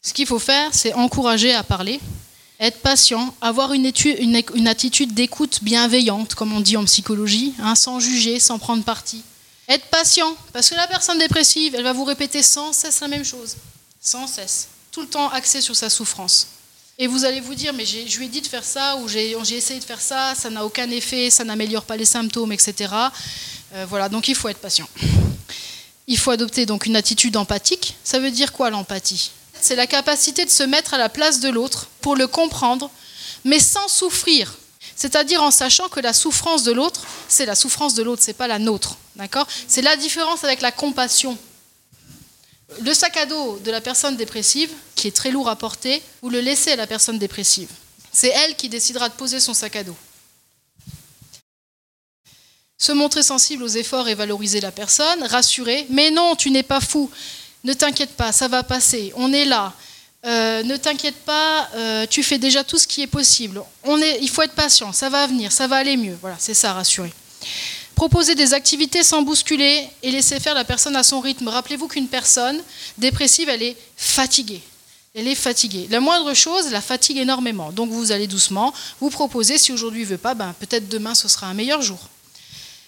Ce 0.00 0.14
qu'il 0.14 0.26
faut 0.26 0.38
faire, 0.38 0.72
c'est 0.72 0.94
encourager 0.94 1.54
à 1.54 1.62
parler, 1.62 2.00
être 2.60 2.80
patient, 2.80 3.34
avoir 3.42 3.74
une, 3.74 3.86
attitude 4.66 5.12
d'écoute 5.12 5.60
bienveillante, 5.62 6.34
comme 6.34 6.52
on 6.54 6.60
dit 6.60 6.78
en 6.78 6.84
psychologie, 6.84 7.52
hein, 7.58 7.74
sans 7.74 8.00
juger, 8.00 8.40
sans 8.40 8.58
prendre 8.58 8.82
parti. 8.82 9.22
Être 9.68 9.86
patient, 9.86 10.36
parce 10.52 10.70
que 10.70 10.74
la 10.74 10.86
personne 10.86 11.18
dépressive, 11.18 11.74
elle 11.74 11.84
va 11.84 11.92
vous 11.92 12.04
répéter 12.04 12.42
sans 12.42 12.72
cesse 12.72 13.00
la 13.00 13.08
même 13.08 13.24
chose, 13.24 13.56
sans 14.00 14.26
cesse, 14.26 14.68
tout 14.92 15.00
le 15.00 15.08
temps 15.08 15.28
axé 15.30 15.60
sur 15.60 15.76
sa 15.76 15.90
souffrance. 15.90 16.48
Et 16.98 17.08
vous 17.08 17.24
allez 17.24 17.40
vous 17.40 17.56
dire, 17.56 17.72
mais 17.72 17.84
je 17.84 18.18
lui 18.18 18.26
ai 18.26 18.28
dit 18.28 18.40
de 18.40 18.46
faire 18.46 18.62
ça, 18.62 18.96
ou 18.96 19.08
j'ai 19.08 19.32
essayé 19.52 19.80
de 19.80 19.84
faire 19.84 20.00
ça, 20.00 20.34
ça 20.36 20.48
n'a 20.48 20.64
aucun 20.64 20.88
effet, 20.90 21.28
ça 21.28 21.42
n'améliore 21.42 21.84
pas 21.84 21.96
les 21.96 22.04
symptômes, 22.04 22.52
etc. 22.52 22.92
Euh, 23.74 23.86
voilà, 23.88 24.08
donc 24.08 24.28
il 24.28 24.36
faut 24.36 24.48
être 24.48 24.58
patient. 24.58 24.88
Il 26.06 26.18
faut 26.18 26.30
adopter 26.30 26.66
donc 26.66 26.86
une 26.86 26.94
attitude 26.94 27.36
empathique. 27.36 27.96
Ça 28.04 28.20
veut 28.20 28.30
dire 28.30 28.52
quoi 28.52 28.70
l'empathie? 28.70 29.32
C'est 29.60 29.74
la 29.74 29.88
capacité 29.88 30.44
de 30.44 30.50
se 30.50 30.62
mettre 30.62 30.94
à 30.94 30.98
la 30.98 31.08
place 31.08 31.40
de 31.40 31.48
l'autre 31.48 31.88
pour 32.00 32.14
le 32.14 32.28
comprendre, 32.28 32.90
mais 33.44 33.58
sans 33.58 33.88
souffrir. 33.88 34.54
C'est-à-dire 34.94 35.42
en 35.42 35.50
sachant 35.50 35.88
que 35.88 35.98
la 35.98 36.12
souffrance 36.12 36.62
de 36.62 36.70
l'autre, 36.70 37.04
c'est 37.26 37.46
la 37.46 37.56
souffrance 37.56 37.94
de 37.94 38.02
l'autre, 38.04 38.22
c'est 38.22 38.34
pas 38.34 38.46
la 38.46 38.60
nôtre. 38.60 38.98
D'accord? 39.16 39.48
C'est 39.66 39.82
la 39.82 39.96
différence 39.96 40.44
avec 40.44 40.60
la 40.60 40.70
compassion. 40.70 41.36
Le 42.80 42.94
sac 42.94 43.16
à 43.16 43.26
dos 43.26 43.58
de 43.64 43.70
la 43.70 43.80
personne 43.80 44.16
dépressive, 44.16 44.70
qui 44.94 45.08
est 45.08 45.16
très 45.16 45.30
lourd 45.30 45.48
à 45.48 45.56
porter, 45.56 46.02
vous 46.22 46.30
le 46.30 46.40
laissez 46.40 46.72
à 46.72 46.76
la 46.76 46.86
personne 46.86 47.18
dépressive. 47.18 47.68
C'est 48.12 48.28
elle 48.28 48.56
qui 48.56 48.68
décidera 48.68 49.08
de 49.08 49.14
poser 49.14 49.40
son 49.40 49.54
sac 49.54 49.76
à 49.76 49.84
dos. 49.84 49.96
Se 52.78 52.92
montrer 52.92 53.22
sensible 53.22 53.62
aux 53.62 53.68
efforts 53.68 54.08
et 54.08 54.14
valoriser 54.14 54.60
la 54.60 54.72
personne, 54.72 55.22
rassurer, 55.24 55.86
mais 55.90 56.10
non, 56.10 56.36
tu 56.36 56.50
n'es 56.50 56.62
pas 56.62 56.80
fou, 56.80 57.10
ne 57.64 57.72
t'inquiète 57.72 58.10
pas, 58.10 58.32
ça 58.32 58.48
va 58.48 58.62
passer, 58.62 59.12
on 59.16 59.32
est 59.32 59.44
là, 59.44 59.72
euh, 60.26 60.62
ne 60.62 60.76
t'inquiète 60.76 61.16
pas, 61.24 61.68
euh, 61.74 62.06
tu 62.08 62.22
fais 62.22 62.38
déjà 62.38 62.62
tout 62.62 62.78
ce 62.78 62.86
qui 62.86 63.02
est 63.02 63.06
possible, 63.06 63.62
on 63.84 64.00
est, 64.02 64.18
il 64.20 64.28
faut 64.28 64.42
être 64.42 64.54
patient, 64.54 64.92
ça 64.92 65.08
va 65.08 65.26
venir, 65.26 65.50
ça 65.50 65.66
va 65.66 65.76
aller 65.76 65.96
mieux, 65.96 66.16
voilà, 66.20 66.36
c'est 66.38 66.54
ça, 66.54 66.72
rassurer. 66.72 67.12
Proposer 67.94 68.34
des 68.34 68.54
activités 68.54 69.04
sans 69.04 69.22
bousculer 69.22 69.88
et 70.02 70.10
laisser 70.10 70.40
faire 70.40 70.54
la 70.54 70.64
personne 70.64 70.96
à 70.96 71.02
son 71.02 71.20
rythme. 71.20 71.48
Rappelez-vous 71.48 71.88
qu'une 71.88 72.08
personne 72.08 72.60
dépressive, 72.98 73.48
elle 73.48 73.62
est 73.62 73.76
fatiguée. 73.96 74.62
Elle 75.14 75.28
est 75.28 75.36
fatiguée. 75.36 75.86
La 75.90 76.00
moindre 76.00 76.34
chose 76.34 76.72
la 76.72 76.80
fatigue 76.80 77.18
énormément. 77.18 77.70
Donc 77.70 77.90
vous 77.90 78.10
allez 78.10 78.26
doucement, 78.26 78.74
vous 79.00 79.10
proposez, 79.10 79.58
si 79.58 79.70
aujourd'hui 79.72 80.00
ne 80.00 80.06
veut 80.06 80.18
pas, 80.18 80.34
ben, 80.34 80.54
peut-être 80.58 80.88
demain 80.88 81.14
ce 81.14 81.28
sera 81.28 81.46
un 81.46 81.54
meilleur 81.54 81.82
jour. 81.82 81.98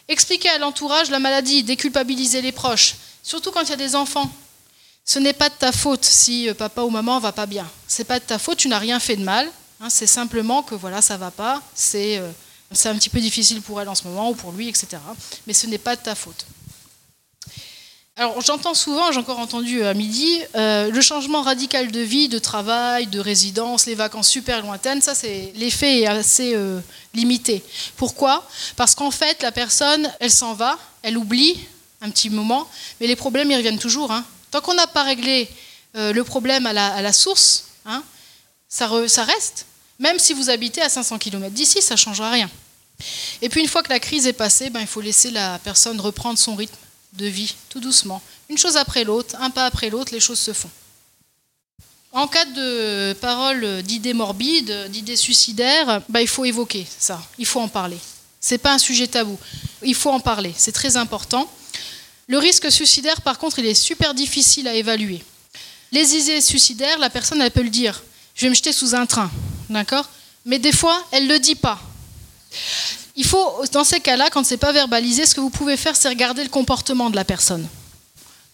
Expliquer 0.09 0.49
à 0.49 0.59
l'entourage 0.59 1.09
la 1.11 1.21
maladie, 1.21 1.63
déculpabiliser 1.63 2.43
les 2.43 2.53
proches, 2.53 2.97
surtout 3.23 3.53
quand 3.53 3.63
il 3.63 3.71
y 3.71 3.73
a 3.73 3.77
des 3.77 3.95
enfants. 3.95 4.31
Ce 5.05 5.21
n'est 5.21 5.33
pas 5.33 5.49
de 5.49 5.55
ta 5.55 5.71
faute 5.71 6.05
si 6.05 6.49
euh, 6.49 6.55
papa 6.55 6.83
ou 6.83 6.91
maman 6.91 7.21
va 7.21 7.31
pas 7.31 7.47
bien. 7.47 7.69
C'est 7.87 8.05
pas 8.05 8.19
de 8.19 8.25
ta 8.25 8.41
faute, 8.41 8.59
tu 8.59 8.69
n'as 8.69 8.81
rien 8.81 8.99
fait 8.99 9.15
de 9.15 9.23
mal. 9.23 9.49
Hein, 9.81 9.89
c'est 9.89 10.09
simplement 10.09 10.65
que 10.65 10.75
voilà, 10.75 11.01
ça 11.01 11.17
va 11.17 11.31
pas. 11.31 11.63
C'est 11.77 12.19
euh, 12.19 12.29
c'est 12.73 12.89
un 12.89 12.97
petit 12.97 13.11
peu 13.11 13.21
difficile 13.21 13.63
pour 13.63 13.81
elle 13.81 13.89
en 13.89 13.95
ce 13.95 14.05
moment 14.05 14.31
ou 14.31 14.35
pour 14.35 14.53
lui, 14.53 14.69
etc. 14.69 14.99
Mais 15.47 15.53
ce 15.53 15.67
n'est 15.67 15.79
pas 15.79 15.97
de 15.97 16.03
ta 16.03 16.15
faute. 16.15 16.47
Alors 18.19 18.41
j'entends 18.41 18.73
souvent, 18.73 19.13
j'ai 19.13 19.19
encore 19.19 19.39
entendu 19.39 19.85
à 19.85 19.93
midi, 19.93 20.41
euh, 20.55 20.91
le 20.91 21.01
changement 21.03 21.43
radical 21.43 21.93
de 21.93 22.01
vie, 22.01 22.29
de 22.31 22.39
travail, 22.39 23.09
de 23.09 23.21
résidence, 23.21 23.85
les 23.85 23.95
vacances 23.95 24.31
super 24.31 24.63
lointaines, 24.63 25.03
ça 25.03 25.15
c'est 25.15 25.53
l'effet 25.55 26.01
est 26.01 26.07
assez 26.07 26.55
euh, 26.55 26.81
limité. 27.13 27.63
Pourquoi? 27.99 28.49
Parce 28.77 28.95
qu'en 28.95 29.11
fait 29.11 29.43
la 29.43 29.53
personne, 29.53 30.11
elle 30.19 30.31
s'en 30.31 30.55
va, 30.55 30.79
elle 31.03 31.19
oublie 31.19 31.61
un 32.01 32.09
petit 32.09 32.31
moment, 32.31 32.67
mais 33.01 33.07
les 33.07 33.17
problèmes 33.17 33.51
ils 33.51 33.57
reviennent 33.57 33.79
toujours. 33.79 34.11
Hein. 34.11 34.25
Tant 34.51 34.63
qu'on 34.63 34.73
n'a 34.73 34.87
pas 34.87 35.03
réglé 35.03 35.51
euh, 35.95 36.15
le 36.15 36.25
problème 36.25 36.65
à 36.65 36.73
la, 36.73 37.13
source, 37.13 37.67
hein, 37.85 38.03
ça, 38.67 38.89
ça 39.09 39.25
reste. 39.25 39.67
Même 39.99 40.19
si 40.19 40.33
vous 40.33 40.51
habitez 40.51 40.83
à 40.83 40.89
500 40.89 41.19
km 41.19 41.55
d'ici, 41.55 41.81
ça 41.81 41.95
ne 41.95 41.99
changera 41.99 42.31
rien. 42.31 42.51
Et 43.43 43.49
puis 43.49 43.61
une 43.61 43.69
fois 43.69 43.83
que 43.83 43.91
la 43.91 44.01
crise 44.01 44.27
est 44.27 44.33
passée, 44.33 44.71
ben, 44.71 44.81
il 44.81 44.87
faut 44.87 45.01
laisser 45.01 45.31
la 45.31 45.59
personne 45.59 46.01
reprendre 46.01 46.39
son 46.39 46.55
rythme 46.55 46.77
de 47.15 47.27
vie, 47.27 47.55
tout 47.69 47.81
doucement. 47.81 48.23
Une 48.49 48.59
chose 48.59 48.77
après 48.77 49.05
l'autre, 49.05 49.37
un 49.41 49.51
pas 49.51 49.67
après 49.67 49.91
l'autre, 49.91 50.13
les 50.13 50.21
choses 50.21 50.39
se 50.39 50.53
font. 50.53 50.71
En 52.13 52.29
cas 52.29 52.45
de 52.47 53.13
paroles 53.21 53.83
d'idées 53.83 54.15
morbides, 54.15 54.89
d'idées 54.91 55.17
suicidaires, 55.17 56.01
bah, 56.09 56.23
il 56.23 56.29
faut 56.29 56.45
évoquer 56.45 56.87
ça, 56.99 57.23
il 57.39 57.47
faut 57.47 57.61
en 57.61 57.69
parler. 57.69 57.99
Ce 58.41 58.55
n'est 58.55 58.59
pas 58.59 58.73
un 58.73 58.79
sujet 58.79 59.07
tabou, 59.07 59.39
il 59.83 59.95
faut 59.95 60.11
en 60.11 60.21
parler, 60.21 60.55
c'est 60.57 60.73
très 60.73 60.97
important. 60.97 61.51
Le 62.29 62.39
risque 62.39 62.71
suicidaire, 62.73 63.21
par 63.21 63.39
contre, 63.39 63.59
il 63.59 63.67
est 63.67 63.75
super 63.75 64.15
difficile 64.15 64.67
à 64.67 64.75
évaluer. 64.75 65.23
Les 65.93 66.17
idées 66.17 66.41
suicidaires, 66.41 66.99
la 66.99 67.11
personne, 67.11 67.41
elle 67.41 67.51
peut 67.51 67.63
le 67.63 67.71
dire. 67.71 68.03
Je 68.35 68.43
vais 68.43 68.49
me 68.51 68.55
jeter 68.55 68.73
sous 68.73 68.95
un 68.95 69.07
train, 69.07 69.31
d'accord? 69.71 70.09
Mais 70.45 70.59
des 70.59 70.73
fois, 70.73 71.03
elle 71.11 71.27
ne 71.27 71.33
le 71.33 71.39
dit 71.39 71.55
pas. 71.55 71.79
Il 73.17 73.25
faut, 73.25 73.65
dans 73.73 73.85
ces 73.85 74.01
cas-là, 74.01 74.29
quand 74.31 74.45
ce 74.45 74.55
n'est 74.55 74.59
pas 74.59 74.73
verbalisé, 74.73 75.27
ce 75.27 75.35
que 75.35 75.41
vous 75.41 75.51
pouvez 75.51 75.77
faire, 75.77 75.97
c'est 75.97 76.09
regarder 76.09 76.43
le 76.43 76.51
comportement 76.51 77.11
de 77.11 77.17
la 77.17 77.25
personne. 77.25 77.67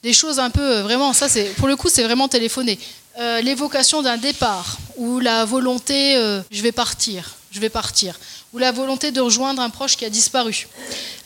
Des 0.02 0.12
choses 0.12 0.38
un 0.38 0.50
peu, 0.50 0.78
euh, 0.78 0.82
vraiment, 0.82 1.12
ça, 1.12 1.28
c'est, 1.28 1.44
pour 1.54 1.68
le 1.68 1.76
coup, 1.76 1.88
c'est 1.88 2.02
vraiment 2.02 2.28
téléphoné. 2.28 2.78
Euh, 3.18 3.40
l'évocation 3.40 4.02
d'un 4.02 4.16
départ, 4.16 4.78
ou 4.96 5.20
la 5.20 5.44
volonté, 5.44 6.16
euh, 6.16 6.40
je 6.50 6.62
vais 6.62 6.72
partir, 6.72 7.36
je 7.50 7.60
vais 7.60 7.68
partir, 7.68 8.18
ou 8.52 8.58
la 8.58 8.72
volonté 8.72 9.10
de 9.10 9.20
rejoindre 9.20 9.60
un 9.62 9.70
proche 9.70 9.96
qui 9.96 10.04
a 10.04 10.10
disparu. 10.10 10.68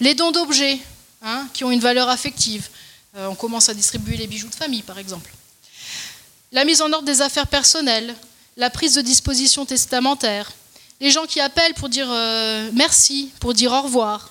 Les 0.00 0.14
dons 0.14 0.30
d'objets, 0.30 0.78
hein, 1.22 1.46
qui 1.52 1.64
ont 1.64 1.70
une 1.70 1.80
valeur 1.80 2.08
affective. 2.08 2.68
on 3.18 3.34
commence 3.34 3.70
à 3.70 3.74
distribuer 3.74 4.18
les 4.18 4.26
bijoux 4.26 4.48
de 4.48 4.54
famille, 4.54 4.82
par 4.82 4.98
exemple. 4.98 5.32
La 6.52 6.66
mise 6.66 6.82
en 6.82 6.92
ordre 6.92 7.06
des 7.06 7.22
affaires 7.22 7.46
personnelles, 7.46 8.14
la 8.56 8.70
prise 8.70 8.94
de 8.94 9.02
disposition 9.02 9.66
testamentaire, 9.66 10.50
les 11.00 11.10
gens 11.10 11.26
qui 11.26 11.40
appellent 11.40 11.74
pour 11.74 11.88
dire 11.88 12.08
euh, 12.10 12.70
merci, 12.72 13.30
pour 13.38 13.52
dire 13.52 13.72
au 13.72 13.82
revoir. 13.82 14.30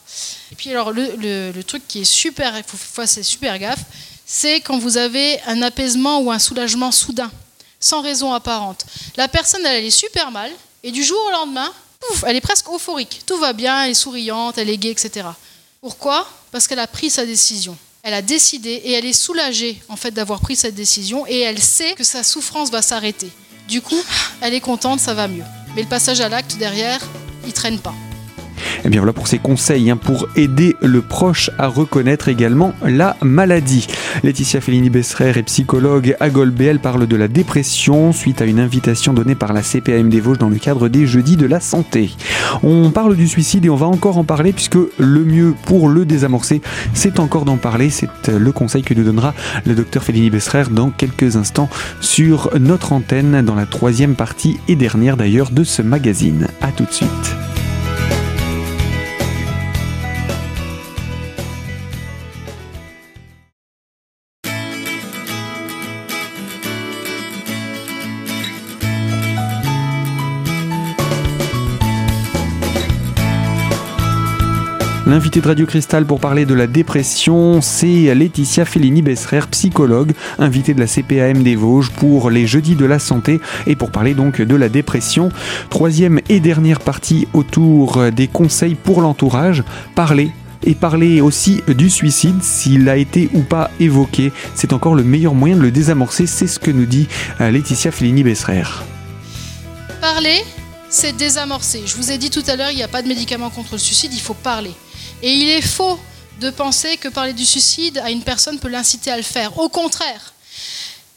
Et 0.51 0.55
puis 0.55 0.71
alors 0.71 0.91
le, 0.91 1.61
truc 1.61 1.87
qui 1.87 2.01
est 2.01 2.05
super, 2.05 2.57
il 2.57 2.63
faut 2.63 2.77
faire 2.77 3.07
super 3.23 3.59
gaffe, 3.59 3.83
c'est 4.25 4.61
quand 4.61 4.79
vous 4.79 4.97
avez 4.97 5.39
un 5.43 5.61
apaisement 5.61 6.19
ou 6.21 6.31
un 6.31 6.39
soulagement 6.39 6.91
soudain, 6.91 7.31
sans 7.79 8.01
raison 8.01 8.33
apparente. 8.33 8.85
La 9.15 9.27
personne, 9.27 9.63
elle, 9.65 9.85
est 9.85 9.91
super 9.91 10.31
mal, 10.31 10.51
et 10.83 10.91
du 10.91 11.03
jour 11.03 11.19
au 11.27 11.31
lendemain, 11.31 11.71
elle 12.25 12.35
est 12.35 12.41
presque 12.41 12.67
euphorique. 12.69 13.21
Tout 13.27 13.37
va 13.37 13.53
bien, 13.53 13.83
elle 13.83 13.91
est 13.91 13.95
souriante, 13.95 14.57
elle 14.57 14.69
est 14.69 14.77
gaie, 14.77 14.91
etc. 14.91 15.27
Pourquoi? 15.81 16.27
Parce 16.51 16.67
qu'elle 16.67 16.79
a 16.79 16.87
pris 16.87 17.11
sa 17.11 17.25
décision. 17.25 17.77
Elle 18.01 18.13
a 18.13 18.21
décidé 18.21 18.69
et 18.69 18.93
elle 18.93 19.05
est 19.05 19.13
soulagée 19.13 19.81
en 19.89 19.95
fait 19.95 20.11
d'avoir 20.11 20.39
pris 20.39 20.55
cette 20.55 20.75
décision 20.75 21.25
et 21.27 21.39
elle 21.39 21.61
sait 21.61 21.93
que 21.93 22.03
sa 22.03 22.23
souffrance 22.23 22.69
va 22.69 22.83
s'arrêter. 22.83 23.31
Du 23.67 23.81
coup, 23.81 24.01
elle 24.41 24.53
est 24.53 24.61
contente, 24.61 24.99
ça 24.99 25.13
va 25.13 25.27
mieux. 25.27 25.43
Mais 25.75 25.81
le 25.81 25.87
passage 25.87 26.21
à 26.21 26.29
l'acte 26.29 26.57
derrière, 26.57 26.99
il 27.45 27.53
traîne 27.53 27.79
pas. 27.79 27.93
Et 28.77 28.81
eh 28.85 28.89
bien 28.89 29.01
voilà 29.01 29.13
pour 29.13 29.27
ces 29.27 29.39
conseils 29.39 29.89
hein, 29.89 29.97
pour 29.97 30.27
aider 30.35 30.75
le 30.81 31.01
proche 31.01 31.49
à 31.57 31.67
reconnaître 31.67 32.29
également 32.29 32.73
la 32.83 33.15
maladie. 33.21 33.87
Laetitia 34.23 34.61
Fellini-Besserer 34.61 35.29
est 35.29 35.43
psychologue 35.43 36.15
à 36.19 36.29
Golbet. 36.29 36.75
parle 36.75 37.07
de 37.07 37.15
la 37.15 37.27
dépression 37.27 38.11
suite 38.11 38.41
à 38.41 38.45
une 38.45 38.59
invitation 38.59 39.13
donnée 39.13 39.35
par 39.35 39.53
la 39.53 39.61
CPAM 39.61 40.09
des 40.09 40.19
Vosges 40.19 40.37
dans 40.37 40.49
le 40.49 40.57
cadre 40.57 40.87
des 40.87 41.05
Jeudis 41.05 41.37
de 41.37 41.45
la 41.45 41.59
Santé. 41.59 42.11
On 42.63 42.91
parle 42.91 43.15
du 43.15 43.27
suicide 43.27 43.65
et 43.65 43.69
on 43.69 43.75
va 43.75 43.87
encore 43.87 44.17
en 44.17 44.23
parler 44.23 44.53
puisque 44.53 44.77
le 44.97 45.25
mieux 45.25 45.53
pour 45.65 45.89
le 45.89 46.05
désamorcer, 46.05 46.61
c'est 46.93 47.19
encore 47.19 47.45
d'en 47.45 47.57
parler. 47.57 47.89
C'est 47.89 48.27
le 48.27 48.51
conseil 48.51 48.83
que 48.83 48.93
nous 48.93 49.03
donnera 49.03 49.33
le 49.65 49.75
docteur 49.75 50.03
Fellini-Besserer 50.03 50.65
dans 50.71 50.89
quelques 50.89 51.35
instants 51.35 51.69
sur 52.01 52.51
notre 52.59 52.93
antenne 52.93 53.41
dans 53.41 53.55
la 53.55 53.65
troisième 53.65 54.15
partie 54.15 54.59
et 54.67 54.75
dernière 54.75 55.17
d'ailleurs 55.17 55.51
de 55.51 55.63
ce 55.63 55.81
magazine. 55.81 56.47
A 56.61 56.71
tout 56.71 56.85
de 56.85 56.91
suite. 56.91 57.35
L'invité 75.07 75.39
de 75.39 75.47
Radio 75.47 75.67
Cristal 75.67 76.03
pour 76.03 76.19
parler 76.19 76.47
de 76.47 76.55
la 76.55 76.65
dépression, 76.65 77.61
c'est 77.61 78.15
Laetitia 78.15 78.65
Fellini-Besserer, 78.65 79.41
psychologue, 79.51 80.13
invitée 80.39 80.73
de 80.73 80.79
la 80.79 80.87
CPAM 80.87 81.43
des 81.43 81.55
Vosges 81.55 81.91
pour 81.91 82.31
les 82.31 82.47
Jeudis 82.47 82.73
de 82.73 82.85
la 82.85 82.97
Santé 82.97 83.39
et 83.67 83.75
pour 83.75 83.91
parler 83.91 84.15
donc 84.15 84.41
de 84.41 84.55
la 84.55 84.67
dépression. 84.67 85.29
Troisième 85.69 86.21
et 86.27 86.39
dernière 86.39 86.79
partie 86.79 87.27
autour 87.33 88.11
des 88.11 88.27
conseils 88.27 88.73
pour 88.73 89.01
l'entourage. 89.01 89.63
Parler 89.93 90.31
et 90.63 90.73
parler 90.73 91.21
aussi 91.21 91.61
du 91.67 91.91
suicide, 91.91 92.41
s'il 92.41 92.89
a 92.89 92.97
été 92.97 93.29
ou 93.35 93.41
pas 93.41 93.69
évoqué. 93.79 94.31
C'est 94.55 94.73
encore 94.73 94.95
le 94.95 95.03
meilleur 95.03 95.35
moyen 95.35 95.55
de 95.55 95.61
le 95.61 95.69
désamorcer, 95.69 96.25
c'est 96.25 96.47
ce 96.47 96.57
que 96.57 96.71
nous 96.71 96.87
dit 96.87 97.07
euh, 97.41 97.51
Laetitia 97.51 97.91
Fellini-Besserer. 97.91 98.63
Parler, 100.01 100.43
c'est 100.89 101.15
désamorcer. 101.15 101.83
Je 101.85 101.95
vous 101.95 102.09
ai 102.09 102.17
dit 102.17 102.31
tout 102.31 102.43
à 102.47 102.55
l'heure, 102.55 102.71
il 102.71 102.77
n'y 102.77 102.83
a 102.83 102.87
pas 102.87 103.03
de 103.03 103.07
médicament 103.07 103.51
contre 103.51 103.73
le 103.73 103.77
suicide, 103.77 104.11
il 104.11 104.21
faut 104.21 104.33
parler. 104.33 104.71
Et 105.25 105.33
il 105.33 105.49
est 105.49 105.61
faux 105.63 105.99
de 106.39 106.51
penser 106.51 106.97
que 106.97 107.07
parler 107.07 107.33
du 107.33 107.47
suicide 107.47 107.97
à 107.97 108.11
une 108.11 108.21
personne 108.21 108.59
peut 108.59 108.67
l'inciter 108.67 109.09
à 109.09 109.17
le 109.17 109.23
faire. 109.23 109.57
Au 109.57 109.69
contraire, 109.69 110.33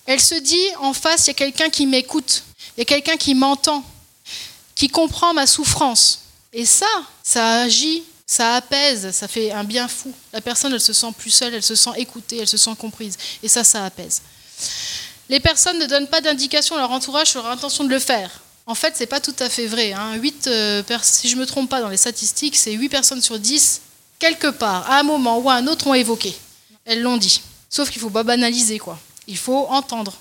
elle 0.07 0.19
se 0.19 0.35
dit 0.35 0.67
en 0.81 0.95
face, 0.95 1.27
il 1.27 1.29
y 1.29 1.31
a 1.33 1.35
quelqu'un 1.35 1.69
qui 1.69 1.87
m'écoute, 1.87 2.43
il 2.75 2.81
y 2.81 2.83
a 2.83 2.85
quelqu'un 2.87 3.19
qui 3.19 3.35
m'entend, 3.35 3.85
qui 4.75 4.89
comprend 4.89 5.35
ma 5.35 5.47
souffrance. 5.47 6.23
Et 6.55 6.65
ça, 6.65 6.87
ça 7.23 7.61
agit, 7.61 8.03
ça 8.27 8.55
apaise, 8.55 9.11
ça 9.11 9.29
fait 9.29 9.53
un 9.53 9.63
bien 9.63 9.89
fou. 9.89 10.11
La 10.33 10.41
personne, 10.41 10.73
elle 10.73 10.81
se 10.81 10.95
sent 10.95 11.13
plus 11.19 11.31
seule, 11.31 11.53
elle 11.53 11.63
se 11.63 11.75
sent 11.75 11.91
écoutée, 11.99 12.39
elle 12.39 12.49
se 12.49 12.57
sent 12.57 12.77
comprise. 12.79 13.19
Et 13.43 13.49
ça, 13.49 13.63
ça 13.63 13.85
apaise. 13.85 14.23
Les 15.29 15.39
personnes 15.39 15.79
ne 15.79 15.85
donnent 15.85 16.09
pas 16.09 16.23
d'indication 16.23 16.77
à 16.77 16.79
leur 16.79 16.93
entourage 16.93 17.27
sur 17.27 17.43
leur 17.43 17.53
intention 17.53 17.85
de 17.85 17.91
le 17.91 17.99
faire. 17.99 18.41
En 18.65 18.75
fait, 18.75 18.97
ce 18.97 19.01
n'est 19.01 19.07
pas 19.07 19.21
tout 19.21 19.37
à 19.39 19.51
fait 19.51 19.67
vrai. 19.67 19.93
Hein. 19.93 20.19
Euh, 20.47 20.83
si 21.03 21.29
je 21.29 21.37
ne 21.37 21.41
me 21.43 21.47
trompe 21.47 21.69
pas 21.69 21.83
dans 21.83 21.91
les 21.91 21.99
statistiques, 21.99 22.57
c'est 22.57 22.73
8 22.73 22.89
personnes 22.89 23.21
sur 23.21 23.39
10 23.39 23.83
quelque 24.19 24.49
part, 24.49 24.91
à 24.91 24.99
un 24.99 25.03
moment 25.03 25.39
ou 25.39 25.51
à 25.51 25.55
un 25.55 25.67
autre, 25.67 25.87
ont 25.87 25.95
évoqué. 25.95 26.35
Elles 26.85 27.03
l'ont 27.03 27.17
dit. 27.17 27.41
Sauf 27.69 27.91
qu'il 27.91 28.01
ne 28.01 28.07
faut 28.07 28.13
pas 28.13 28.23
banaliser, 28.23 28.79
quoi. 28.79 28.99
Il 29.27 29.37
faut 29.37 29.67
entendre. 29.69 30.15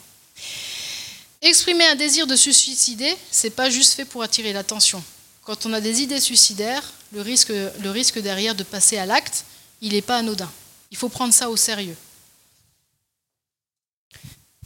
Exprimer 1.41 1.86
un 1.86 1.95
désir 1.95 2.27
de 2.27 2.36
se 2.36 2.51
suicider, 2.51 3.15
c'est 3.31 3.51
pas 3.51 3.69
juste 3.69 3.93
fait 3.93 4.05
pour 4.05 4.23
attirer 4.23 4.53
l'attention. 4.53 5.03
Quand 5.43 5.65
on 5.65 5.73
a 5.73 5.79
des 5.79 6.01
idées 6.01 6.19
suicidaires, 6.19 6.83
le 7.13 7.21
risque, 7.21 7.49
le 7.49 7.89
risque 7.89 8.19
derrière 8.19 8.55
de 8.55 8.63
passer 8.63 8.97
à 8.97 9.05
l'acte, 9.05 9.45
il 9.81 9.93
n'est 9.93 10.01
pas 10.01 10.17
anodin. 10.17 10.51
Il 10.91 10.97
faut 10.97 11.10
prendre 11.10 11.33
ça 11.33 11.49
au 11.49 11.55
sérieux. 11.55 11.95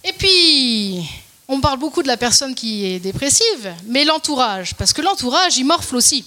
Et 0.04 0.14
puis, 0.14 1.08
on 1.48 1.62
parle 1.62 1.78
beaucoup 1.78 2.02
de 2.02 2.08
la 2.08 2.18
personne 2.18 2.56
qui 2.56 2.86
est 2.86 3.00
dépressive, 3.00 3.76
mais 3.86 4.04
l'entourage, 4.04 4.74
parce 4.76 4.94
que 4.94 5.02
l'entourage, 5.02 5.58
il 5.58 5.66
morfle 5.66 5.96
aussi 5.96 6.26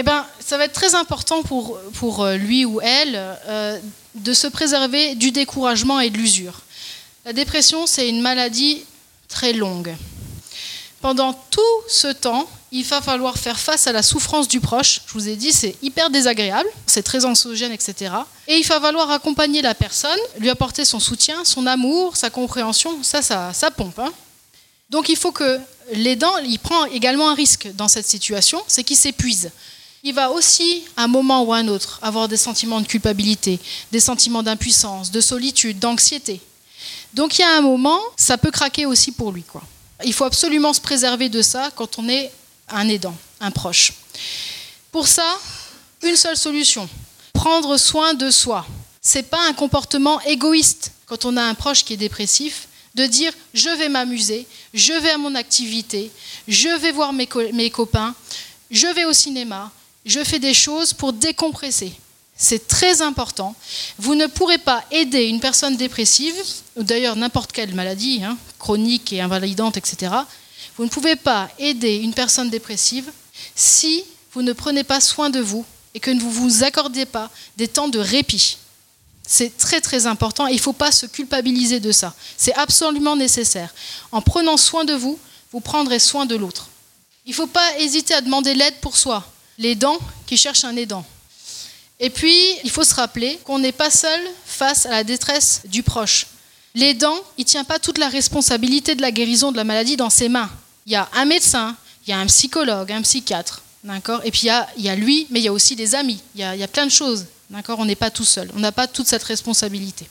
eh 0.00 0.02
ben, 0.02 0.24
ça 0.38 0.56
va 0.56 0.64
être 0.64 0.72
très 0.72 0.94
important 0.94 1.42
pour, 1.42 1.78
pour 1.98 2.24
euh, 2.24 2.36
lui 2.36 2.64
ou 2.64 2.80
elle 2.80 3.12
euh, 3.46 3.78
de 4.14 4.32
se 4.32 4.46
préserver 4.46 5.14
du 5.14 5.30
découragement 5.30 6.00
et 6.00 6.08
de 6.08 6.16
l'usure. 6.16 6.62
La 7.26 7.34
dépression, 7.34 7.86
c'est 7.86 8.08
une 8.08 8.22
maladie 8.22 8.82
très 9.28 9.52
longue. 9.52 9.94
Pendant 11.02 11.34
tout 11.34 11.60
ce 11.86 12.08
temps, 12.08 12.48
il 12.72 12.82
va 12.84 13.02
falloir 13.02 13.36
faire 13.36 13.60
face 13.60 13.86
à 13.88 13.92
la 13.92 14.02
souffrance 14.02 14.48
du 14.48 14.58
proche. 14.58 15.02
Je 15.06 15.12
vous 15.12 15.28
ai 15.28 15.36
dit, 15.36 15.52
c'est 15.52 15.76
hyper 15.82 16.08
désagréable, 16.08 16.70
c'est 16.86 17.02
très 17.02 17.26
anxiogène, 17.26 17.72
etc. 17.72 18.14
Et 18.48 18.56
il 18.56 18.66
va 18.66 18.80
falloir 18.80 19.10
accompagner 19.10 19.60
la 19.60 19.74
personne, 19.74 20.18
lui 20.38 20.48
apporter 20.48 20.86
son 20.86 20.98
soutien, 20.98 21.44
son 21.44 21.66
amour, 21.66 22.16
sa 22.16 22.30
compréhension. 22.30 23.02
Ça, 23.02 23.20
ça, 23.20 23.52
ça 23.52 23.70
pompe. 23.70 23.98
Hein. 23.98 24.12
Donc 24.88 25.10
il 25.10 25.16
faut 25.16 25.32
que 25.32 25.60
l'aidant, 25.92 26.38
il 26.38 26.58
prend 26.58 26.86
également 26.86 27.28
un 27.28 27.34
risque 27.34 27.68
dans 27.74 27.88
cette 27.88 28.06
situation, 28.06 28.62
c'est 28.66 28.82
qu'il 28.82 28.96
s'épuise 28.96 29.50
il 30.02 30.14
va 30.14 30.30
aussi, 30.30 30.84
à 30.96 31.04
un 31.04 31.08
moment 31.08 31.42
ou 31.42 31.52
à 31.52 31.58
un 31.58 31.68
autre, 31.68 31.98
avoir 32.02 32.28
des 32.28 32.36
sentiments 32.36 32.80
de 32.80 32.86
culpabilité, 32.86 33.58
des 33.92 34.00
sentiments 34.00 34.42
d'impuissance, 34.42 35.10
de 35.10 35.20
solitude, 35.20 35.78
d'anxiété. 35.78 36.40
Donc 37.12 37.38
il 37.38 37.42
y 37.42 37.44
a 37.44 37.56
un 37.56 37.60
moment, 37.60 38.00
ça 38.16 38.38
peut 38.38 38.50
craquer 38.50 38.86
aussi 38.86 39.12
pour 39.12 39.32
lui. 39.32 39.42
Quoi. 39.42 39.62
Il 40.04 40.14
faut 40.14 40.24
absolument 40.24 40.72
se 40.72 40.80
préserver 40.80 41.28
de 41.28 41.42
ça 41.42 41.70
quand 41.74 41.98
on 41.98 42.08
est 42.08 42.30
un 42.68 42.88
aidant, 42.88 43.16
un 43.40 43.50
proche. 43.50 43.92
Pour 44.92 45.06
ça, 45.06 45.38
une 46.02 46.16
seule 46.16 46.36
solution 46.36 46.88
prendre 47.40 47.78
soin 47.78 48.12
de 48.12 48.30
soi. 48.30 48.66
C'est 49.00 49.30
pas 49.30 49.48
un 49.48 49.54
comportement 49.54 50.20
égoïste 50.22 50.92
quand 51.06 51.24
on 51.24 51.38
a 51.38 51.42
un 51.42 51.54
proche 51.54 51.84
qui 51.84 51.94
est 51.94 51.96
dépressif 51.96 52.68
de 52.94 53.06
dire 53.06 53.32
je 53.54 53.70
vais 53.70 53.88
m'amuser, 53.88 54.46
je 54.74 54.92
vais 54.92 55.10
à 55.10 55.16
mon 55.16 55.34
activité, 55.34 56.10
je 56.46 56.68
vais 56.68 56.92
voir 56.92 57.14
mes, 57.14 57.26
mes 57.54 57.70
copains, 57.70 58.14
je 58.70 58.86
vais 58.88 59.06
au 59.06 59.14
cinéma, 59.14 59.72
je 60.04 60.24
fais 60.24 60.38
des 60.38 60.54
choses 60.54 60.92
pour 60.92 61.12
décompresser. 61.12 61.92
C'est 62.36 62.66
très 62.68 63.02
important. 63.02 63.54
Vous 63.98 64.14
ne 64.14 64.26
pourrez 64.26 64.56
pas 64.56 64.82
aider 64.90 65.24
une 65.24 65.40
personne 65.40 65.76
dépressive, 65.76 66.34
ou 66.76 66.82
d'ailleurs 66.82 67.16
n'importe 67.16 67.52
quelle 67.52 67.74
maladie, 67.74 68.22
hein, 68.24 68.38
chronique 68.58 69.12
et 69.12 69.20
invalidante, 69.20 69.76
etc. 69.76 70.12
Vous 70.76 70.84
ne 70.84 70.88
pouvez 70.88 71.16
pas 71.16 71.50
aider 71.58 71.96
une 71.96 72.14
personne 72.14 72.48
dépressive 72.48 73.12
si 73.54 74.04
vous 74.32 74.40
ne 74.40 74.54
prenez 74.54 74.84
pas 74.84 75.00
soin 75.00 75.28
de 75.28 75.40
vous 75.40 75.66
et 75.94 76.00
que 76.00 76.10
vous 76.10 76.28
ne 76.28 76.32
vous 76.32 76.64
accordez 76.64 77.04
pas 77.04 77.30
des 77.58 77.68
temps 77.68 77.88
de 77.88 77.98
répit. 77.98 78.56
C'est 79.26 79.56
très 79.58 79.82
très 79.82 80.06
important 80.06 80.48
et 80.48 80.52
il 80.52 80.56
ne 80.56 80.60
faut 80.60 80.72
pas 80.72 80.92
se 80.92 81.06
culpabiliser 81.06 81.78
de 81.78 81.92
ça. 81.92 82.14
C'est 82.38 82.54
absolument 82.54 83.16
nécessaire. 83.16 83.74
En 84.12 84.22
prenant 84.22 84.56
soin 84.56 84.84
de 84.84 84.94
vous, 84.94 85.18
vous 85.52 85.60
prendrez 85.60 85.98
soin 85.98 86.26
de 86.26 86.36
l'autre. 86.36 86.68
Il 87.26 87.30
ne 87.30 87.36
faut 87.36 87.46
pas 87.46 87.78
hésiter 87.78 88.14
à 88.14 88.22
demander 88.22 88.54
l'aide 88.54 88.76
pour 88.80 88.96
soi. 88.96 89.30
Les 89.60 89.76
dents 89.76 89.98
qui 90.26 90.36
cherchent 90.36 90.64
un 90.64 90.74
aidant. 90.74 91.04
Et 92.00 92.08
puis, 92.08 92.56
il 92.64 92.70
faut 92.70 92.82
se 92.82 92.94
rappeler 92.94 93.38
qu'on 93.44 93.58
n'est 93.58 93.72
pas 93.72 93.90
seul 93.90 94.20
face 94.46 94.86
à 94.86 94.90
la 94.90 95.04
détresse 95.04 95.60
du 95.66 95.82
proche. 95.82 96.26
L'aidant, 96.74 97.18
il 97.36 97.42
ne 97.42 97.48
tient 97.48 97.64
pas 97.64 97.78
toute 97.78 97.98
la 97.98 98.08
responsabilité 98.08 98.94
de 98.94 99.02
la 99.02 99.10
guérison 99.10 99.52
de 99.52 99.56
la 99.56 99.64
maladie 99.64 99.96
dans 99.96 100.08
ses 100.08 100.30
mains. 100.30 100.50
Il 100.86 100.92
y 100.92 100.96
a 100.96 101.08
un 101.12 101.26
médecin, 101.26 101.76
il 102.06 102.10
y 102.10 102.12
a 102.12 102.18
un 102.18 102.26
psychologue, 102.26 102.90
un 102.90 103.02
psychiatre, 103.02 103.62
d'accord? 103.84 104.22
Et 104.24 104.30
puis 104.30 104.42
il 104.44 104.82
y, 104.84 104.88
a, 104.88 104.96
lui, 104.96 105.26
mais 105.30 105.40
il 105.40 105.42
y 105.42 105.48
a 105.48 105.52
aussi 105.52 105.76
des 105.76 105.94
amis, 105.94 106.22
il 106.34 106.40
y 106.40 106.44
a, 106.44 106.68
plein 106.68 106.86
de 106.86 106.90
choses, 106.90 107.26
d'accord? 107.50 107.78
On 107.80 107.84
n'est 107.84 107.96
pas 107.96 108.10
tout 108.10 108.24
seul, 108.24 108.50
on 108.54 108.60
n'a 108.60 108.72
pas 108.72 108.86
toute 108.86 109.08
cette 109.08 109.24
responsabilité. 109.24 110.08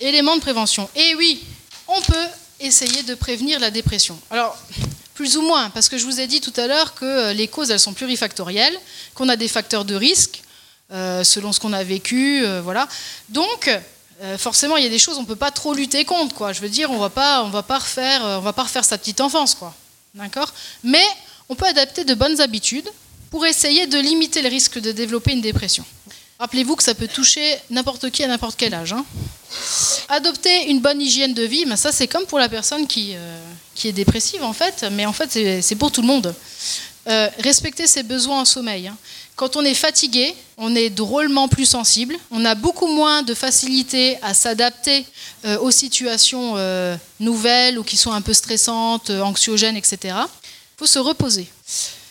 Élément 0.00 0.36
de 0.36 0.40
prévention. 0.40 0.88
Et 0.94 1.14
oui, 1.16 1.42
on 1.88 2.00
peut 2.00 2.26
essayer 2.60 3.02
de 3.02 3.14
prévenir 3.14 3.58
la 3.60 3.70
dépression. 3.70 4.18
Alors, 4.30 4.56
plus 5.16 5.38
ou 5.38 5.42
moins, 5.42 5.70
parce 5.70 5.88
que 5.88 5.98
je 5.98 6.04
vous 6.04 6.20
ai 6.20 6.26
dit 6.28 6.40
tout 6.40 6.52
à 6.56 6.66
l'heure 6.66 6.94
que 6.94 7.04
euh, 7.04 7.32
les 7.32 7.48
causes, 7.48 7.70
elles 7.70 7.80
sont 7.80 7.94
plurifactorielles, 7.94 8.78
qu'on 9.14 9.28
a 9.28 9.36
des 9.36 9.48
facteurs 9.48 9.84
de 9.84 9.96
risque 9.96 10.42
euh, 10.92 11.24
selon 11.24 11.52
ce 11.52 11.58
qu'on 11.58 11.72
a 11.72 11.82
vécu, 11.82 12.44
euh, 12.44 12.60
voilà. 12.62 12.86
Donc, 13.30 13.68
forcément, 14.38 14.76
il 14.76 14.84
y 14.84 14.86
a 14.86 14.90
des 14.90 14.98
choses 14.98 15.18
on 15.18 15.22
ne 15.22 15.26
peut 15.26 15.36
pas 15.36 15.50
trop 15.50 15.74
lutter 15.74 16.04
contre, 16.04 16.34
quoi. 16.34 16.52
Je 16.52 16.60
veux 16.60 16.68
dire, 16.68 16.90
on 16.90 16.98
va 16.98 17.10
pas, 17.10 17.42
on 17.42 17.48
va 17.48 17.62
pas 17.62 17.78
refaire, 17.78 18.22
on 18.22 18.40
va 18.40 18.52
pas 18.52 18.62
refaire 18.62 18.84
sa 18.84 18.96
petite 18.96 19.20
enfance, 19.20 19.54
quoi. 19.54 19.74
D'accord? 20.14 20.52
Mais 20.84 21.04
on 21.48 21.54
peut 21.54 21.66
adapter 21.66 22.04
de 22.04 22.14
bonnes 22.14 22.40
habitudes 22.40 22.88
pour 23.30 23.44
essayer 23.44 23.86
de 23.86 23.98
limiter 23.98 24.40
le 24.42 24.48
risque 24.48 24.78
de 24.78 24.92
développer 24.92 25.32
une 25.32 25.42
dépression. 25.42 25.84
Rappelez-vous 26.38 26.76
que 26.76 26.82
ça 26.82 26.94
peut 26.94 27.08
toucher 27.08 27.56
n'importe 27.70 28.10
qui 28.10 28.22
à 28.22 28.28
n'importe 28.28 28.56
quel 28.58 28.74
âge. 28.74 28.92
Hein. 28.92 29.04
Adopter 30.10 30.68
une 30.68 30.80
bonne 30.80 31.00
hygiène 31.00 31.32
de 31.32 31.42
vie, 31.42 31.64
ben 31.64 31.76
ça 31.76 31.92
c'est 31.92 32.06
comme 32.06 32.26
pour 32.26 32.38
la 32.38 32.48
personne 32.48 32.86
qui, 32.86 33.12
euh, 33.14 33.38
qui 33.74 33.88
est 33.88 33.92
dépressive 33.92 34.42
en 34.42 34.52
fait, 34.52 34.84
mais 34.92 35.06
en 35.06 35.14
fait 35.14 35.62
c'est 35.62 35.74
pour 35.76 35.90
tout 35.90 36.02
le 36.02 36.06
monde. 36.06 36.34
Euh, 37.08 37.30
respecter 37.38 37.86
ses 37.86 38.02
besoins 38.02 38.40
en 38.40 38.44
sommeil. 38.44 38.88
Hein. 38.88 38.96
Quand 39.34 39.56
on 39.56 39.64
est 39.64 39.74
fatigué, 39.74 40.34
on 40.58 40.74
est 40.74 40.90
drôlement 40.90 41.48
plus 41.48 41.64
sensible, 41.64 42.16
on 42.30 42.44
a 42.44 42.54
beaucoup 42.54 42.88
moins 42.88 43.22
de 43.22 43.32
facilité 43.32 44.18
à 44.22 44.34
s'adapter 44.34 45.06
euh, 45.44 45.58
aux 45.60 45.70
situations 45.70 46.56
nouvelles 47.18 47.78
ou 47.78 47.82
qui 47.82 47.96
sont 47.96 48.12
un 48.12 48.20
peu 48.20 48.34
stressantes, 48.34 49.08
anxiogènes, 49.08 49.76
etc. 49.76 49.98
Il 50.02 50.78
faut 50.78 50.86
se 50.86 50.98
reposer. 50.98 51.48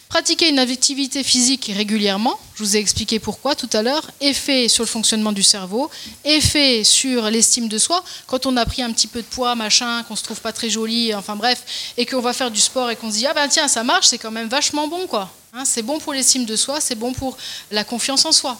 Pratiquer 0.09 0.49
une 0.49 0.59
activité 0.59 1.23
physique 1.23 1.71
régulièrement, 1.75 2.39
je 2.55 2.63
vous 2.63 2.77
ai 2.77 2.79
expliqué 2.79 3.19
pourquoi 3.19 3.55
tout 3.55 3.69
à 3.73 3.81
l'heure, 3.81 4.11
effet 4.21 4.69
sur 4.69 4.83
le 4.83 4.87
fonctionnement 4.87 5.31
du 5.31 5.43
cerveau, 5.43 5.89
effet 6.23 6.83
sur 6.83 7.29
l'estime 7.29 7.67
de 7.67 7.77
soi. 7.77 8.03
Quand 8.27 8.45
on 8.45 8.55
a 8.55 8.65
pris 8.65 8.81
un 8.81 8.91
petit 8.91 9.07
peu 9.07 9.21
de 9.21 9.27
poids, 9.27 9.55
machin, 9.55 10.03
qu'on 10.03 10.15
se 10.15 10.23
trouve 10.23 10.39
pas 10.39 10.53
très 10.53 10.69
joli, 10.69 11.13
enfin 11.13 11.35
bref, 11.35 11.93
et 11.97 12.05
qu'on 12.05 12.21
va 12.21 12.33
faire 12.33 12.51
du 12.51 12.61
sport 12.61 12.89
et 12.91 12.95
qu'on 12.95 13.11
se 13.11 13.17
dit 13.17 13.25
ah 13.25 13.33
ben 13.33 13.47
tiens 13.47 13.67
ça 13.67 13.83
marche, 13.83 14.07
c'est 14.07 14.19
quand 14.19 14.31
même 14.31 14.47
vachement 14.47 14.87
bon 14.87 15.07
quoi. 15.07 15.29
Hein, 15.53 15.65
c'est 15.65 15.81
bon 15.81 15.99
pour 15.99 16.13
l'estime 16.13 16.45
de 16.45 16.55
soi, 16.55 16.79
c'est 16.79 16.95
bon 16.95 17.11
pour 17.11 17.35
la 17.71 17.83
confiance 17.83 18.25
en 18.25 18.31
soi. 18.31 18.59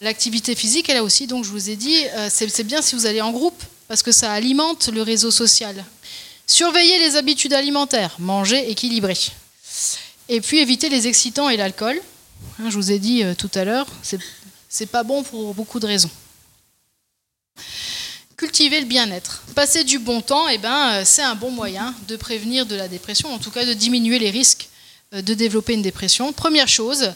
L'activité 0.00 0.54
physique, 0.54 0.88
elle 0.88 0.98
a 0.98 1.02
aussi, 1.02 1.26
donc 1.26 1.44
je 1.44 1.50
vous 1.50 1.70
ai 1.70 1.76
dit, 1.76 1.96
euh, 2.16 2.28
c'est 2.30 2.64
bien 2.64 2.82
si 2.82 2.96
vous 2.96 3.06
allez 3.06 3.22
en 3.22 3.30
groupe 3.30 3.62
parce 3.88 4.02
que 4.02 4.12
ça 4.12 4.32
alimente 4.32 4.88
le 4.88 5.02
réseau 5.02 5.30
social. 5.30 5.84
Surveillez 6.46 6.98
les 6.98 7.16
habitudes 7.16 7.54
alimentaires, 7.54 8.16
manger 8.18 8.70
équilibré. 8.70 9.16
Et 10.28 10.40
puis 10.40 10.58
éviter 10.58 10.88
les 10.88 11.06
excitants 11.06 11.48
et 11.48 11.56
l'alcool. 11.56 12.00
Hein, 12.58 12.68
je 12.68 12.74
vous 12.76 12.90
ai 12.90 12.98
dit 12.98 13.22
euh, 13.22 13.34
tout 13.34 13.50
à 13.54 13.64
l'heure, 13.64 13.86
c'est 14.68 14.86
pas 14.86 15.02
bon 15.02 15.22
pour 15.22 15.54
beaucoup 15.54 15.80
de 15.80 15.86
raisons. 15.86 16.10
Cultiver 18.36 18.80
le 18.80 18.86
bien-être. 18.86 19.42
Passer 19.54 19.84
du 19.84 19.98
bon 19.98 20.20
temps, 20.20 20.48
eh 20.48 20.58
ben, 20.58 20.90
euh, 20.90 21.02
c'est 21.04 21.22
un 21.22 21.34
bon 21.34 21.50
moyen 21.50 21.94
de 22.08 22.16
prévenir 22.16 22.66
de 22.66 22.74
la 22.74 22.88
dépression, 22.88 23.32
en 23.32 23.38
tout 23.38 23.50
cas 23.50 23.64
de 23.64 23.72
diminuer 23.72 24.18
les 24.18 24.30
risques 24.30 24.68
euh, 25.14 25.22
de 25.22 25.34
développer 25.34 25.74
une 25.74 25.82
dépression. 25.82 26.32
Première 26.32 26.68
chose, 26.68 27.12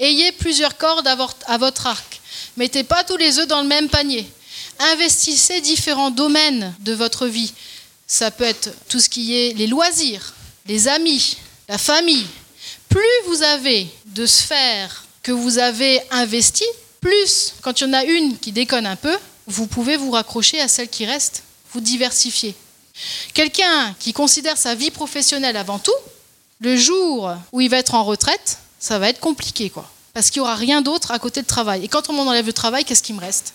ayez 0.00 0.32
plusieurs 0.32 0.76
cordes 0.76 1.06
à 1.06 1.58
votre 1.58 1.86
arc. 1.86 2.20
Mettez 2.56 2.82
pas 2.82 3.04
tous 3.04 3.16
les 3.16 3.38
œufs 3.38 3.46
dans 3.46 3.62
le 3.62 3.68
même 3.68 3.88
panier. 3.88 4.26
Investissez 4.80 5.60
différents 5.60 6.10
domaines 6.10 6.74
de 6.80 6.92
votre 6.92 7.26
vie. 7.26 7.52
Ça 8.06 8.30
peut 8.30 8.44
être 8.44 8.70
tout 8.88 9.00
ce 9.00 9.08
qui 9.08 9.36
est 9.36 9.54
les 9.54 9.66
loisirs, 9.66 10.34
les 10.66 10.88
amis, 10.88 11.36
la 11.68 11.78
famille, 11.78 12.26
plus 12.88 13.00
vous 13.26 13.42
avez 13.42 13.88
de 14.06 14.26
sphères 14.26 15.04
que 15.22 15.32
vous 15.32 15.58
avez 15.58 16.00
investies, 16.10 16.64
plus, 17.00 17.54
quand 17.62 17.80
il 17.80 17.84
y 17.84 17.90
en 17.90 17.92
a 17.92 18.04
une 18.04 18.38
qui 18.38 18.52
déconne 18.52 18.86
un 18.86 18.96
peu, 18.96 19.16
vous 19.46 19.66
pouvez 19.66 19.96
vous 19.96 20.10
raccrocher 20.10 20.60
à 20.60 20.68
celle 20.68 20.88
qui 20.88 21.06
reste, 21.06 21.42
vous 21.72 21.80
diversifier. 21.80 22.54
Quelqu'un 23.34 23.94
qui 23.98 24.12
considère 24.12 24.58
sa 24.58 24.74
vie 24.74 24.90
professionnelle 24.90 25.56
avant 25.56 25.78
tout, 25.78 25.92
le 26.60 26.76
jour 26.76 27.32
où 27.52 27.60
il 27.60 27.70
va 27.70 27.78
être 27.78 27.94
en 27.94 28.04
retraite, 28.04 28.58
ça 28.80 28.98
va 28.98 29.08
être 29.08 29.20
compliqué, 29.20 29.70
quoi. 29.70 29.88
Parce 30.12 30.30
qu'il 30.30 30.42
n'y 30.42 30.48
aura 30.48 30.56
rien 30.56 30.82
d'autre 30.82 31.12
à 31.12 31.18
côté 31.18 31.42
de 31.42 31.46
travail. 31.46 31.84
Et 31.84 31.88
quand 31.88 32.10
on 32.10 32.18
enlève 32.18 32.46
le 32.46 32.52
travail, 32.52 32.84
qu'est-ce 32.84 33.02
qui 33.02 33.12
me 33.12 33.20
reste? 33.20 33.54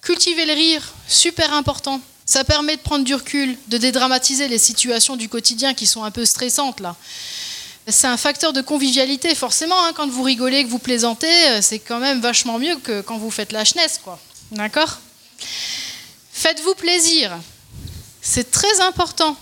Cultiver 0.00 0.46
le 0.46 0.54
rire, 0.54 0.82
super 1.06 1.52
important. 1.52 2.00
Ça 2.24 2.42
permet 2.42 2.76
de 2.76 2.82
prendre 2.82 3.04
du 3.04 3.14
recul, 3.14 3.56
de 3.68 3.78
dédramatiser 3.78 4.48
les 4.48 4.58
situations 4.58 5.16
du 5.16 5.28
quotidien 5.28 5.74
qui 5.74 5.86
sont 5.86 6.02
un 6.02 6.10
peu 6.10 6.24
stressantes, 6.24 6.80
là 6.80 6.96
c'est 7.88 8.06
un 8.06 8.16
facteur 8.16 8.52
de 8.52 8.60
convivialité, 8.60 9.34
forcément. 9.34 9.80
Hein, 9.84 9.92
quand 9.94 10.08
vous 10.08 10.22
rigolez, 10.22 10.64
que 10.64 10.68
vous 10.68 10.78
plaisantez, 10.78 11.48
euh, 11.48 11.62
c'est 11.62 11.78
quand 11.78 12.00
même 12.00 12.20
vachement 12.20 12.58
mieux 12.58 12.76
que 12.76 13.00
quand 13.00 13.18
vous 13.18 13.30
faites 13.30 13.52
la 13.52 13.64
chenesse, 13.64 14.00
quoi. 14.02 14.18
D'accord? 14.50 14.98
Faites-vous 16.32 16.74
plaisir. 16.74 17.32
C'est 18.20 18.50
très 18.50 18.80
important. 18.80 19.36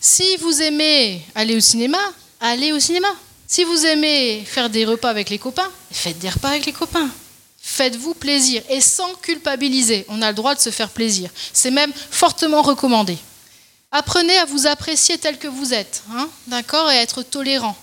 Si 0.00 0.36
vous 0.38 0.62
aimez 0.62 1.22
aller 1.34 1.56
au 1.56 1.60
cinéma, 1.60 1.98
allez 2.40 2.72
au 2.72 2.80
cinéma. 2.80 3.08
Si 3.46 3.64
vous 3.64 3.86
aimez 3.86 4.44
faire 4.44 4.70
des 4.70 4.84
repas 4.84 5.10
avec 5.10 5.30
les 5.30 5.38
copains, 5.38 5.70
faites 5.92 6.18
des 6.18 6.28
repas 6.28 6.50
avec 6.50 6.66
les 6.66 6.72
copains. 6.72 7.08
Faites-vous 7.62 8.14
plaisir 8.14 8.62
et 8.68 8.80
sans 8.80 9.14
culpabiliser. 9.16 10.06
On 10.08 10.22
a 10.22 10.28
le 10.28 10.34
droit 10.34 10.54
de 10.54 10.60
se 10.60 10.70
faire 10.70 10.88
plaisir. 10.88 11.30
C'est 11.52 11.70
même 11.70 11.92
fortement 12.10 12.62
recommandé. 12.62 13.18
Apprenez 13.92 14.38
à 14.38 14.44
vous 14.44 14.66
apprécier 14.66 15.18
tel 15.18 15.38
que 15.38 15.48
vous 15.48 15.74
êtes, 15.74 16.02
hein, 16.12 16.28
d'accord, 16.46 16.88
et 16.90 16.98
à 16.98 17.02
être 17.02 17.22
tolérant. 17.22 17.76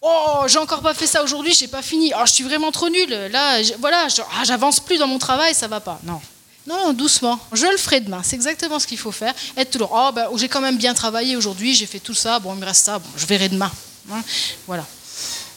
Oh, 0.00 0.44
j'ai 0.46 0.58
encore 0.58 0.82
pas 0.82 0.94
fait 0.94 1.08
ça 1.08 1.24
aujourd'hui, 1.24 1.52
j'ai 1.52 1.66
pas 1.66 1.82
fini. 1.82 2.12
Oh, 2.16 2.22
je 2.24 2.32
suis 2.32 2.44
vraiment 2.44 2.70
trop 2.70 2.88
nul. 2.88 3.08
Là, 3.08 3.60
voilà, 3.80 4.06
ah, 4.06 4.44
j'avance 4.44 4.78
plus 4.78 4.98
dans 4.98 5.08
mon 5.08 5.18
travail, 5.18 5.54
ça 5.54 5.66
va 5.66 5.80
pas. 5.80 5.98
Non. 6.04 6.20
Non, 6.68 6.92
doucement. 6.92 7.40
Je 7.52 7.66
le 7.66 7.76
ferai 7.78 8.00
demain. 8.00 8.20
C'est 8.22 8.36
exactement 8.36 8.78
ce 8.78 8.86
qu'il 8.86 8.98
faut 8.98 9.10
faire. 9.10 9.34
Être 9.56 9.70
toujours. 9.70 9.90
Oh, 9.92 10.10
ben, 10.14 10.28
j'ai 10.36 10.48
quand 10.48 10.60
même 10.60 10.76
bien 10.76 10.94
travaillé 10.94 11.34
aujourd'hui. 11.34 11.74
J'ai 11.74 11.86
fait 11.86 11.98
tout 11.98 12.14
ça. 12.14 12.38
Bon, 12.38 12.54
il 12.54 12.60
me 12.60 12.66
reste 12.66 12.84
ça. 12.84 12.98
Bon, 12.98 13.08
je 13.16 13.26
verrai 13.26 13.48
demain. 13.48 13.72
Hein, 14.12 14.22
voilà. 14.66 14.86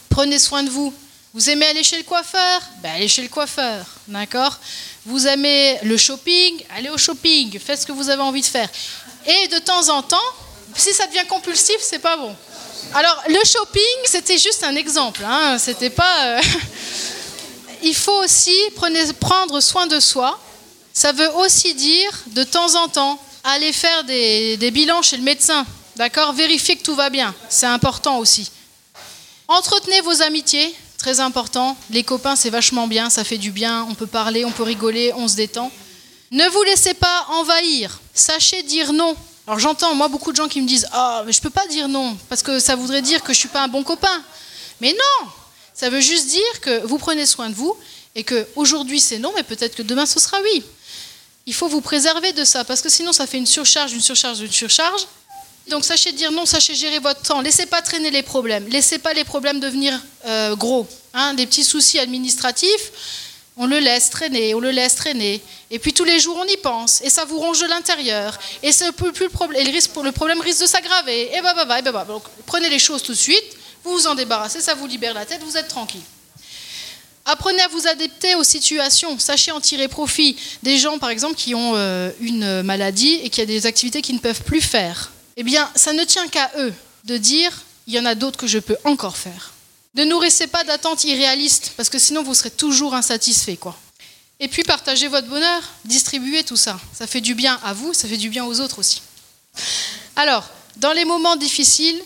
Prenez 0.09 0.39
soin 0.39 0.63
de 0.63 0.69
vous. 0.69 0.93
Vous 1.33 1.49
aimez 1.49 1.65
aller 1.65 1.83
chez 1.83 1.97
le 1.97 2.03
coiffeur? 2.03 2.61
Ben, 2.81 2.93
Allez 2.95 3.07
chez 3.07 3.21
le 3.21 3.29
coiffeur. 3.29 3.85
D'accord 4.07 4.57
Vous 5.05 5.27
aimez 5.27 5.79
le 5.83 5.95
shopping? 5.97 6.61
Allez 6.75 6.89
au 6.89 6.97
shopping. 6.97 7.57
Faites 7.59 7.81
ce 7.81 7.85
que 7.85 7.91
vous 7.93 8.09
avez 8.09 8.21
envie 8.21 8.41
de 8.41 8.45
faire. 8.45 8.69
Et 9.25 9.47
de 9.47 9.59
temps 9.59 9.89
en 9.89 10.01
temps, 10.01 10.17
si 10.75 10.93
ça 10.93 11.07
devient 11.07 11.25
compulsif, 11.27 11.77
c'est 11.81 11.99
pas 11.99 12.17
bon. 12.17 12.35
Alors, 12.93 13.23
le 13.27 13.39
shopping, 13.45 13.81
c'était 14.05 14.37
juste 14.37 14.63
un 14.63 14.75
exemple. 14.75 15.23
Hein, 15.25 15.57
c'était 15.59 15.89
pas. 15.89 16.25
Euh, 16.25 16.41
il 17.83 17.95
faut 17.95 18.23
aussi 18.23 18.55
prendre 19.19 19.59
soin 19.59 19.87
de 19.87 19.99
soi. 19.99 20.39
Ça 20.93 21.11
veut 21.11 21.29
aussi 21.35 21.73
dire, 21.73 22.11
de 22.27 22.43
temps 22.43 22.75
en 22.75 22.87
temps, 22.87 23.19
aller 23.43 23.71
faire 23.71 24.03
des, 24.03 24.57
des 24.57 24.71
bilans 24.71 25.01
chez 25.01 25.17
le 25.17 25.23
médecin. 25.23 25.65
D'accord? 25.95 26.33
Vérifier 26.33 26.75
que 26.75 26.83
tout 26.83 26.95
va 26.95 27.09
bien. 27.09 27.33
C'est 27.49 27.65
important 27.65 28.17
aussi. 28.17 28.51
Entretenez 29.47 30.01
vos 30.01 30.21
amitiés. 30.21 30.73
Très 30.97 31.19
important. 31.19 31.77
Les 31.89 32.03
copains, 32.03 32.35
c'est 32.35 32.49
vachement 32.49 32.87
bien. 32.87 33.09
Ça 33.09 33.23
fait 33.23 33.37
du 33.37 33.51
bien. 33.51 33.87
On 33.89 33.95
peut 33.95 34.07
parler, 34.07 34.45
on 34.45 34.51
peut 34.51 34.63
rigoler, 34.63 35.13
on 35.15 35.27
se 35.27 35.35
détend. 35.35 35.71
Ne 36.31 36.47
vous 36.47 36.63
laissez 36.63 36.93
pas 36.93 37.25
envahir. 37.29 37.99
Sachez 38.13 38.63
dire 38.63 38.93
non. 38.93 39.15
Alors 39.45 39.59
j'entends, 39.59 39.93
moi, 39.95 40.07
beaucoup 40.07 40.31
de 40.31 40.37
gens 40.37 40.47
qui 40.47 40.61
me 40.61 40.67
disent 40.67 40.87
Ah, 40.93 41.23
mais 41.25 41.33
je 41.33 41.39
ne 41.39 41.43
peux 41.43 41.49
pas 41.49 41.67
dire 41.67 41.89
non, 41.89 42.17
parce 42.29 42.41
que 42.41 42.59
ça 42.59 42.75
voudrait 42.75 43.01
dire 43.01 43.21
que 43.21 43.33
je 43.33 43.37
ne 43.37 43.39
suis 43.39 43.49
pas 43.49 43.63
un 43.63 43.67
bon 43.67 43.83
copain. 43.83 44.23
Mais 44.79 44.93
non 44.93 45.27
Ça 45.73 45.89
veut 45.89 45.99
juste 45.99 46.27
dire 46.27 46.61
que 46.61 46.85
vous 46.85 46.97
prenez 46.97 47.25
soin 47.25 47.49
de 47.49 47.55
vous 47.55 47.75
et 48.15 48.23
que 48.23 48.47
aujourd'hui 48.55 49.01
c'est 49.01 49.19
non, 49.19 49.33
mais 49.35 49.43
peut-être 49.43 49.75
que 49.75 49.83
demain 49.83 50.05
ce 50.05 50.21
sera 50.21 50.37
oui. 50.41 50.63
Il 51.47 51.53
faut 51.53 51.67
vous 51.67 51.81
préserver 51.81 52.31
de 52.31 52.45
ça, 52.45 52.63
parce 52.63 52.81
que 52.81 52.89
sinon 52.89 53.11
ça 53.11 53.27
fait 53.27 53.37
une 53.37 53.45
surcharge, 53.45 53.91
une 53.91 54.01
surcharge, 54.01 54.39
une 54.39 54.51
surcharge. 54.51 55.07
Donc 55.69 55.83
sachez 55.83 56.13
dire 56.13 56.31
non, 56.31 56.45
sachez 56.45 56.75
gérer 56.75 56.99
votre 56.99 57.21
temps. 57.23 57.41
Laissez 57.41 57.65
pas 57.65 57.81
traîner 57.81 58.09
les 58.09 58.23
problèmes. 58.23 58.67
Laissez 58.69 58.99
pas 58.99 59.13
les 59.13 59.25
problèmes 59.25 59.59
devenir 59.59 59.99
euh, 60.25 60.55
gros. 60.55 60.87
Hein, 61.13 61.33
des 61.33 61.45
petits 61.45 61.65
soucis 61.65 61.99
administratifs, 61.99 63.20
on 63.57 63.67
le 63.67 63.79
laisse 63.79 64.09
traîner, 64.09 64.55
on 64.55 64.59
le 64.59 64.71
laisse 64.71 64.95
traîner. 64.95 65.41
Et 65.69 65.79
puis 65.79 65.93
tous 65.93 66.03
les 66.03 66.19
jours, 66.19 66.37
on 66.37 66.45
y 66.45 66.57
pense. 66.57 67.01
Et 67.01 67.09
ça 67.09 67.25
vous 67.25 67.37
ronge 67.37 67.63
l'intérieur. 67.63 68.37
Et, 68.63 68.69
le, 68.69 69.29
problème, 69.29 70.41
risque, 70.41 70.61
de 70.61 70.67
s'aggraver. 70.67 71.35
Et 71.35 71.41
bah, 71.41 71.53
bah, 71.53 71.65
bah, 71.65 71.81
bah, 71.81 71.91
bah. 71.91 72.05
Donc, 72.05 72.23
prenez 72.45 72.69
les 72.69 72.79
choses 72.79 73.03
tout 73.03 73.11
de 73.11 73.17
suite, 73.17 73.57
vous 73.83 73.91
vous 73.91 74.07
en 74.07 74.15
débarrassez, 74.15 74.61
ça 74.61 74.73
vous 74.73 74.87
libère 74.87 75.13
la 75.13 75.25
tête, 75.25 75.41
vous 75.43 75.57
êtes 75.57 75.67
tranquille. 75.67 76.01
Apprenez 77.25 77.61
à 77.61 77.67
vous 77.67 77.87
adapter 77.87 78.35
aux 78.35 78.43
situations. 78.43 79.17
Sachez 79.19 79.51
en 79.51 79.61
tirer 79.61 79.87
profit. 79.87 80.35
Des 80.63 80.77
gens, 80.79 80.97
par 80.97 81.09
exemple, 81.09 81.35
qui 81.35 81.53
ont 81.53 81.73
euh, 81.75 82.09
une 82.19 82.63
maladie 82.63 83.19
et 83.23 83.29
qui 83.29 83.41
ont 83.41 83.45
des 83.45 83.67
activités 83.67 84.01
qu'ils 84.01 84.15
ne 84.15 84.21
peuvent 84.21 84.41
plus 84.41 84.61
faire. 84.61 85.11
Eh 85.37 85.43
bien, 85.43 85.69
ça 85.75 85.93
ne 85.93 86.03
tient 86.03 86.27
qu'à 86.27 86.49
eux 86.57 86.73
de 87.05 87.17
dire 87.17 87.51
il 87.87 87.93
y 87.93 87.99
en 87.99 88.05
a 88.05 88.15
d'autres 88.15 88.37
que 88.37 88.47
je 88.47 88.59
peux 88.59 88.77
encore 88.85 89.17
faire. 89.17 89.53
Ne 89.95 90.05
nourrissez 90.05 90.47
pas 90.47 90.63
d'attentes 90.63 91.03
irréalistes, 91.03 91.73
parce 91.75 91.89
que 91.89 91.99
sinon 91.99 92.23
vous 92.23 92.33
serez 92.33 92.51
toujours 92.51 92.93
insatisfait. 92.93 93.57
Quoi. 93.57 93.77
Et 94.39 94.47
puis 94.47 94.63
partagez 94.63 95.07
votre 95.07 95.27
bonheur, 95.27 95.61
distribuez 95.85 96.43
tout 96.43 96.55
ça. 96.55 96.79
Ça 96.93 97.07
fait 97.07 97.21
du 97.21 97.35
bien 97.35 97.59
à 97.63 97.73
vous, 97.73 97.93
ça 97.93 98.07
fait 98.07 98.17
du 98.17 98.29
bien 98.29 98.45
aux 98.45 98.59
autres 98.61 98.79
aussi. 98.79 99.01
Alors, 100.15 100.49
dans 100.77 100.93
les 100.93 101.05
moments 101.05 101.35
difficiles, 101.35 102.01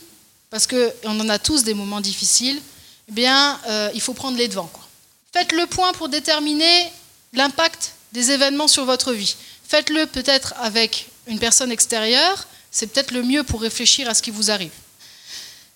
parce 0.50 0.68
qu'on 0.68 1.20
en 1.20 1.30
a 1.30 1.40
tous 1.40 1.64
des 1.64 1.74
moments 1.74 2.02
difficiles, 2.02 2.60
eh 3.08 3.12
bien, 3.12 3.60
euh, 3.68 3.92
il 3.94 4.02
faut 4.02 4.14
prendre 4.14 4.38
les 4.38 4.48
devants. 4.48 4.72
Faites 5.32 5.52
le 5.52 5.68
point 5.68 5.94
pour 5.94 6.10
déterminer 6.10 6.92
l'impact 7.34 7.94
des 8.14 8.32
événements 8.32 8.68
sur 8.68 8.86
votre 8.86 9.14
vie. 9.14 9.36
Faites-le 9.68 10.08
peut-être 10.08 10.54
avec 10.58 11.08
une 11.28 11.40
personne 11.40 11.72
extérieure, 11.72 12.48
c'est 12.72 12.88
peut-être 12.88 13.12
le 13.12 13.24
mieux 13.24 13.44
pour 13.44 13.62
réfléchir 13.62 14.10
à 14.10 14.14
ce 14.14 14.22
qui 14.22 14.32
vous 14.32 14.50
arrive. 14.50 14.72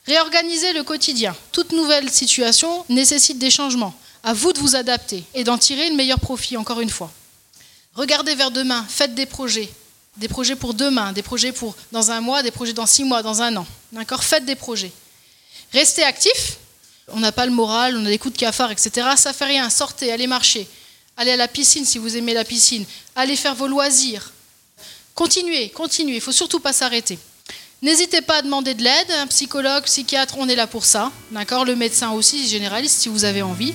Réorganisez 0.05 0.73
le 0.73 0.83
quotidien. 0.83 1.35
Toute 1.51 1.71
nouvelle 1.71 2.09
situation 2.09 2.85
nécessite 2.89 3.37
des 3.37 3.51
changements. 3.51 3.93
À 4.23 4.33
vous 4.33 4.51
de 4.51 4.59
vous 4.59 4.75
adapter 4.75 5.23
et 5.33 5.43
d'en 5.43 5.57
tirer 5.57 5.89
le 5.89 5.95
meilleur 5.95 6.19
profit, 6.19 6.57
encore 6.57 6.81
une 6.81 6.89
fois. 6.89 7.11
Regardez 7.93 8.35
vers 8.35 8.51
demain, 8.51 8.85
faites 8.87 9.15
des 9.15 9.25
projets. 9.25 9.69
Des 10.17 10.27
projets 10.27 10.55
pour 10.55 10.73
demain, 10.73 11.13
des 11.13 11.21
projets 11.21 11.51
pour 11.51 11.75
dans 11.91 12.11
un 12.11 12.19
mois, 12.19 12.43
des 12.43 12.51
projets 12.51 12.73
dans 12.73 12.85
six 12.85 13.03
mois, 13.03 13.23
dans 13.23 13.41
un 13.41 13.55
an. 13.55 13.65
D'accord? 13.91 14.23
Faites 14.23 14.45
des 14.45 14.55
projets. 14.55 14.91
Restez 15.71 16.03
actifs, 16.03 16.57
on 17.09 17.19
n'a 17.19 17.31
pas 17.31 17.45
le 17.45 17.51
moral, 17.51 17.95
on 17.95 18.05
a 18.05 18.09
des 18.09 18.17
coups 18.17 18.33
de 18.33 18.39
cafard, 18.39 18.71
etc. 18.71 19.07
Ça 19.15 19.33
fait 19.33 19.45
rien. 19.45 19.69
Sortez, 19.69 20.11
allez 20.11 20.27
marcher. 20.27 20.67
Allez 21.15 21.31
à 21.31 21.37
la 21.37 21.47
piscine 21.47 21.85
si 21.85 21.97
vous 21.97 22.17
aimez 22.17 22.33
la 22.33 22.43
piscine. 22.43 22.85
Allez 23.15 23.35
faire 23.35 23.55
vos 23.55 23.67
loisirs. 23.67 24.31
Continuez, 25.13 25.69
continuez. 25.69 26.15
Il 26.15 26.21
faut 26.21 26.31
surtout 26.31 26.59
pas 26.59 26.73
s'arrêter. 26.73 27.19
N'hésitez 27.81 28.21
pas 28.21 28.39
à 28.39 28.41
demander 28.41 28.73
de 28.73 28.83
l'aide. 28.83 29.11
Un 29.21 29.27
psychologue, 29.27 29.83
psychiatre, 29.83 30.35
on 30.37 30.49
est 30.49 30.55
là 30.55 30.67
pour 30.67 30.83
ça. 30.83 31.11
D'accord? 31.31 31.63
Le 31.63 31.75
médecin 31.75 32.11
aussi, 32.11 32.47
généraliste, 32.47 32.99
si 32.99 33.09
vous 33.09 33.23
avez 33.23 33.41
envie. 33.41 33.73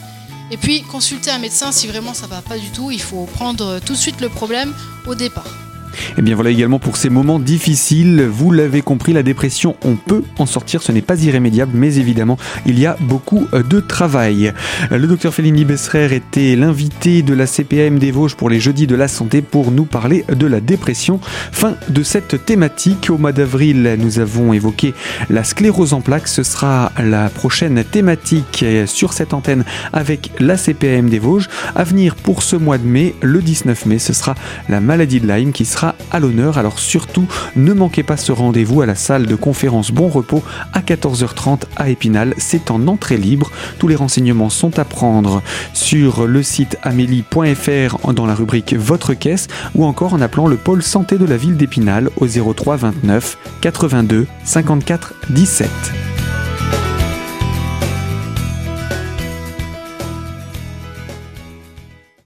Et 0.51 0.59
puis, 0.59 0.83
consultez 0.83 1.31
un 1.31 1.39
médecin 1.39 1.73
si 1.73 1.87
vraiment 1.87 2.13
ça 2.13 2.27
ne 2.27 2.31
va 2.33 2.43
pas 2.43 2.59
du 2.59 2.71
tout. 2.71 2.91
Il 2.91 3.01
faut 3.01 3.25
prendre 3.25 3.81
tout 3.81 3.95
de 3.95 3.99
suite 3.99 4.21
le 4.21 4.29
problème 4.29 4.75
au 5.07 5.15
départ. 5.15 5.49
Et 5.95 6.15
eh 6.19 6.23
bien 6.23 6.35
voilà 6.35 6.51
également 6.51 6.79
pour 6.79 6.97
ces 6.97 7.11
moments 7.11 7.39
difficiles. 7.39 8.27
Vous 8.31 8.51
l'avez 8.51 8.83
compris, 8.83 9.13
la 9.13 9.23
dépression, 9.23 9.77
on 9.85 9.97
peut 9.97 10.23
en 10.39 10.47
sortir, 10.47 10.83
ce 10.83 10.93
n'est 10.93 11.03
pas 11.03 11.21
irrémédiable, 11.23 11.73
mais 11.75 11.97
évidemment, 11.97 12.39
il 12.67 12.79
y 12.79 12.87
a 12.87 12.97
beaucoup 13.01 13.47
euh, 13.53 13.63
de 13.63 13.81
travail. 13.81 14.53
Le 14.91 15.07
docteur 15.07 15.35
Félini 15.35 15.65
Besserer 15.65 16.15
était 16.15 16.57
l'invité 16.57 17.23
de 17.23 17.35
la 17.35 17.47
CPAM 17.47 17.99
des 17.99 18.11
Vosges 18.11 18.35
pour 18.35 18.51
les 18.51 18.61
jeudis 18.61 18.87
de 18.87 18.95
la 18.95 19.09
santé 19.09 19.43
pour 19.43 19.71
nous 19.71 19.85
parler 19.85 20.25
de 20.29 20.47
la 20.47 20.61
dépression. 20.61 21.21
Fin 21.53 21.77
de 21.89 22.03
cette 22.03 22.45
thématique. 22.45 23.09
Au 23.11 23.19
mois 23.19 23.33
d'avril, 23.33 23.97
nous 23.99 24.19
avons 24.19 24.53
évoqué 24.53 24.95
la 25.31 25.45
sclérose 25.45 25.93
en 25.93 26.01
plaques. 26.01 26.29
Ce 26.29 26.43
sera 26.43 26.93
la 27.03 27.29
prochaine 27.29 27.85
thématique 27.85 28.65
sur 28.87 29.13
cette 29.13 29.35
antenne 29.35 29.65
avec 29.93 30.31
la 30.41 30.57
CPAM 30.57 31.09
des 31.09 31.19
Vosges. 31.19 31.49
À 31.75 31.85
venir 31.85 32.15
pour 32.17 32.43
ce 32.43 32.57
mois 32.57 32.79
de 32.79 32.87
mai, 32.87 33.15
le 33.23 33.43
19 33.43 33.87
mai, 33.87 33.99
ce 33.99 34.13
sera 34.13 34.35
la 34.69 34.81
maladie 34.81 35.21
de 35.21 35.27
Lyme 35.27 35.53
qui 35.53 35.65
à 36.11 36.21
l'honneur. 36.21 36.59
Alors 36.59 36.79
surtout, 36.79 37.27
ne 37.57 37.73
manquez 37.73 38.03
pas 38.03 38.17
ce 38.17 38.33
rendez-vous 38.33 38.81
à 38.81 38.87
la 38.87 38.95
salle 38.95 39.27
de 39.27 39.35
conférence 39.35 39.91
Bon 39.91 40.09
Repos 40.09 40.43
à 40.73 40.81
14h30 40.81 41.63
à 41.77 41.91
Épinal. 41.91 42.35
C'est 42.39 42.71
en 42.71 42.87
entrée 42.89 43.17
libre. 43.17 43.51
Tous 43.79 43.89
les 43.89 43.97
renseignements 43.97 44.51
sont 44.51 44.79
à 44.79 44.85
prendre 44.85 45.43
sur 45.73 46.27
le 46.27 46.43
site 46.43 46.79
amélie.fr 46.83 48.13
dans 48.13 48.27
la 48.27 48.35
rubrique 48.35 48.75
Votre 48.75 49.15
caisse 49.15 49.49
ou 49.75 49.85
encore 49.85 50.15
en 50.15 50.21
appelant 50.21 50.47
le 50.47 50.57
pôle 50.57 50.83
santé 50.83 51.19
de 51.19 51.25
la 51.25 51.37
ville 51.37 51.57
d'Épinal 51.57 52.11
au 52.17 52.27
03 52.27 52.77
29 52.77 53.39
82 53.61 54.27
54 54.45 55.15
17. 55.31 55.69